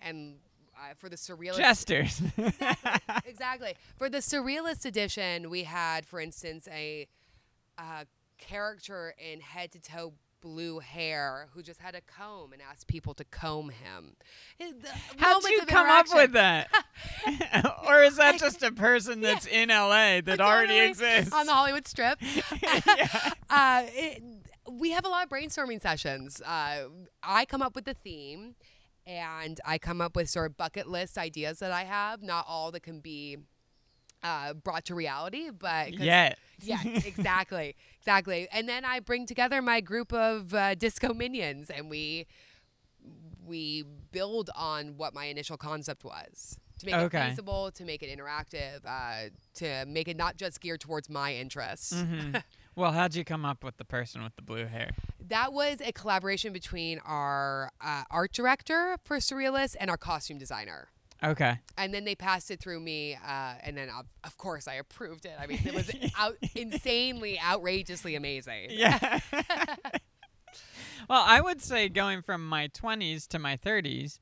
And 0.00 0.36
uh, 0.76 0.94
for 0.98 1.08
the 1.08 1.16
surrealist 1.16 1.56
Jesters. 1.58 2.22
exactly. 3.26 3.74
For 3.96 4.08
the 4.08 4.18
surrealist 4.18 4.84
edition, 4.84 5.50
we 5.50 5.64
had, 5.64 6.06
for 6.06 6.20
instance, 6.20 6.66
a 6.70 7.06
uh, 7.78 8.04
character 8.38 9.14
in 9.18 9.40
head 9.40 9.72
to 9.72 9.80
toe 9.80 10.14
blue 10.40 10.80
hair 10.80 11.48
who 11.54 11.62
just 11.62 11.80
had 11.80 11.94
a 11.94 12.00
comb 12.00 12.52
and 12.52 12.60
asked 12.60 12.88
people 12.88 13.14
to 13.14 13.24
comb 13.24 13.70
him. 13.70 14.16
How'd 15.16 15.42
moments 15.44 15.50
you 15.50 15.66
come 15.66 15.88
up 15.88 16.06
with 16.12 16.32
that? 16.32 16.68
or 17.86 18.02
is 18.02 18.16
that 18.16 18.40
just 18.40 18.60
a 18.64 18.72
person 18.72 19.20
that's 19.20 19.46
in 19.46 19.68
LA 19.68 20.20
that 20.20 20.40
already 20.40 20.80
exists? 20.80 21.32
on 21.32 21.46
the 21.46 21.52
Hollywood 21.52 21.86
Strip. 21.86 22.18
Yeah. 22.60 22.80
uh, 23.48 23.84
it, 23.86 24.22
we 24.70 24.90
have 24.92 25.04
a 25.04 25.08
lot 25.08 25.24
of 25.24 25.30
brainstorming 25.30 25.80
sessions. 25.80 26.40
Uh, 26.40 26.88
I 27.22 27.44
come 27.44 27.62
up 27.62 27.74
with 27.74 27.84
the 27.84 27.94
theme, 27.94 28.54
and 29.06 29.60
I 29.64 29.78
come 29.78 30.00
up 30.00 30.14
with 30.16 30.28
sort 30.30 30.50
of 30.50 30.56
bucket 30.56 30.88
list 30.88 31.18
ideas 31.18 31.58
that 31.60 31.72
I 31.72 31.84
have. 31.84 32.22
Not 32.22 32.44
all 32.48 32.70
that 32.72 32.82
can 32.82 33.00
be 33.00 33.38
uh, 34.22 34.54
brought 34.54 34.84
to 34.86 34.94
reality, 34.94 35.50
but 35.50 35.98
Yet. 35.98 36.38
yeah, 36.60 36.80
exactly, 37.04 37.74
exactly. 37.98 38.46
And 38.52 38.68
then 38.68 38.84
I 38.84 39.00
bring 39.00 39.26
together 39.26 39.60
my 39.62 39.80
group 39.80 40.12
of 40.12 40.54
uh, 40.54 40.74
disco 40.76 41.12
minions, 41.12 41.70
and 41.70 41.90
we 41.90 42.26
we 43.44 43.82
build 44.12 44.50
on 44.54 44.96
what 44.96 45.12
my 45.12 45.24
initial 45.24 45.56
concept 45.56 46.04
was 46.04 46.56
to 46.78 46.86
make 46.86 46.94
Okay. 46.94 47.18
it 47.18 47.30
feasible, 47.30 47.72
to 47.72 47.84
make 47.84 48.02
it 48.02 48.16
interactive, 48.16 48.80
uh, 48.86 49.30
to 49.54 49.84
make 49.86 50.06
it 50.06 50.16
not 50.16 50.36
just 50.36 50.60
geared 50.60 50.80
towards 50.80 51.10
my 51.10 51.34
interests. 51.34 51.92
Mhm. 51.94 52.42
Well, 52.74 52.92
how'd 52.92 53.14
you 53.14 53.24
come 53.24 53.44
up 53.44 53.62
with 53.62 53.76
the 53.76 53.84
person 53.84 54.22
with 54.22 54.34
the 54.36 54.42
blue 54.42 54.66
hair? 54.66 54.90
That 55.28 55.52
was 55.52 55.80
a 55.84 55.92
collaboration 55.92 56.52
between 56.52 57.00
our 57.00 57.70
uh, 57.80 58.04
art 58.10 58.32
director 58.32 58.96
for 59.04 59.18
Surrealist 59.18 59.76
and 59.78 59.90
our 59.90 59.98
costume 59.98 60.38
designer. 60.38 60.88
Okay. 61.22 61.60
And 61.76 61.94
then 61.94 62.04
they 62.04 62.14
passed 62.14 62.50
it 62.50 62.60
through 62.60 62.80
me, 62.80 63.14
uh, 63.14 63.54
and 63.62 63.76
then 63.76 63.88
of, 63.90 64.06
of 64.24 64.36
course 64.38 64.66
I 64.66 64.74
approved 64.74 65.24
it. 65.24 65.34
I 65.38 65.46
mean, 65.46 65.60
it 65.64 65.74
was 65.74 65.90
out, 66.18 66.36
insanely, 66.54 67.38
outrageously 67.40 68.16
amazing. 68.16 68.70
Yeah. 68.70 69.20
well, 71.08 71.24
I 71.24 71.40
would 71.40 71.62
say 71.62 71.88
going 71.88 72.22
from 72.22 72.46
my 72.48 72.68
20s 72.68 73.28
to 73.28 73.38
my 73.38 73.56
30s, 73.56 74.18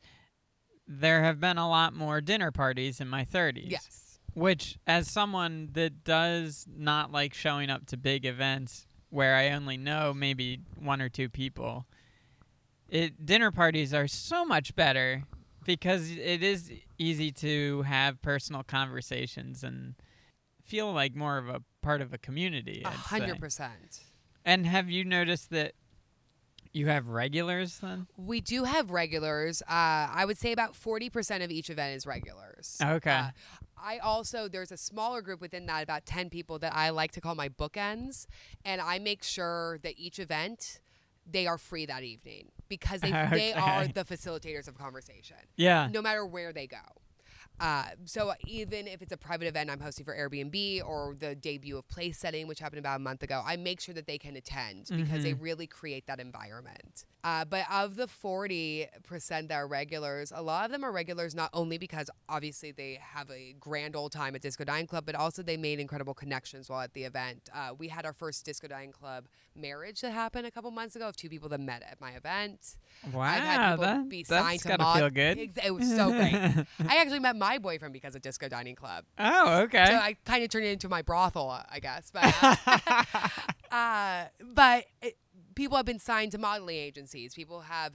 there 0.86 1.22
have 1.22 1.40
been 1.40 1.56
a 1.56 1.68
lot 1.68 1.94
more 1.94 2.20
dinner 2.20 2.50
parties 2.50 3.00
in 3.00 3.08
my 3.08 3.24
30s. 3.24 3.70
Yes. 3.70 3.99
Which, 4.34 4.78
as 4.86 5.10
someone 5.10 5.70
that 5.72 6.04
does 6.04 6.66
not 6.74 7.10
like 7.10 7.34
showing 7.34 7.70
up 7.70 7.86
to 7.86 7.96
big 7.96 8.24
events 8.24 8.86
where 9.10 9.34
I 9.34 9.50
only 9.50 9.76
know 9.76 10.14
maybe 10.14 10.60
one 10.76 11.02
or 11.02 11.08
two 11.08 11.28
people, 11.28 11.86
it 12.88 13.24
dinner 13.26 13.50
parties 13.50 13.92
are 13.92 14.06
so 14.06 14.44
much 14.44 14.74
better 14.74 15.24
because 15.64 16.10
it 16.10 16.42
is 16.42 16.70
easy 16.98 17.30
to 17.32 17.82
have 17.82 18.20
personal 18.22 18.62
conversations 18.62 19.62
and 19.62 19.94
feel 20.64 20.92
like 20.92 21.14
more 21.14 21.38
of 21.38 21.48
a 21.48 21.62
part 21.82 22.00
of 22.00 22.12
a 22.12 22.18
community. 22.18 22.82
A 22.84 22.88
hundred 22.88 23.40
percent. 23.40 24.00
And 24.44 24.66
have 24.66 24.88
you 24.90 25.04
noticed 25.04 25.50
that 25.50 25.72
you 26.72 26.86
have 26.86 27.08
regulars 27.08 27.78
then? 27.78 28.06
We 28.16 28.40
do 28.40 28.64
have 28.64 28.90
regulars. 28.90 29.60
Uh, 29.62 30.08
I 30.12 30.24
would 30.24 30.38
say 30.38 30.52
about 30.52 30.74
forty 30.74 31.10
percent 31.10 31.42
of 31.42 31.50
each 31.50 31.70
event 31.70 31.96
is 31.96 32.06
regulars. 32.06 32.78
Okay. 32.82 33.10
Uh, 33.10 33.30
I 33.82 33.98
also 33.98 34.48
there's 34.48 34.72
a 34.72 34.76
smaller 34.76 35.22
group 35.22 35.40
within 35.40 35.66
that, 35.66 35.82
about 35.82 36.06
ten 36.06 36.30
people 36.30 36.58
that 36.60 36.74
I 36.74 36.90
like 36.90 37.12
to 37.12 37.20
call 37.20 37.34
my 37.34 37.48
bookends, 37.48 38.26
and 38.64 38.80
I 38.80 38.98
make 38.98 39.22
sure 39.22 39.78
that 39.82 39.94
each 39.98 40.18
event 40.18 40.80
they 41.30 41.46
are 41.46 41.58
free 41.58 41.86
that 41.86 42.02
evening 42.02 42.50
because 42.68 43.00
they 43.00 43.10
they 43.30 43.52
are 43.52 43.86
the 43.86 44.04
facilitators 44.04 44.68
of 44.68 44.76
conversation, 44.76 45.36
Yeah. 45.56 45.88
no 45.92 46.02
matter 46.02 46.24
where 46.26 46.52
they 46.52 46.66
go. 46.66 46.78
Uh, 47.60 47.84
so 48.06 48.32
even 48.46 48.88
if 48.88 49.02
it's 49.02 49.12
a 49.12 49.16
private 49.16 49.46
event 49.46 49.68
I'm 49.70 49.80
hosting 49.80 50.04
for 50.04 50.16
Airbnb 50.16 50.82
or 50.86 51.14
the 51.18 51.34
debut 51.34 51.76
of 51.76 51.86
Place 51.88 52.18
Setting, 52.18 52.46
which 52.46 52.58
happened 52.58 52.78
about 52.78 52.96
a 52.96 53.02
month 53.02 53.22
ago, 53.22 53.42
I 53.44 53.56
make 53.56 53.80
sure 53.80 53.94
that 53.94 54.06
they 54.06 54.18
can 54.18 54.34
attend 54.36 54.88
because 54.90 55.22
they 55.22 55.34
really 55.34 55.66
create 55.66 56.06
that 56.06 56.20
environment. 56.20 57.04
Uh, 57.22 57.44
but 57.44 57.66
of 57.70 57.96
the 57.96 58.06
40% 58.06 58.88
that 59.48 59.52
are 59.52 59.66
regulars, 59.66 60.32
a 60.34 60.40
lot 60.40 60.64
of 60.64 60.70
them 60.72 60.82
are 60.84 60.90
regulars 60.90 61.34
not 61.34 61.50
only 61.52 61.76
because 61.76 62.08
obviously 62.30 62.72
they 62.72 62.98
have 63.00 63.30
a 63.30 63.54
grand 63.60 63.94
old 63.94 64.12
time 64.12 64.34
at 64.34 64.40
Disco 64.40 64.64
Dining 64.64 64.86
Club, 64.86 65.04
but 65.04 65.14
also 65.14 65.42
they 65.42 65.58
made 65.58 65.80
incredible 65.80 66.14
connections 66.14 66.70
while 66.70 66.80
at 66.80 66.94
the 66.94 67.04
event. 67.04 67.50
Uh, 67.54 67.74
we 67.78 67.88
had 67.88 68.06
our 68.06 68.14
first 68.14 68.44
Disco 68.46 68.68
Dining 68.68 68.92
Club 68.92 69.26
marriage 69.54 70.00
that 70.00 70.12
happened 70.12 70.46
a 70.46 70.50
couple 70.50 70.70
months 70.70 70.96
ago 70.96 71.08
of 71.08 71.16
two 71.16 71.28
people 71.28 71.50
that 71.50 71.60
met 71.60 71.82
at 71.82 72.00
my 72.00 72.12
event. 72.12 72.76
Wow. 73.12 73.20
I've 73.20 73.40
had 73.42 73.70
people 73.72 73.84
that, 73.84 74.08
be 74.08 74.22
that's 74.26 74.62
to 74.62 74.68
gotta 74.68 74.82
mod- 74.82 74.98
feel 74.98 75.10
good. 75.10 75.50
It 75.62 75.74
was 75.74 75.94
so 75.94 76.10
great. 76.10 76.34
I 76.88 76.96
actually 76.96 77.20
met 77.20 77.36
my 77.36 77.49
boyfriend 77.58 77.92
because 77.92 78.14
of 78.14 78.22
Disco 78.22 78.48
Dining 78.48 78.74
Club. 78.74 79.04
oh, 79.18 79.60
okay. 79.62 79.84
So 79.86 79.94
I 79.94 80.16
kind 80.24 80.42
of 80.44 80.50
turned 80.50 80.64
it 80.66 80.70
into 80.72 80.88
my 80.88 81.02
brothel, 81.02 81.50
uh, 81.50 81.62
I 81.70 81.80
guess. 81.80 82.10
But, 82.12 82.34
uh, 82.42 83.04
uh, 83.74 84.24
but 84.54 84.84
it, 85.02 85.16
people 85.54 85.76
have 85.76 85.86
been 85.86 85.98
signed 85.98 86.32
to 86.32 86.38
modeling 86.38 86.76
agencies. 86.76 87.34
People 87.34 87.60
have 87.60 87.94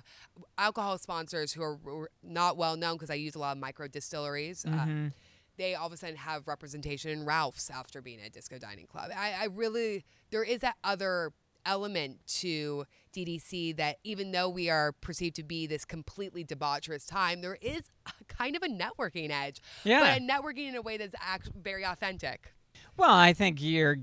alcohol 0.57 0.97
sponsors 0.97 1.53
who 1.53 1.61
are 1.63 1.77
r- 1.85 2.09
not 2.23 2.57
well 2.57 2.75
known 2.75 2.95
because 2.95 3.09
I 3.09 3.15
use 3.15 3.35
a 3.35 3.39
lot 3.39 3.53
of 3.53 3.57
micro 3.59 3.87
distilleries. 3.87 4.65
Uh, 4.65 4.69
Mhm. 4.69 5.13
they 5.57 5.73
all 5.75 5.87
of 5.87 5.93
a 5.93 5.97
sudden 5.97 6.17
have 6.17 6.47
representation 6.47 7.11
in 7.11 7.25
Ralph's 7.25 7.69
after 7.69 8.01
being 8.01 8.19
at 8.21 8.33
Disco 8.33 8.57
Dining 8.59 8.87
Club. 8.87 9.11
I, 9.15 9.33
I 9.33 9.45
really, 9.45 10.05
there 10.31 10.43
is 10.43 10.61
that 10.61 10.75
other 10.83 11.31
element 11.65 12.19
to 12.27 12.85
DDC 13.13 13.77
that 13.77 13.97
even 14.03 14.31
though 14.31 14.49
we 14.49 14.69
are 14.69 14.91
perceived 14.91 15.35
to 15.37 15.43
be 15.43 15.67
this 15.67 15.85
completely 15.85 16.43
debaucherous 16.43 17.07
time, 17.07 17.41
there 17.41 17.57
is 17.61 17.83
a 18.07 18.23
kind 18.25 18.55
of 18.55 18.63
a 18.63 18.67
networking 18.67 19.29
edge, 19.31 19.61
Yeah. 19.83 19.99
but 20.01 20.17
a 20.17 20.21
networking 20.21 20.67
in 20.69 20.75
a 20.75 20.81
way 20.81 20.97
that's 20.97 21.15
act- 21.19 21.49
very 21.55 21.83
authentic. 21.85 22.53
Well, 22.97 23.13
I 23.13 23.33
think 23.33 23.61
you're 23.61 23.97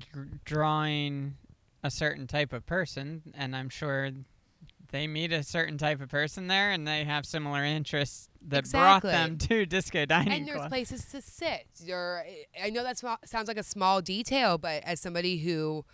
drawing 0.44 1.36
a 1.82 1.90
certain 1.90 2.26
type 2.26 2.52
of 2.52 2.64
person, 2.66 3.22
and 3.34 3.54
I'm 3.56 3.68
sure 3.68 4.10
they 4.90 5.06
meet 5.06 5.32
a 5.32 5.42
certain 5.42 5.78
type 5.78 6.00
of 6.02 6.10
person 6.10 6.48
there, 6.48 6.70
and 6.70 6.86
they 6.86 7.04
have 7.04 7.24
similar 7.24 7.64
interests 7.64 8.28
that 8.48 8.70
brought 8.70 9.02
them 9.02 9.38
to 9.38 9.64
Disco 9.66 10.04
Dining 10.04 10.32
and 10.34 10.46
there's 10.48 10.58
Club. 10.58 10.68
places 10.70 11.04
to 11.06 11.22
sit. 11.22 11.66
There, 11.86 12.24
I 12.62 12.70
know 12.70 12.82
that 12.82 12.98
sounds 13.24 13.48
like 13.48 13.56
a 13.56 13.62
small 13.62 14.02
detail, 14.02 14.58
but 14.58 14.82
as 14.84 15.00
somebody 15.00 15.38
who 15.38 15.84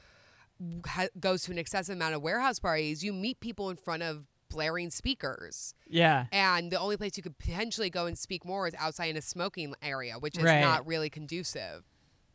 ha- 0.87 1.09
goes 1.21 1.43
to 1.45 1.53
an 1.53 1.59
excessive 1.59 1.95
amount 1.97 2.15
of 2.15 2.23
warehouse 2.23 2.59
parties, 2.59 3.03
you 3.05 3.13
meet 3.13 3.41
people 3.41 3.71
in 3.71 3.77
front 3.77 4.03
of 4.03 4.25
blaring 4.51 4.91
speakers, 4.91 5.75
yeah. 5.87 6.25
and 6.33 6.71
the 6.71 6.79
only 6.81 6.97
place 6.97 7.17
you 7.19 7.23
could 7.23 7.39
potentially 7.39 7.91
go 7.91 8.07
and 8.07 8.17
speak 8.17 8.45
more 8.47 8.67
is 8.67 8.75
outside 8.79 9.07
in 9.11 9.17
a 9.17 9.21
smoking 9.23 9.75
area, 9.83 10.15
which 10.19 10.39
is 10.39 10.45
Right. 10.45 10.61
not 10.63 10.87
really 10.87 11.11
conducive. 11.11 11.85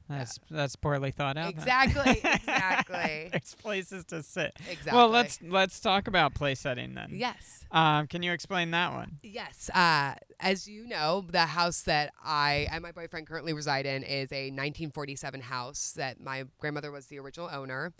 That's 0.09 0.38
that's 0.51 0.76
poorly 0.76 1.11
thought 1.11 1.38
out. 1.38 1.49
Exactly, 1.49 2.11
exactly, 2.24 3.30
There's 3.32 3.55
places 3.55 4.03
to 4.05 4.21
sit. 4.21 4.51
exactly. 4.69 4.91
Well, 4.93 5.07
let's 5.07 5.39
let's 5.41 5.80
talk 5.80 6.07
about 6.07 6.36
place 6.36 6.59
setting 6.59 6.93
then. 6.93 7.07
Yes. 7.11 7.65
Um, 7.71 8.07
can 8.07 8.21
you 8.21 8.34
explain 8.34 8.71
that 8.71 8.93
one? 8.93 9.19
Yes. 9.24 9.69
Uh, 9.74 10.15
as 10.41 10.67
you 10.67 10.86
know, 10.88 11.26
the 11.32 11.45
house 11.45 11.84
that 11.84 12.11
I 12.24 12.67
and 12.69 12.84
my 12.84 12.91
boyfriend 12.91 13.28
currently 13.28 13.53
reside 13.53 13.86
in 13.86 14.03
is 14.03 14.32
a 14.34 14.47
1947 14.51 15.39
house 15.41 15.93
that 15.95 16.19
my 16.19 16.43
grandmother 16.59 16.91
was 16.91 17.07
the 17.07 17.17
original 17.19 17.49
owner. 17.51 17.93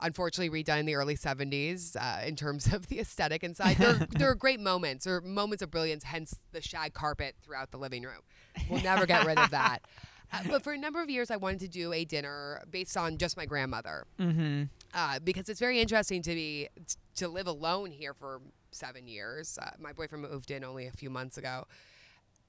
Unfortunately, 0.00 0.62
redone 0.62 0.80
in 0.80 0.86
the 0.86 0.94
early 0.94 1.16
70s 1.16 1.96
uh, 1.96 2.26
in 2.26 2.36
terms 2.36 2.72
of 2.72 2.88
the 2.88 3.00
aesthetic 3.00 3.42
inside. 3.42 3.78
There, 3.78 3.94
there 4.10 4.30
are 4.30 4.34
great 4.34 4.60
moments 4.60 5.06
or 5.06 5.20
moments 5.22 5.62
of 5.62 5.70
brilliance, 5.70 6.04
hence 6.04 6.36
the 6.52 6.60
shag 6.60 6.92
carpet 6.92 7.34
throughout 7.42 7.70
the 7.70 7.78
living 7.78 8.02
room. 8.02 8.20
We'll 8.68 8.82
never 8.82 9.06
get 9.06 9.24
rid 9.26 9.38
of 9.38 9.50
that. 9.50 9.78
Uh, 10.32 10.40
but 10.50 10.64
for 10.64 10.72
a 10.72 10.76
number 10.76 11.00
of 11.00 11.08
years, 11.08 11.30
I 11.30 11.36
wanted 11.36 11.60
to 11.60 11.68
do 11.68 11.92
a 11.92 12.04
dinner 12.04 12.60
based 12.68 12.96
on 12.96 13.16
just 13.16 13.36
my 13.36 13.46
grandmother 13.46 14.06
Mm-hmm. 14.18 14.64
uh, 14.92 15.20
because 15.22 15.48
it's 15.48 15.60
very 15.60 15.80
interesting 15.80 16.20
to 16.22 16.34
be 16.34 16.68
to 17.14 17.28
live 17.28 17.46
alone 17.46 17.92
here 17.92 18.12
for 18.12 18.40
seven 18.72 19.06
years. 19.06 19.56
Uh, 19.56 19.70
my 19.78 19.92
boyfriend 19.92 20.28
moved 20.28 20.50
in 20.50 20.64
only 20.64 20.88
a 20.88 20.90
few 20.90 21.10
months 21.10 21.38
ago, 21.38 21.68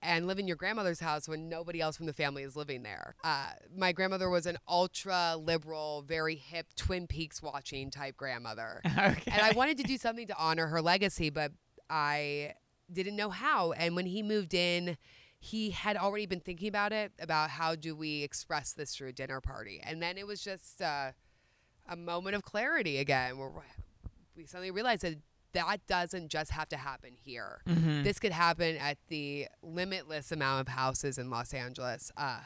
and 0.01 0.27
live 0.27 0.39
in 0.39 0.47
your 0.47 0.55
grandmother's 0.57 0.99
house 0.99 1.27
when 1.27 1.49
nobody 1.49 1.81
else 1.81 1.97
from 1.97 2.05
the 2.05 2.13
family 2.13 2.43
is 2.43 2.55
living 2.55 2.83
there. 2.83 3.15
Uh, 3.23 3.49
my 3.75 3.91
grandmother 3.91 4.29
was 4.29 4.45
an 4.45 4.57
ultra 4.67 5.35
liberal, 5.35 6.03
very 6.07 6.35
hip 6.35 6.67
Twin 6.75 7.07
Peaks 7.07 7.41
watching 7.41 7.89
type 7.91 8.15
grandmother, 8.17 8.81
Okay. 8.85 9.31
and 9.31 9.41
I 9.41 9.51
wanted 9.53 9.77
to 9.77 9.83
do 9.83 9.97
something 9.97 10.27
to 10.27 10.37
honor 10.37 10.67
her 10.67 10.81
legacy, 10.81 11.29
but 11.29 11.51
I 11.89 12.53
didn't 12.91 13.15
know 13.15 13.29
how. 13.29 13.71
And 13.73 13.95
when 13.95 14.05
he 14.05 14.23
moved 14.23 14.53
in. 14.53 14.97
He 15.39 15.69
had 15.69 15.97
already 15.97 16.25
been 16.25 16.39
thinking 16.39 16.67
about 16.67 16.91
it, 16.91 17.11
about 17.19 17.51
how 17.51 17.75
do 17.75 17.95
we 17.95 18.23
express 18.23 18.73
this 18.73 18.95
through 18.95 19.09
a 19.09 19.13
dinner 19.13 19.39
party. 19.39 19.79
And 19.83 20.01
then 20.01 20.17
it 20.17 20.25
was 20.25 20.41
just 20.41 20.81
uh, 20.81 21.11
a 21.87 21.95
moment 21.95 22.35
of 22.35 22.41
clarity 22.41 22.97
again 22.97 23.37
where 23.37 23.51
we 24.35 24.45
suddenly 24.47 24.71
realized 24.71 25.03
that 25.03 25.17
that 25.53 25.85
doesn't 25.87 26.29
just 26.29 26.51
have 26.51 26.69
to 26.69 26.77
happen 26.77 27.13
here. 27.13 27.61
Mhm. 27.65 28.03
This 28.03 28.19
could 28.19 28.31
happen 28.31 28.77
at 28.77 28.97
the 29.07 29.47
limitless 29.61 30.31
amount 30.31 30.61
of 30.67 30.73
houses 30.73 31.17
in 31.17 31.29
Los 31.29 31.53
Angeles. 31.53 32.11
Uh, 32.17 32.41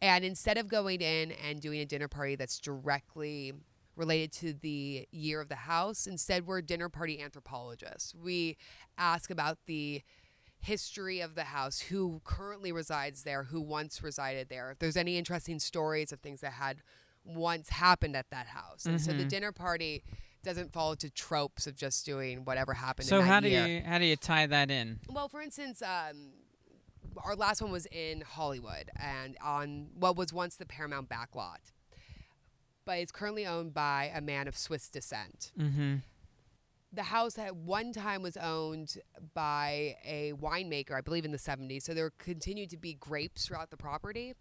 and 0.00 0.24
instead 0.24 0.58
of 0.58 0.68
going 0.68 1.00
in 1.00 1.32
and 1.32 1.60
doing 1.60 1.80
a 1.80 1.86
dinner 1.86 2.08
party 2.08 2.36
that's 2.36 2.58
directly 2.58 3.52
related 3.94 4.30
to 4.30 4.52
the 4.52 5.08
year 5.10 5.40
of 5.40 5.48
the 5.48 5.54
house, 5.56 6.06
instead 6.06 6.46
we're 6.46 6.60
dinner 6.60 6.88
party 6.88 7.20
anthropologists. 7.20 8.14
We 8.14 8.56
ask 8.98 9.30
about 9.30 9.58
the 9.66 10.02
history 10.58 11.20
of 11.20 11.34
the 11.34 11.44
house, 11.44 11.80
who 11.80 12.20
currently 12.24 12.72
resides 12.72 13.22
there, 13.22 13.44
who 13.44 13.60
once 13.60 14.02
resided 14.02 14.48
there, 14.48 14.70
if 14.70 14.78
there's 14.78 14.96
any 14.96 15.16
interesting 15.16 15.58
stories 15.58 16.12
of 16.12 16.20
things 16.20 16.40
that 16.40 16.52
had 16.54 16.82
once 17.24 17.68
happened 17.70 18.16
at 18.16 18.30
that 18.30 18.48
house. 18.48 18.86
And 18.86 19.00
so 19.00 19.12
the 19.12 19.24
Mhm. 19.24 19.28
dinner 19.28 19.52
party 19.52 20.02
doesn't 20.46 20.72
fall 20.72 20.92
into 20.92 21.10
tropes 21.10 21.66
of 21.66 21.76
just 21.76 22.06
doing 22.06 22.44
whatever 22.44 22.72
happened 22.72 23.06
So 23.08 23.20
how 23.20 23.40
do 23.40 23.48
year. 23.48 23.66
you 23.66 23.82
how 23.84 23.98
do 23.98 24.04
you 24.06 24.16
tie 24.16 24.46
that 24.46 24.70
in? 24.70 25.00
Well, 25.10 25.28
for 25.28 25.42
instance, 25.42 25.82
um, 25.82 26.30
our 27.24 27.34
last 27.34 27.60
one 27.60 27.72
was 27.72 27.86
in 27.86 28.22
Hollywood 28.22 28.90
and 28.98 29.36
on 29.42 29.88
what 29.98 30.16
was 30.16 30.32
once 30.32 30.56
the 30.56 30.64
Paramount 30.64 31.08
backlot, 31.08 31.72
but 32.84 32.98
it's 32.98 33.12
currently 33.12 33.44
owned 33.44 33.74
by 33.74 34.10
a 34.14 34.20
man 34.20 34.48
of 34.48 34.56
Swiss 34.56 34.88
descent. 34.88 35.52
Mm-hmm. 35.58 35.96
The 36.92 37.02
house 37.02 37.36
at 37.36 37.56
one 37.56 37.92
time 37.92 38.22
was 38.22 38.36
owned 38.36 38.96
by 39.34 39.96
a 40.04 40.32
winemaker, 40.40 40.92
I 40.92 41.00
believe 41.00 41.24
in 41.24 41.32
the 41.32 41.38
70s. 41.38 41.82
So 41.82 41.92
there 41.92 42.10
continued 42.18 42.70
to 42.70 42.76
be 42.76 42.94
grapes 42.94 43.46
throughout 43.46 43.70
the 43.70 43.76
property. 43.76 44.34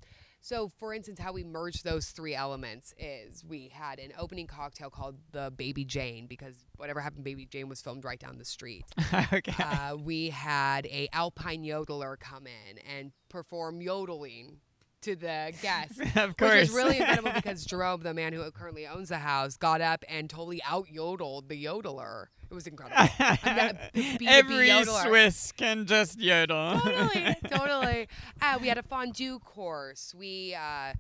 So, 0.46 0.70
for 0.78 0.94
instance, 0.94 1.20
how 1.20 1.34
we 1.34 1.44
merged 1.44 1.84
those 1.84 2.10
three 2.10 2.36
elements 2.36 2.94
is 3.00 3.44
we 3.44 3.70
had 3.74 3.98
an 3.98 4.12
opening 4.16 4.46
cocktail 4.46 4.92
called 4.92 5.16
the 5.32 5.52
Baby 5.58 5.86
Jane 5.86 6.28
because 6.28 6.54
whatever 6.76 7.00
happened, 7.02 7.24
Baby 7.24 7.48
Jane 7.48 7.68
was 7.68 7.82
filmed 7.82 8.06
right 8.06 8.20
down 8.20 8.38
the 8.38 8.46
street. 8.46 8.86
okay. 9.34 9.56
uh, 9.58 9.96
we 9.96 10.30
had 10.30 10.86
a 10.86 11.10
alpine 11.14 11.64
yodeler 11.64 12.20
come 12.20 12.46
in 12.46 12.78
and 12.78 13.12
perform 13.28 13.82
yodeling 13.82 14.60
to 15.06 15.16
the 15.16 15.54
guests. 15.62 16.00
of 16.16 16.30
Which 16.30 16.38
course. 16.38 16.60
was 16.62 16.72
really 16.72 16.98
incredible 16.98 17.32
because 17.36 17.66
Jerome, 17.66 18.02
the 18.02 18.14
man 18.14 18.34
who 18.34 18.50
currently 18.52 18.86
owns 18.86 19.10
the 19.10 19.18
house, 19.20 19.58
got 19.58 19.82
up 19.82 20.04
and 20.10 20.30
totally 20.30 20.62
out 20.64 20.90
yodeled 20.92 21.50
the 21.50 21.64
yodeler. 21.64 22.28
It 22.50 22.54
was 22.54 22.68
incredible. 22.68 22.98
I'm 23.20 23.56
not 23.56 23.72
a 23.72 23.80
big 23.94 24.20
B2B 24.20 24.28
Every. 24.28 24.84
Swiss 24.84 25.52
can 25.52 25.86
just 25.88 26.20
yodel. 26.20 26.80
totally, 26.80 27.36
totally. 27.50 28.08
Uh, 28.42 28.58
we 28.62 28.68
had 28.68 28.78
a 28.78 28.84
fondue 28.84 29.40
course. 29.40 30.14
We 30.16 30.54
uh, 30.56 30.94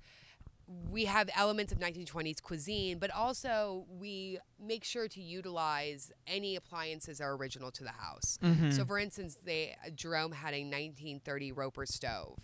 we 0.90 1.06
have 1.06 1.30
elements 1.36 1.72
of 1.72 1.78
1920s 1.78 2.42
cuisine, 2.42 2.98
but 2.98 3.12
also 3.12 3.86
we 4.00 4.40
make 4.60 4.84
sure 4.84 5.08
to 5.08 5.22
utilize 5.22 6.12
any 6.26 6.56
appliances 6.56 7.20
that 7.20 7.26
are 7.26 7.36
original 7.36 7.70
to 7.72 7.84
the 7.84 7.92
house. 7.92 8.40
Mhm. 8.44 8.74
So, 8.74 8.84
for 8.84 8.98
instance, 8.98 9.36
they 9.46 9.76
Jerome 9.94 10.32
had 10.32 10.56
a 10.56 10.64
1930 10.64 11.52
Roper 11.52 11.86
stove, 11.86 12.40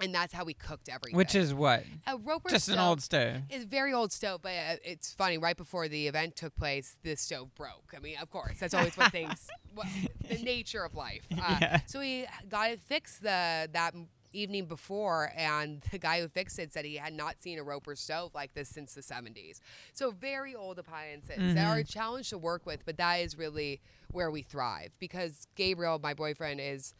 and 0.00 0.14
that's 0.14 0.32
how 0.32 0.44
we 0.44 0.54
cooked 0.54 0.88
everything. 0.88 1.16
Which 1.16 1.34
is 1.34 1.54
what? 1.54 1.84
a 2.06 2.16
Roper 2.16 2.48
Just 2.50 2.66
stove. 2.66 2.76
an 2.78 2.82
old 2.84 3.02
stove. 3.02 3.36
It's 3.50 3.64
very 3.64 3.92
old 3.92 4.12
stove, 4.12 4.40
but 4.42 4.50
uh, 4.52 4.76
it's 4.84 5.12
funny. 5.12 5.38
Right 5.38 5.56
before 5.56 5.88
the 5.88 6.08
event 6.08 6.36
took 6.36 6.54
place, 6.56 6.96
the 7.02 7.16
stove 7.16 7.54
broke. 7.54 7.92
I 7.96 8.00
mean, 8.00 8.16
of 8.20 8.30
course, 8.30 8.58
that's 8.58 8.74
always 8.74 8.96
what 8.96 9.12
things, 9.12 9.46
what, 9.74 9.86
the 10.28 10.38
nature 10.42 10.84
of 10.84 10.94
life. 10.94 11.22
Uh, 11.32 11.58
Yeah. 11.60 11.80
So 11.86 12.00
we 12.00 12.26
got 12.48 12.70
it 12.70 12.80
fixed 12.80 13.22
the 13.22 13.68
that 13.72 13.94
evening 14.32 14.66
before, 14.66 15.32
and 15.36 15.80
the 15.92 15.98
guy 15.98 16.20
who 16.20 16.26
fixed 16.28 16.58
it 16.58 16.72
said 16.72 16.84
he 16.84 16.96
had 16.96 17.12
not 17.12 17.40
seen 17.40 17.56
a 17.58 17.62
Roper 17.62 17.94
stove 17.94 18.32
like 18.34 18.52
this 18.54 18.68
since 18.68 18.94
the 18.94 19.00
70s. 19.00 19.60
So 19.92 20.10
very 20.10 20.56
old 20.56 20.78
appliances. 20.80 21.54
They 21.54 21.60
are 21.60 21.76
a 21.76 21.84
challenge 21.84 22.30
to 22.30 22.38
work 22.38 22.66
with, 22.66 22.84
but 22.84 22.96
that 22.96 23.16
is 23.20 23.38
really 23.38 23.80
where 24.10 24.30
we 24.32 24.42
thrive 24.42 24.90
because 24.98 25.46
Gabriel, 25.54 26.00
my 26.02 26.14
boyfriend, 26.14 26.60
is 26.60 26.94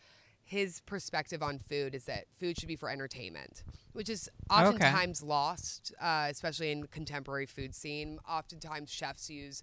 his 0.45 0.80
perspective 0.82 1.42
on 1.42 1.59
food 1.59 1.95
is 1.95 2.05
that 2.05 2.24
food 2.38 2.59
should 2.59 2.68
be 2.68 2.76
for 2.76 2.90
entertainment, 2.90 3.64
which 3.92 4.09
is 4.09 4.28
oftentimes 4.51 5.22
lost, 5.22 5.92
uh, 6.01 6.26
especially 6.30 6.70
in 6.70 6.86
contemporary 6.86 7.47
food 7.47 7.74
scene. 7.74 8.18
Oftentimes, 8.28 8.90
chefs 8.90 9.30
use 9.30 9.62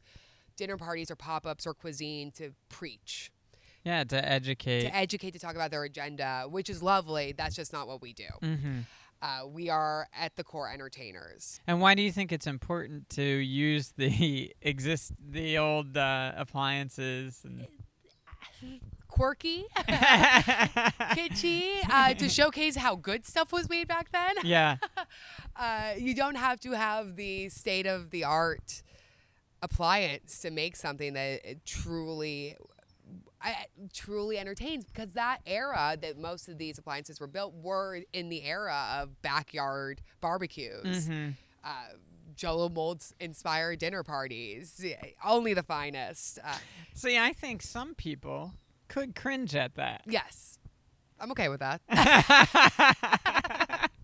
dinner 0.58 0.78
parties 0.78 1.10
or 1.12 1.16
pop-ups 1.16 1.66
or 1.68 1.74
cuisine 1.74 2.32
to 2.32 2.52
preach, 2.70 3.32
Yeah, 3.84 4.04
to 4.06 4.28
educate. 4.30 4.82
to 4.82 4.96
educate, 4.96 5.32
to 5.32 5.40
talk 5.40 5.56
about 5.56 5.72
their 5.72 5.84
agenda, 5.84 6.46
which 6.50 6.70
is 6.70 6.82
lovely. 6.84 7.34
That's 7.38 7.56
just 7.56 7.72
not 7.72 7.88
what 7.88 8.02
we 8.02 8.14
do. 8.14 8.28
hmm 8.42 8.80
Uh, 9.22 9.46
we 9.48 9.70
are 9.70 10.08
at 10.18 10.36
the 10.36 10.44
core 10.44 10.68
entertainers. 10.68 11.60
And 11.68 11.80
why 11.80 11.94
do 11.94 12.02
you 12.02 12.12
think 12.12 12.32
it's 12.32 12.48
important 12.48 13.08
to 13.12 13.22
use 13.24 13.94
the 13.96 14.52
exist 14.64 15.12
the 15.20 15.60
old 15.60 15.96
uh, 15.96 16.32
appliances? 16.36 17.42
And 17.46 17.68
Quirky, 19.12 19.66
kitschy, 21.16 21.82
uh, 21.90 22.14
to 22.14 22.30
showcase 22.40 22.76
how 22.78 22.96
good 22.96 23.26
stuff 23.26 23.52
was 23.52 23.70
made 23.70 23.88
back 23.88 24.12
then. 24.12 24.36
yeah, 24.44 24.78
uh, 25.56 25.92
you 25.98 26.16
don't 26.16 26.36
have 26.36 26.60
to 26.62 26.72
have 26.72 27.16
the 27.18 27.50
state 27.50 27.86
of 27.86 28.10
the 28.12 28.24
art 28.24 28.82
appliance 29.62 30.40
to 30.40 30.50
make 30.50 30.76
something 30.76 31.14
that 31.14 31.66
truly 31.66 32.56
I, 33.42 33.66
truly 33.94 34.38
entertains 34.38 34.86
because 34.86 35.14
that 35.14 35.40
era 35.46 35.98
that 36.02 36.18
most 36.18 36.48
of 36.48 36.58
these 36.58 36.78
appliances 36.80 37.20
were 37.20 37.28
built 37.28 37.54
were 37.54 38.00
in 38.14 38.30
the 38.30 38.44
era 38.44 38.98
of 39.00 39.22
backyard 39.22 40.02
barbecues 40.22 41.08
hmm 41.08 41.30
uh, 41.64 41.70
Jello 42.36 42.70
molds 42.70 43.14
inspired 43.20 43.78
dinner 43.78 44.02
parties. 44.02 44.84
Only 45.24 45.54
the 45.54 45.62
finest. 45.62 46.40
Uh, 46.44 46.56
See, 46.96 47.16
I 47.16 47.34
think 47.34 47.62
some 47.62 47.94
people 47.94 48.54
could 48.92 49.16
cringe 49.16 49.56
at 49.56 49.74
that. 49.76 50.02
yes, 50.06 50.60
I'm 51.20 51.32
okay 51.32 51.50
with 51.50 51.62
that. 51.62 51.82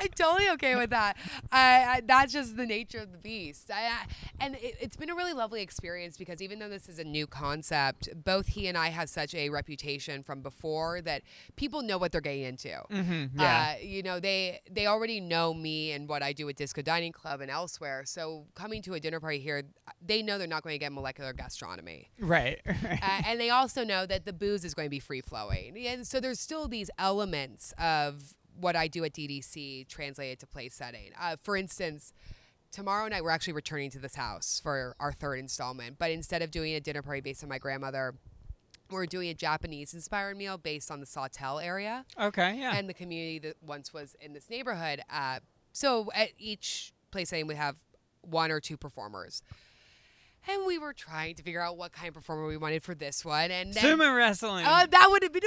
I'm 0.00 0.08
totally 0.14 0.48
okay 0.50 0.76
with 0.76 0.90
that. 0.90 1.16
I, 1.52 1.84
I, 1.84 2.02
that's 2.04 2.32
just 2.32 2.56
the 2.56 2.66
nature 2.66 2.98
of 2.98 3.12
the 3.12 3.18
beast. 3.18 3.70
I, 3.72 3.86
I, 3.86 4.06
and 4.40 4.54
it, 4.56 4.76
it's 4.80 4.96
been 4.96 5.10
a 5.10 5.14
really 5.14 5.32
lovely 5.32 5.62
experience 5.62 6.16
because 6.16 6.40
even 6.42 6.58
though 6.58 6.68
this 6.68 6.88
is 6.88 6.98
a 6.98 7.04
new 7.04 7.26
concept, 7.26 8.08
both 8.24 8.48
he 8.48 8.66
and 8.66 8.76
I 8.76 8.88
have 8.88 9.08
such 9.08 9.34
a 9.34 9.48
reputation 9.50 10.22
from 10.22 10.42
before 10.42 11.00
that 11.02 11.22
people 11.56 11.82
know 11.82 11.98
what 11.98 12.12
they're 12.12 12.20
getting 12.20 12.42
into. 12.44 12.76
hmm 12.90 13.24
yeah. 13.36 13.74
Uh, 13.76 13.82
you 13.82 14.02
know, 14.02 14.20
they 14.20 14.60
they 14.70 14.86
already 14.86 15.20
know 15.20 15.52
me 15.54 15.92
and 15.92 16.08
what 16.08 16.22
I 16.22 16.32
do 16.32 16.48
at 16.48 16.56
Disco 16.56 16.82
Dining 16.82 17.12
Club 17.12 17.40
and 17.40 17.50
elsewhere. 17.50 18.02
So 18.06 18.46
coming 18.54 18.82
to 18.82 18.94
a 18.94 19.00
dinner 19.00 19.20
party 19.20 19.38
here, 19.40 19.62
they 20.04 20.22
know 20.22 20.38
they're 20.38 20.46
not 20.46 20.62
going 20.62 20.74
to 20.74 20.78
get 20.78 20.92
molecular 20.92 21.32
gastronomy. 21.32 22.10
right. 22.18 22.60
right. 22.66 22.98
Uh, 23.02 23.22
and 23.26 23.40
they 23.40 23.50
also 23.50 23.84
know 23.84 24.06
that 24.06 24.24
the 24.24 24.32
booze 24.32 24.64
is 24.64 24.74
going 24.74 24.86
to 24.86 24.90
be 24.90 24.98
free 25.00 25.20
flowing. 25.20 25.76
And 25.86 26.06
so 26.06 26.20
there's 26.20 26.40
still 26.40 26.68
these 26.68 26.90
elements 26.98 27.72
of 27.78 28.34
what 28.58 28.76
I 28.76 28.88
do 28.88 29.04
at 29.04 29.12
DDC 29.12 29.88
translated 29.88 30.38
to 30.40 30.46
place 30.46 30.74
setting. 30.74 31.10
Uh, 31.20 31.36
for 31.42 31.56
instance, 31.56 32.12
tomorrow 32.72 33.08
night 33.08 33.22
we're 33.24 33.30
actually 33.30 33.52
returning 33.54 33.90
to 33.90 33.98
this 33.98 34.14
house 34.14 34.60
for 34.62 34.94
our 35.00 35.12
third 35.12 35.38
installment. 35.38 35.98
But 35.98 36.10
instead 36.10 36.42
of 36.42 36.50
doing 36.50 36.74
a 36.74 36.80
dinner 36.80 37.02
party 37.02 37.20
based 37.20 37.42
on 37.42 37.48
my 37.48 37.58
grandmother, 37.58 38.14
We're 38.90 39.06
doing 39.06 39.28
a 39.28 39.34
Japanese 39.34 39.94
inspired 39.94 40.36
meal 40.36 40.58
based 40.58 40.90
on 40.90 40.98
the 40.98 41.06
Sawtelle 41.06 41.60
area 41.62 42.04
Okay, 42.20 42.56
yeah. 42.58 42.74
and 42.76 42.88
the 42.88 42.94
community 42.94 43.38
that 43.38 43.54
once 43.64 43.92
was 43.92 44.16
in 44.20 44.32
this 44.32 44.50
neighborhood. 44.50 45.00
Uh, 45.08 45.38
so 45.72 46.10
at 46.12 46.30
each 46.38 46.92
place 47.12 47.28
setting, 47.28 47.46
we 47.46 47.54
have 47.54 47.76
one 48.22 48.50
or 48.50 48.58
two 48.58 48.76
performers. 48.76 49.42
And 50.48 50.66
we 50.66 50.78
were 50.78 50.92
trying 50.92 51.34
to 51.36 51.42
figure 51.42 51.60
out 51.60 51.76
what 51.76 51.92
kind 51.92 52.08
of 52.08 52.14
performer 52.14 52.46
we 52.46 52.56
wanted 52.56 52.82
for 52.82 52.94
this 52.94 53.24
one. 53.24 53.50
And 53.50 53.72
then, 53.74 53.84
Sumo 53.98 54.16
wrestling. 54.16 54.64
Oh, 54.66 54.86
that 54.90 55.06
would 55.10 55.22
have 55.22 55.32
been 55.32 55.42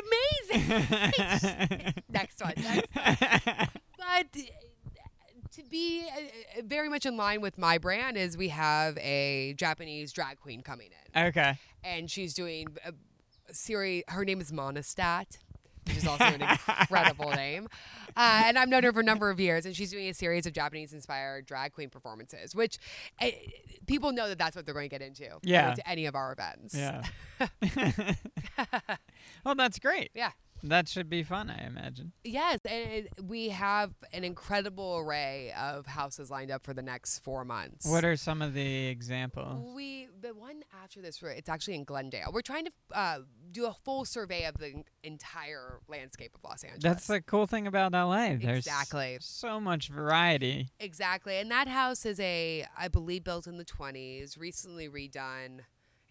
amazing. 0.52 1.94
next 2.10 2.42
one. 2.42 2.54
Next 2.58 2.96
one. 2.96 3.68
But 3.98 4.32
to 5.54 5.64
be 5.70 6.04
uh, 6.08 6.60
uh, 6.60 6.62
very 6.66 6.90
much 6.90 7.06
in 7.06 7.16
line 7.18 7.42
with 7.42 7.58
my 7.58 7.78
brand 7.78 8.18
is 8.18 8.38
we 8.38 8.50
have 8.50 8.98
a 8.98 9.54
Japanese 9.58 10.12
drag 10.12 10.40
queen 10.40 10.62
coming 10.62 10.90
in. 11.16 11.26
okay. 11.28 11.58
And 11.84 12.10
she's 12.10 12.34
doing 12.34 12.68
a, 12.86 12.94
a 13.50 13.54
series. 13.54 14.04
Her 14.08 14.26
name 14.26 14.42
is 14.42 14.52
Monostat. 14.52 15.38
Which 15.88 15.98
is 15.98 16.08
also 16.08 16.26
an 16.26 16.42
incredible 16.42 17.32
name. 17.32 17.68
Uh, 18.16 18.44
and 18.46 18.58
I've 18.58 18.70
known 18.70 18.84
her 18.84 18.94
for 18.94 19.00
a 19.00 19.04
number 19.04 19.30
of 19.30 19.40
years, 19.40 19.66
and 19.66 19.76
she's 19.76 19.92
doing 19.92 20.08
a 20.08 20.14
series 20.14 20.46
of 20.46 20.54
Japanese 20.54 20.94
inspired 20.94 21.46
drag 21.46 21.74
queen 21.74 21.90
performances, 21.90 22.56
which 22.56 22.78
uh, 23.22 23.28
people 23.88 24.12
know 24.12 24.30
that 24.30 24.38
that's 24.38 24.56
what 24.56 24.66
they're 24.66 24.74
going 24.74 24.90
to 24.90 24.90
get 24.90 25.02
into. 25.02 25.30
Yeah. 25.42 25.74
To 25.74 25.90
any 25.90 26.06
of 26.06 26.16
our 26.16 26.32
events. 26.32 26.76
Yeah. 26.76 27.04
well, 29.46 29.56
that's 29.56 29.80
great. 29.80 30.12
Yeah. 30.14 30.32
That 30.64 30.88
should 30.88 31.10
be 31.10 31.24
fun, 31.24 31.50
I 31.50 31.66
imagine. 31.66 32.14
Yes, 32.24 32.60
and 32.66 32.92
it, 32.92 33.10
we 33.22 33.50
have 33.50 33.92
an 34.14 34.24
incredible 34.24 34.98
array 34.98 35.54
of 35.60 35.86
houses 35.86 36.32
lined 36.32 36.52
up 36.52 36.64
for 36.64 36.74
the 36.74 36.82
next 36.82 37.20
four 37.20 37.44
months. 37.44 37.86
What 37.86 38.06
are 38.06 38.16
some 38.16 38.42
of 38.42 38.54
the 38.54 38.86
examples? 38.88 39.74
we 39.76 40.08
the 40.22 40.34
one 40.34 40.64
after 40.82 41.02
this? 41.02 41.22
It's 41.22 41.50
actually 41.50 41.76
in 41.76 41.84
Glendale. 41.84 42.32
We're 42.34 42.42
trying 42.42 42.66
to 42.66 42.72
uh, 42.94 43.20
do 43.52 43.66
a 43.66 43.74
full 43.84 44.06
survey 44.06 44.46
of 44.46 44.56
the 44.58 44.84
entire 45.04 45.80
landscape 45.90 46.32
of 46.36 46.50
Los 46.50 46.64
Angeles. 46.64 46.82
That's 46.82 47.08
the 47.08 47.22
cool 47.22 47.46
thing 47.46 47.68
about 47.68 47.92
LA. 47.92 48.36
There's 48.38 48.60
Exactly. 48.66 49.18
so 49.20 49.60
much 49.60 49.90
variety. 49.90 50.70
exactly, 50.80 51.38
and 51.38 51.52
that 51.52 51.68
house 51.68 52.06
is 52.06 52.20
a, 52.22 52.66
I 52.78 52.88
believe, 52.88 53.24
built 53.26 53.48
in 53.48 53.58
the 53.58 53.66
twenties, 53.66 54.38
recently 54.38 54.88
redone. 54.88 55.62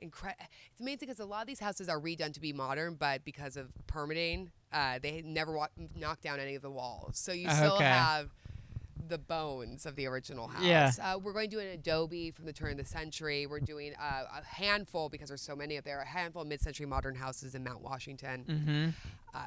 Incre- 0.03 0.35
it's 0.71 0.81
amazing 0.81 0.99
because 1.09 1.21
a 1.21 1.25
lot 1.25 1.41
of 1.43 1.47
these 1.47 1.61
houses 1.61 1.89
are 1.89 2.01
redone 2.01 2.33
to 2.35 2.41
be 2.41 2.53
modern, 2.53 2.95
but 2.95 3.25
because 3.25 3.57
of 3.57 3.69
permitting, 3.87 4.51
uh, 4.73 4.99
they 5.03 5.23
never 5.23 5.53
wa- 5.57 5.69
knocked 5.97 6.23
down 6.23 6.41
any 6.41 6.55
of 6.55 6.63
the 6.63 6.71
walls. 6.71 7.19
So 7.19 7.33
you 7.33 7.49
still 7.51 7.75
Okay. 7.75 7.85
have 7.85 8.31
the 9.09 9.19
bones 9.19 9.85
of 9.85 9.97
the 9.97 10.07
original 10.07 10.47
house. 10.49 10.65
Yeah. 10.65 10.91
Uh, 11.03 11.19
we're 11.19 11.33
going 11.33 11.51
to 11.51 11.57
do 11.57 11.61
an 11.61 11.67
adobe 11.69 12.31
from 12.31 12.47
the 12.47 12.53
turn 12.53 12.73
of 12.73 12.79
the 12.79 12.85
century. 12.85 13.47
We're 13.47 13.61
doing 13.61 13.95
uh, 14.01 14.25
a 14.41 14.45
handful 14.45 15.09
because 15.09 15.29
there's 15.29 15.43
so 15.43 15.55
many 15.57 15.77
up 15.77 15.85
there. 15.85 16.01
A 16.01 16.07
handful 16.07 16.43
of 16.43 16.49
mid-century 16.49 16.87
modern 16.87 17.17
houses 17.17 17.55
in 17.55 17.63
Mount 17.65 17.83
Washington. 17.83 18.45
Mm-hmm. 18.49 18.89
Uh, 19.35 19.39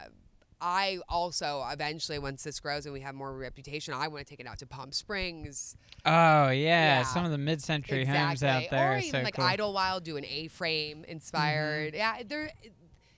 I 0.68 0.98
also 1.08 1.64
eventually, 1.72 2.18
once 2.18 2.44
this 2.44 2.60
grows 2.60 2.86
and 2.88 2.94
we 2.94 3.02
have 3.02 3.14
more 3.14 3.32
reputation, 3.38 3.94
I 3.94 4.08
want 4.08 4.26
to 4.26 4.30
take 4.30 4.40
it 4.40 4.48
out 4.48 4.58
to 4.60 4.66
Palm 4.66 4.92
Springs. 4.92 5.78
Oh 6.06 6.50
yeah, 6.50 6.52
Yeah. 6.52 7.04
some 7.04 7.24
of 7.24 7.30
the 7.30 7.38
mid-century 7.38 8.02
exactly. 8.02 8.20
homes 8.28 8.44
out 8.44 8.72
there 8.72 8.92
or 8.92 8.96
are 8.96 8.98
even 8.98 9.12
so 9.12 9.22
like 9.22 9.36
cool. 9.36 9.46
Mm-hmm. 9.46 9.62
Idyllwild 9.62 10.04
do 10.04 10.18
an 10.18 10.26
A-frame 10.26 11.06
inspired. 11.08 11.94
Yeah, 11.94 12.24
there. 12.28 12.50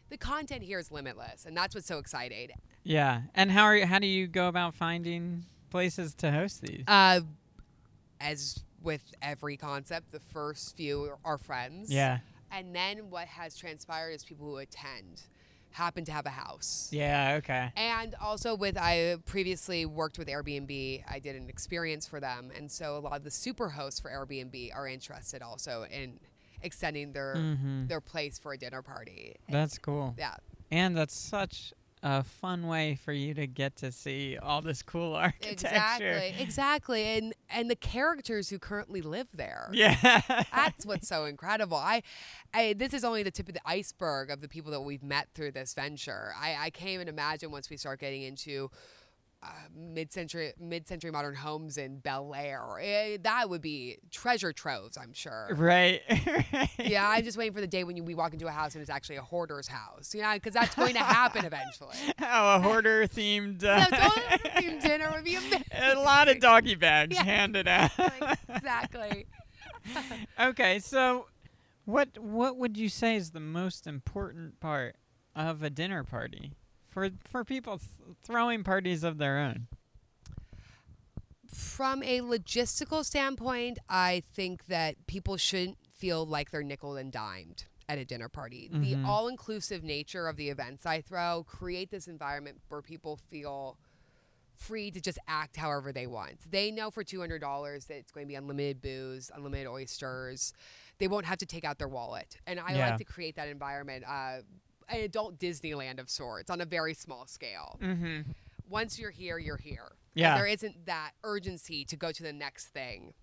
The 0.09 0.17
content 0.17 0.63
here 0.63 0.77
is 0.79 0.91
limitless, 0.91 1.45
and 1.45 1.55
that's 1.55 1.73
what's 1.73 1.87
so 1.87 1.99
exciting. 1.99 2.49
yeah, 2.83 3.21
and 3.33 3.49
how 3.51 3.63
are 3.63 3.75
you, 3.77 3.85
how 3.85 3.99
do 3.99 4.07
you 4.07 4.27
go 4.27 4.47
about 4.49 4.73
finding 4.73 5.45
places 5.69 6.13
to 6.15 6.31
host 6.31 6.61
these? 6.61 6.83
Uh, 6.87 7.21
as 8.19 8.59
with 8.81 9.13
every 9.21 9.55
concept, 9.57 10.11
the 10.11 10.19
first 10.19 10.75
few 10.75 11.11
are 11.25 11.37
friends. 11.37 11.91
yeah, 11.91 12.19
And 12.51 12.73
then 12.75 13.09
what 13.09 13.27
has 13.27 13.57
transpired 13.57 14.11
is 14.11 14.23
people 14.23 14.47
who 14.47 14.57
attend 14.57 15.23
happen 15.77 16.03
to 16.05 16.11
have 16.11 16.25
a 16.25 16.29
house. 16.31 16.89
yeah, 16.91 17.35
okay, 17.37 17.71
And 17.75 18.15
also 18.19 18.55
with 18.55 18.77
I 18.77 19.17
previously 19.25 19.85
worked 19.85 20.17
with 20.17 20.27
Airbnb, 20.27 21.03
I 21.07 21.19
did 21.19 21.35
an 21.35 21.49
experience 21.49 22.05
for 22.07 22.19
them, 22.19 22.51
and 22.57 22.71
so 22.71 22.97
a 22.97 22.99
lot 22.99 23.13
of 23.17 23.23
the 23.23 23.31
super 23.31 23.69
hosts 23.69 23.99
for 23.99 24.09
Airbnb 24.09 24.75
are 24.75 24.87
interested 24.87 25.41
also 25.41 25.85
in 25.89 26.19
extending 26.61 27.13
their 27.13 27.35
Mhm. 27.35 27.87
their 27.87 28.01
place 28.01 28.39
for 28.39 28.51
a 28.53 28.57
dinner 28.57 28.81
party. 28.81 29.35
that's 29.47 29.77
cool. 29.77 30.15
Yeah, 30.17 30.35
And 30.71 30.97
that's 30.97 31.13
such 31.15 31.73
a 32.09 32.23
fun 32.23 32.67
way 32.67 32.95
for 32.95 33.11
you 33.11 33.33
to 33.33 33.45
get 33.45 33.75
to 33.75 33.91
see 33.91 34.37
all 34.41 34.61
this 34.61 34.81
cool 34.81 35.13
architecture. 35.15 35.67
exactly, 35.67 36.35
exactly, 36.39 37.03
and 37.17 37.33
and 37.49 37.69
the 37.69 37.75
characters 37.75 38.49
who 38.49 38.57
currently 38.57 39.01
live 39.01 39.27
there. 39.33 39.69
Yeah. 39.77 40.21
That's 40.55 40.85
what's 40.85 41.07
so 41.07 41.25
incredible. 41.25 41.77
I, 41.77 42.01
I, 42.53 42.73
this 42.73 42.93
is 42.93 43.03
only 43.03 43.21
the 43.21 43.29
tip 43.31 43.47
of 43.47 43.53
the 43.53 43.61
iceberg 43.65 44.31
of 44.31 44.41
the 44.41 44.47
people 44.47 44.71
that 44.71 44.81
we've 44.81 45.03
met 45.03 45.27
through 45.35 45.51
this 45.51 45.73
venture. 45.73 46.31
I, 46.39 46.55
I 46.59 46.69
can't 46.69 46.91
even 46.91 47.07
imagine 47.07 47.51
once 47.51 47.69
we 47.69 47.77
start 47.77 47.99
getting 47.99 48.23
into 48.23 48.71
uh, 49.43 49.47
mid-century, 49.75 50.51
mid-century 50.59 51.11
modern 51.11 51.35
homes 51.35 51.77
in 51.77 51.99
Bel 51.99 52.33
Air. 52.35 52.63
Eh, 52.81 53.17
that 53.21 53.49
would 53.49 53.61
be 53.61 53.97
treasure 54.11 54.51
troves, 54.51 54.97
I'm 54.97 55.13
sure. 55.13 55.49
right. 55.51 56.01
right. 56.09 56.69
Yeah, 56.79 57.07
I'm 57.07 57.23
just 57.23 57.37
waiting 57.37 57.53
for 57.53 57.61
the 57.61 57.67
day 57.67 57.83
when 57.83 57.95
you, 57.97 58.03
we 58.03 58.15
walk 58.15 58.33
into 58.33 58.47
a 58.47 58.51
house 58.51 58.73
and 58.73 58.81
it's 58.81 58.89
actually 58.89 59.17
a 59.17 59.21
hoarder's 59.21 59.67
house. 59.67 60.13
You 60.15 60.21
know, 60.23 60.33
because 60.33 60.53
that's 60.53 60.73
going 60.75 60.93
to 60.93 60.99
happen 60.99 61.45
eventually. 61.45 61.95
Oh, 62.29 62.55
a 62.55 62.59
hoarder 62.59 63.07
themed. 63.07 63.63
Uh, 63.63 64.61
dinner 64.81 65.11
would 65.13 65.23
be 65.23 65.35
amazing. 65.35 65.63
a 65.71 65.95
lot 65.99 66.27
of 66.27 66.39
doggy 66.39 66.75
bags 66.75 67.15
Yeah. 67.15 67.23
handed 67.23 67.67
out. 67.67 67.91
Exactly. 68.49 69.25
okay, 70.39 70.79
so 70.79 71.27
what 71.85 72.17
what 72.17 72.57
would 72.57 72.77
you 72.77 72.89
say 72.89 73.15
is 73.15 73.31
the 73.31 73.39
most 73.39 73.87
important 73.87 74.59
part 74.59 74.95
of 75.35 75.61
a 75.63 75.69
dinner 75.69 76.03
party 76.03 76.53
for 76.97 77.09
for 77.29 77.43
people 77.45 77.77
th- 77.77 77.91
throwing 78.23 78.63
parties 78.63 79.03
of 79.03 79.19
their 79.19 79.37
own? 79.37 79.67
From 81.47 82.01
a 82.01 82.21
logistical 82.21 83.05
standpoint, 83.05 83.77
I 83.87 84.23
think 84.33 84.65
that 84.65 84.95
people 85.05 85.37
shouldn't 85.37 85.77
feel 85.93 86.25
like 86.25 86.49
they're 86.49 86.63
nickel 86.63 86.95
and 86.97 87.11
dimed 87.11 87.65
at 87.87 87.99
a 87.99 88.03
dinner 88.05 88.29
party. 88.29 88.69
Mhm. 88.73 88.81
The 88.81 89.07
all 89.07 89.27
inclusive 89.27 89.83
nature 89.83 90.27
of 90.27 90.37
the 90.37 90.49
events 90.49 90.87
I 90.87 91.01
throw 91.01 91.43
create 91.47 91.91
this 91.91 92.07
environment 92.07 92.61
where 92.67 92.81
people 92.81 93.17
feel 93.29 93.77
free 94.55 94.89
to 94.89 94.99
just 94.99 95.19
act 95.27 95.55
however 95.55 95.93
they 95.93 96.07
want. 96.07 96.49
They 96.49 96.71
know 96.71 96.89
for 96.89 97.03
$200 97.03 97.85
that 97.87 97.97
it's 97.97 98.11
going 98.11 98.25
to 98.25 98.27
be 98.27 98.33
unlimited 98.35 98.81
booze, 98.81 99.29
unlimited 99.35 99.67
oysters. 99.67 100.51
They 100.97 101.07
won't 101.07 101.27
have 101.27 101.37
to 101.37 101.45
take 101.45 101.63
out 101.63 101.77
their 101.77 101.87
wallet. 101.87 102.37
And 102.47 102.59
I 102.59 102.73
Yeah. 102.73 102.89
like 102.89 102.97
to 102.97 103.03
create 103.05 103.35
that 103.35 103.49
environment, 103.49 104.03
uh, 104.05 104.41
an 104.89 105.01
adult 105.01 105.37
Disneyland 105.39 105.99
of 105.99 106.09
sorts 106.09 106.49
on 106.49 106.61
a 106.61 106.65
very 106.65 106.93
small 106.93 107.25
scale. 107.25 107.77
Mm-hmm. 107.81 108.31
Once 108.69 108.99
you're 108.99 109.11
here, 109.11 109.37
you're 109.37 109.57
here. 109.57 109.91
And 110.15 110.21
Yeah. 110.21 110.35
there 110.37 110.47
isn't 110.47 110.85
that 110.85 111.11
urgency 111.23 111.85
to 111.85 111.95
go 111.95 112.11
to 112.11 112.23
the 112.23 112.33
next 112.33 112.67
thing, 112.67 113.13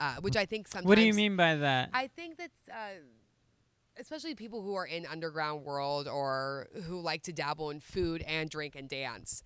uh, 0.00 0.16
which 0.16 0.36
I 0.36 0.44
think 0.44 0.68
sometimes. 0.68 0.88
What 0.88 0.96
do 0.96 1.04
you 1.04 1.14
mean 1.14 1.36
by 1.36 1.56
that? 1.56 1.90
I 1.92 2.08
think 2.08 2.36
that's 2.36 2.68
uh, 2.68 3.00
especially 3.98 4.34
people 4.34 4.62
who 4.62 4.74
are 4.74 4.86
in 4.86 5.06
underground 5.06 5.64
world 5.64 6.08
or 6.08 6.68
who 6.86 7.00
like 7.00 7.22
to 7.22 7.32
dabble 7.32 7.70
in 7.70 7.80
food 7.80 8.22
and 8.26 8.50
drink 8.50 8.76
and 8.76 8.88
dance 8.88 9.42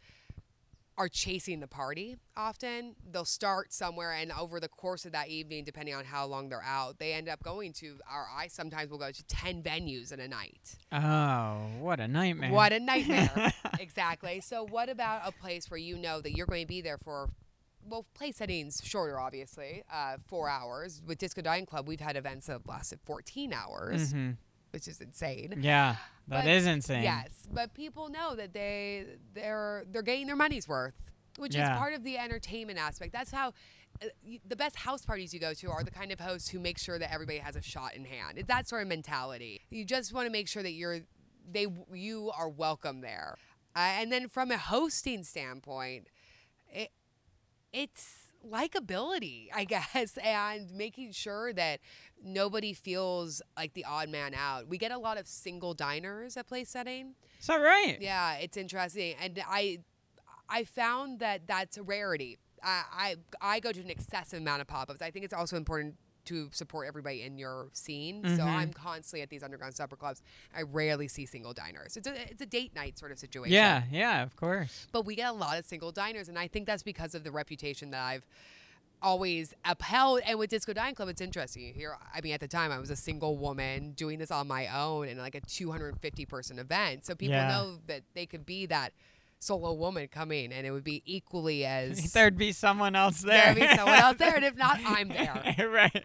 are 1.00 1.08
chasing 1.08 1.60
the 1.60 1.66
party 1.66 2.14
often 2.36 2.94
they'll 3.10 3.24
start 3.24 3.72
somewhere 3.72 4.12
and 4.12 4.30
over 4.32 4.60
the 4.60 4.68
course 4.68 5.06
of 5.06 5.12
that 5.12 5.28
evening 5.28 5.64
depending 5.64 5.94
on 5.94 6.04
how 6.04 6.26
long 6.26 6.50
they're 6.50 6.62
out 6.62 6.98
they 6.98 7.14
end 7.14 7.26
up 7.26 7.42
going 7.42 7.72
to 7.72 7.98
or 8.12 8.26
i 8.36 8.46
sometimes 8.46 8.90
will 8.90 8.98
go 8.98 9.10
to 9.10 9.24
10 9.24 9.62
venues 9.62 10.12
in 10.12 10.20
a 10.20 10.28
night 10.28 10.76
oh, 10.92 11.56
what 11.78 12.00
a 12.00 12.06
nightmare! 12.06 12.52
what 12.52 12.70
a 12.70 12.78
nightmare 12.78 13.50
exactly 13.80 14.42
so 14.42 14.66
what 14.66 14.90
about 14.90 15.22
a 15.26 15.32
place 15.32 15.70
where 15.70 15.78
you 15.78 15.96
know 15.96 16.20
that 16.20 16.32
you're 16.32 16.46
going 16.46 16.64
to 16.64 16.68
be 16.68 16.82
there 16.82 16.98
for 16.98 17.30
well, 17.88 18.04
place 18.12 18.36
settings 18.36 18.82
shorter, 18.84 19.18
obviously, 19.18 19.82
uh, 19.90 20.18
four 20.26 20.50
hours. 20.50 21.00
With 21.04 21.16
Disco 21.16 21.40
Dining 21.40 21.64
Club, 21.64 21.88
we've 21.88 21.98
had 21.98 22.14
events 22.14 22.46
that 22.46 22.52
have 22.52 22.66
lasted 22.66 23.00
14 23.06 23.54
hours, 23.54 24.12
hmm 24.12 24.32
which 24.72 24.88
is 24.88 25.00
insane. 25.00 25.58
Yeah, 25.60 25.96
that 26.30 26.44
But- 26.44 26.50
is 26.50 26.66
insane. 26.66 27.02
Yes, 27.02 27.46
but 27.52 27.74
people 27.74 28.08
know 28.08 28.34
that 28.34 28.52
they 28.54 29.04
they're 29.34 29.84
they're 29.90 30.02
getting 30.02 30.26
their 30.26 30.36
money's 30.36 30.66
worth, 30.66 30.94
which 31.38 31.54
Yeah. 31.54 31.72
is 31.74 31.78
part 31.78 31.92
of 31.92 32.02
the 32.04 32.16
entertainment 32.18 32.78
aspect. 32.78 33.12
That's 33.12 33.30
how 33.30 33.52
uh, 34.02 34.06
the 34.46 34.56
best 34.56 34.76
house 34.76 35.04
parties 35.04 35.34
you 35.34 35.40
go 35.40 35.52
to 35.52 35.70
are 35.70 35.82
the 35.84 35.90
kind 35.90 36.10
of 36.12 36.20
hosts 36.20 36.48
who 36.48 36.58
make 36.60 36.78
sure 36.78 36.98
that 36.98 37.12
everybody 37.12 37.38
has 37.38 37.56
a 37.56 37.60
shot 37.62 37.94
in 37.94 38.04
hand. 38.06 38.38
It's 38.38 38.48
that 38.48 38.66
sort 38.68 38.82
of 38.82 38.88
mentality. 38.88 39.60
You 39.70 39.84
just 39.84 40.14
want 40.14 40.26
to 40.26 40.32
make 40.32 40.48
sure 40.48 40.62
that 40.62 40.72
you're 40.72 41.00
they 41.50 41.66
you 41.92 42.30
are 42.36 42.48
welcome 42.48 43.00
there. 43.02 43.36
Uh, 43.74 43.78
and 44.00 44.10
then 44.12 44.28
from 44.28 44.50
a 44.50 44.56
hosting 44.58 45.22
standpoint, 45.24 46.06
it 46.72 46.90
it's 47.72 48.19
likability, 48.48 49.48
I 49.54 49.64
guess, 49.94 50.16
and 50.22 50.70
making 50.72 51.12
sure 51.12 51.52
that 51.52 51.80
nobody 52.22 52.72
feels 52.72 53.42
like 53.56 53.74
the 53.74 53.84
odd 53.84 54.08
man 54.08 54.34
out. 54.34 54.68
We 54.68 54.78
get 54.78 54.92
a 54.92 54.98
lot 54.98 55.18
of 55.18 55.26
single 55.26 55.74
diners 55.74 56.36
at 56.36 56.46
place 56.46 56.68
setting. 56.68 57.14
Is 57.40 57.46
that 57.46 57.56
right? 57.56 57.98
Yeah, 58.00 58.34
it's 58.34 58.56
interesting, 58.56 59.14
and 59.20 59.42
I 59.48 59.78
I 60.48 60.64
found 60.64 61.20
that 61.20 61.46
that's 61.46 61.76
a 61.76 61.82
rarity. 61.82 62.38
I 62.62 62.82
I, 62.92 63.16
I 63.40 63.60
go 63.60 63.72
to 63.72 63.80
an 63.80 63.90
excessive 63.90 64.40
amount 64.40 64.60
of 64.60 64.66
pop 64.66 64.90
ups. 64.90 65.02
I 65.02 65.10
think 65.10 65.24
it's 65.24 65.34
also 65.34 65.56
important 65.56 65.96
to 66.30 66.48
support 66.52 66.86
everybody 66.88 67.22
in 67.22 67.38
your 67.38 67.68
scene. 67.72 68.22
Mhm. 68.22 68.36
So 68.36 68.42
I'm 68.42 68.72
constantly 68.72 69.22
at 69.22 69.30
these 69.30 69.42
underground 69.42 69.74
supper 69.74 69.96
clubs. 69.96 70.22
I 70.54 70.62
rarely 70.62 71.08
see 71.08 71.26
single 71.26 71.52
diners. 71.52 71.96
It's 71.96 72.06
a 72.08 72.30
it's 72.30 72.42
a 72.42 72.46
date 72.46 72.74
night 72.74 72.98
sort 72.98 73.12
of 73.12 73.18
situation. 73.18 73.52
Yeah, 73.52 73.84
yeah, 73.90 74.22
of 74.22 74.34
course. 74.36 74.86
But 74.92 75.04
we 75.06 75.14
get 75.14 75.28
a 75.28 75.32
lot 75.32 75.58
of 75.58 75.64
single 75.66 75.92
diners, 75.92 76.28
and 76.28 76.38
I 76.38 76.48
think 76.48 76.66
that's 76.66 76.82
because 76.82 77.14
of 77.14 77.24
the 77.24 77.30
reputation 77.30 77.90
that 77.90 78.02
I've 78.02 78.24
always 79.02 79.54
upheld. 79.64 80.20
And 80.26 80.38
with 80.38 80.50
Disco 80.50 80.72
Dining 80.74 80.94
Club, 80.94 81.08
it's 81.08 81.22
interesting. 81.22 81.72
Here, 81.74 81.96
I 82.14 82.20
mean, 82.20 82.32
at 82.34 82.40
the 82.40 82.48
time, 82.48 82.70
I 82.70 82.78
was 82.78 82.90
a 82.90 82.96
single 82.96 83.36
woman 83.38 83.92
doing 83.92 84.18
this 84.18 84.30
on 84.30 84.46
my 84.46 84.66
own 84.68 85.08
in 85.08 85.16
like 85.18 85.34
a 85.34 85.40
250 85.40 86.26
person 86.26 86.58
event. 86.58 87.06
So 87.06 87.14
people 87.14 87.36
Yeah. 87.36 87.48
know 87.48 87.78
that 87.86 88.02
they 88.14 88.26
could 88.26 88.44
be 88.44 88.66
that 88.66 88.92
solo 89.40 89.72
woman 89.72 90.06
coming, 90.08 90.52
and 90.52 90.66
it 90.66 90.70
would 90.70 90.84
be 90.84 91.02
equally 91.04 91.64
as 91.66 92.12
There'd 92.12 92.36
be 92.38 92.52
someone 92.52 92.94
else 92.94 93.22
there. 93.22 93.54
there'd 93.54 93.70
be 93.70 93.76
someone 93.76 93.98
else 93.98 94.16
there, 94.18 94.36
and 94.36 94.44
if 94.44 94.56
not, 94.56 94.78
I'm 94.86 95.08
there. 95.08 95.68
right. 95.68 96.04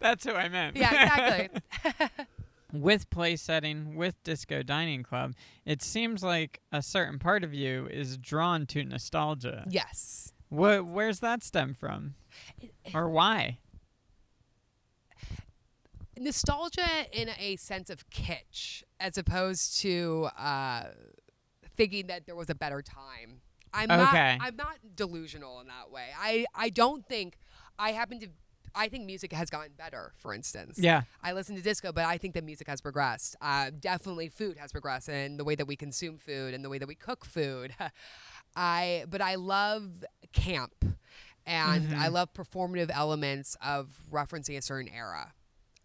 That's 0.00 0.24
who 0.24 0.32
I 0.32 0.48
meant. 0.48 0.76
Yeah, 0.76 0.90
exactly. 1.04 2.28
with 2.72 3.08
place 3.10 3.42
setting, 3.42 3.94
with 3.94 4.22
Disco 4.24 4.62
Dining 4.62 5.02
Club, 5.02 5.34
it 5.64 5.82
seems 5.82 6.22
like 6.22 6.60
a 6.72 6.82
certain 6.82 7.18
part 7.18 7.44
of 7.44 7.52
you 7.54 7.86
is 7.90 8.16
drawn 8.16 8.66
to 8.66 8.82
nostalgia. 8.84 9.64
yes. 9.68 10.32
Wh- 10.48 10.82
where's 10.84 11.20
that 11.20 11.44
stem 11.44 11.74
from? 11.74 12.14
Or 12.92 13.08
why? 13.08 13.58
nostalgia 16.18 17.06
in 17.12 17.30
a 17.38 17.56
sense 17.56 17.88
of 17.88 18.08
kitsch 18.10 18.82
as 18.98 19.16
opposed 19.16 19.78
to 19.80 20.28
uh, 20.38 20.84
thinking 21.80 22.06
that 22.08 22.26
there 22.26 22.36
was 22.36 22.50
a 22.50 22.54
better 22.54 22.82
time. 22.82 23.40
I'm 23.72 23.90
Okay. 23.90 24.36
not 24.38 24.46
I'm 24.46 24.56
not 24.56 24.76
delusional 24.94 25.60
in 25.60 25.68
that 25.68 25.90
way. 25.90 26.08
I, 26.18 26.44
I 26.54 26.68
don't 26.70 27.06
think 27.06 27.36
I 27.78 27.92
happen 27.92 28.20
to 28.20 28.28
I 28.74 28.88
think 28.88 29.04
music 29.04 29.32
has 29.32 29.50
gotten 29.50 29.72
better, 29.76 30.12
for 30.16 30.32
instance. 30.32 30.78
Yeah. 30.78 31.02
I 31.24 31.32
listen 31.32 31.56
to 31.56 31.62
disco, 31.62 31.90
but 31.92 32.04
I 32.04 32.18
think 32.18 32.34
that 32.34 32.44
music 32.44 32.68
has 32.68 32.80
progressed. 32.80 33.34
Uh, 33.40 33.70
definitely 33.78 34.28
food 34.28 34.58
has 34.58 34.70
progressed 34.70 35.08
and 35.08 35.40
the 35.40 35.44
way 35.44 35.56
that 35.56 35.66
we 35.66 35.74
consume 35.74 36.18
food 36.18 36.54
and 36.54 36.64
the 36.64 36.68
way 36.68 36.78
that 36.78 36.86
we 36.86 36.94
cook 36.94 37.24
food. 37.24 37.74
I 38.56 39.04
but 39.08 39.20
I 39.22 39.36
love 39.36 40.04
camp 40.32 40.84
and 41.46 41.94
I 41.94 42.08
Mhm. 42.08 42.12
love 42.12 42.32
performative 42.34 42.90
elements 42.92 43.56
of 43.64 43.88
referencing 44.10 44.56
a 44.58 44.62
certain 44.62 44.92
era. 44.92 45.32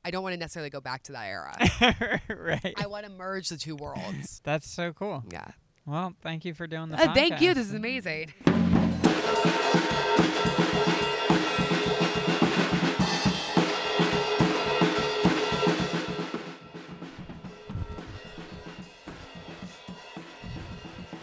I 0.03 0.11
don't 0.11 0.21
want 0.21 0.33
to 0.33 0.39
necessarily 0.39 0.69
go 0.69 0.81
back 0.81 1.01
to 1.03 1.13
that 1.13 1.25
era. 1.25 2.19
right. 2.29 2.73
I 2.77 2.85
want 2.87 3.05
to 3.05 3.11
merge 3.11 3.49
the 3.49 3.57
two 3.57 3.75
worlds. 3.75 4.41
That's 4.43 4.69
so 4.69 4.93
cool. 4.93 5.23
Yeah. 5.31 5.47
Well, 5.85 6.15
thank 6.23 6.45
you 6.45 6.53
for 6.53 6.65
doing 6.65 6.89
the 6.89 7.01
Uh, 7.01 7.13
thank 7.13 7.41
you. 7.41 7.53
This 7.53 7.67
is 7.67 7.73
amazing. 7.73 8.33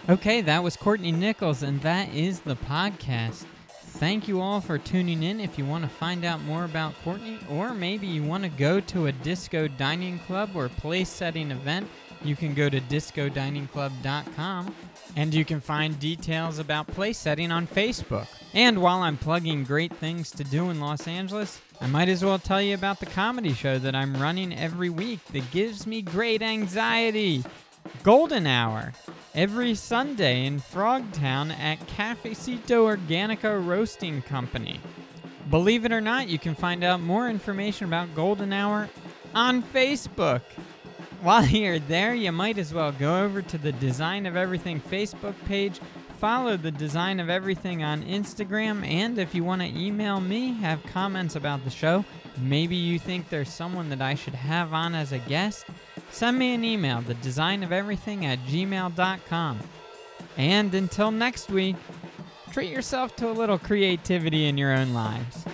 Okay, 0.09 0.41
that 0.43 0.63
was 0.63 0.77
Courtney 0.77 1.13
Nichols, 1.13 1.63
and 1.63 1.81
that 1.83 2.13
is 2.13 2.41
the 2.41 2.57
podcast. 2.57 3.45
Thank 3.69 4.27
you 4.27 4.41
all 4.41 4.61
for 4.61 4.79
tuning 4.79 5.23
in. 5.23 5.39
If 5.39 5.57
you 5.59 5.65
want 5.65 5.85
to 5.85 5.91
find 5.91 6.25
out 6.25 6.41
more 6.43 6.65
about 6.65 6.95
Courtney, 7.05 7.39
or 7.49 7.73
maybe 7.73 8.07
you 8.09 8.23
want 8.25 8.43
to 8.43 8.49
go 8.49 8.81
to 8.81 9.07
a 9.07 9.13
disco 9.13 9.69
dining 9.69 10.19
club 10.21 10.51
or 10.55 10.69
place 10.69 11.09
setting 11.09 11.53
event, 11.53 11.89
you 12.25 12.37
can 12.37 12.55
go 12.55 12.69
to 12.69 12.81
discodiningclub.com 12.81 14.75
and 15.17 15.35
you 15.35 15.45
can 15.45 15.61
find 15.61 15.99
details 15.99 16.59
about 16.59 16.87
place 16.87 17.19
setting 17.19 17.51
on 17.53 17.67
Facebook. 17.67 18.27
And 18.55 18.81
while 18.81 18.99
I'm 19.03 19.17
plugging 19.17 19.65
great 19.65 19.95
things 19.95 20.31
to 20.33 20.45
do 20.45 20.71
in 20.71 20.81
Los 20.81 21.07
Angeles, 21.07 21.61
I 21.81 21.87
might 21.87 22.09
as 22.09 22.25
well 22.25 22.39
tell 22.39 22.63
you 22.63 22.75
about 22.75 23.01
the 23.01 23.07
comedy 23.07 23.53
show 23.53 23.79
that 23.79 23.95
I'm 23.95 24.21
running 24.21 24.55
every 24.55 24.91
week 24.91 25.25
that 25.27 25.51
gives 25.51 25.87
me 25.87 26.03
great 26.03 26.43
anxiety. 26.43 27.45
Golden 28.03 28.47
Hour 28.47 28.93
every 29.35 29.75
Sunday 29.75 30.47
in 30.47 30.61
Frogtown 30.61 31.51
at 31.59 31.81
Cafecito 31.87 32.97
Organica 32.97 33.65
Roasting 33.65 34.23
Company. 34.23 34.81
Believe 35.51 35.85
it 35.85 35.93
or 35.93 36.01
not, 36.01 36.29
you 36.29 36.39
can 36.39 36.55
find 36.55 36.85
out 36.85 37.01
more 37.01 37.29
information 37.29 37.87
about 37.87 38.15
Golden 38.15 38.53
Hour 38.53 38.89
on 39.35 39.63
Facebook. 39.63 40.43
While 41.23 41.47
you're 41.47 41.79
there, 41.79 42.17
you 42.17 42.33
might 42.33 42.59
as 42.59 42.75
well 42.75 42.91
go 42.91 43.23
over 43.23 43.43
to 43.43 43.57
the 43.57 43.71
Design 43.71 44.27
of 44.27 44.35
Everything 44.35 44.81
Facebook 44.81 45.37
page, 45.45 45.79
follow 46.19 46.57
the 46.57 46.73
Design 46.73 47.21
of 47.21 47.31
Everything 47.31 47.85
on 47.85 48.03
Instagram, 48.03 48.85
and 48.85 49.17
if 49.17 49.33
you 49.33 49.45
want 49.45 49.63
to 49.63 49.69
email 49.69 50.21
me, 50.21 50.55
have 50.55 50.83
comments 50.83 51.37
about 51.37 51.63
the 51.63 51.71
show, 51.71 52.05
maybe 52.39 52.75
you 52.75 52.99
think 52.99 53.29
there's 53.29 53.51
someone 53.51 53.89
that 53.91 54.03
I 54.03 54.17
should 54.17 54.35
have 54.35 54.75
on 54.75 54.97
as 54.97 55.13
a 55.13 55.19
guest, 55.19 55.67
send 56.11 56.41
me 56.41 56.55
an 56.55 56.65
email, 56.65 57.03
the 57.03 57.15
design 57.15 57.63
of 57.63 57.71
everything 57.71 58.27
at 58.27 58.41
gmail.com. 58.41 59.61
And 60.37 60.75
until 60.75 61.13
next 61.13 61.51
week, 61.51 61.77
treat 62.51 62.73
yourself 62.73 63.15
to 63.17 63.31
a 63.31 63.33
little 63.33 63.61
creativity 63.61 64.47
in 64.47 64.59
your 64.59 64.73
own 64.73 64.93
lives. 64.93 65.45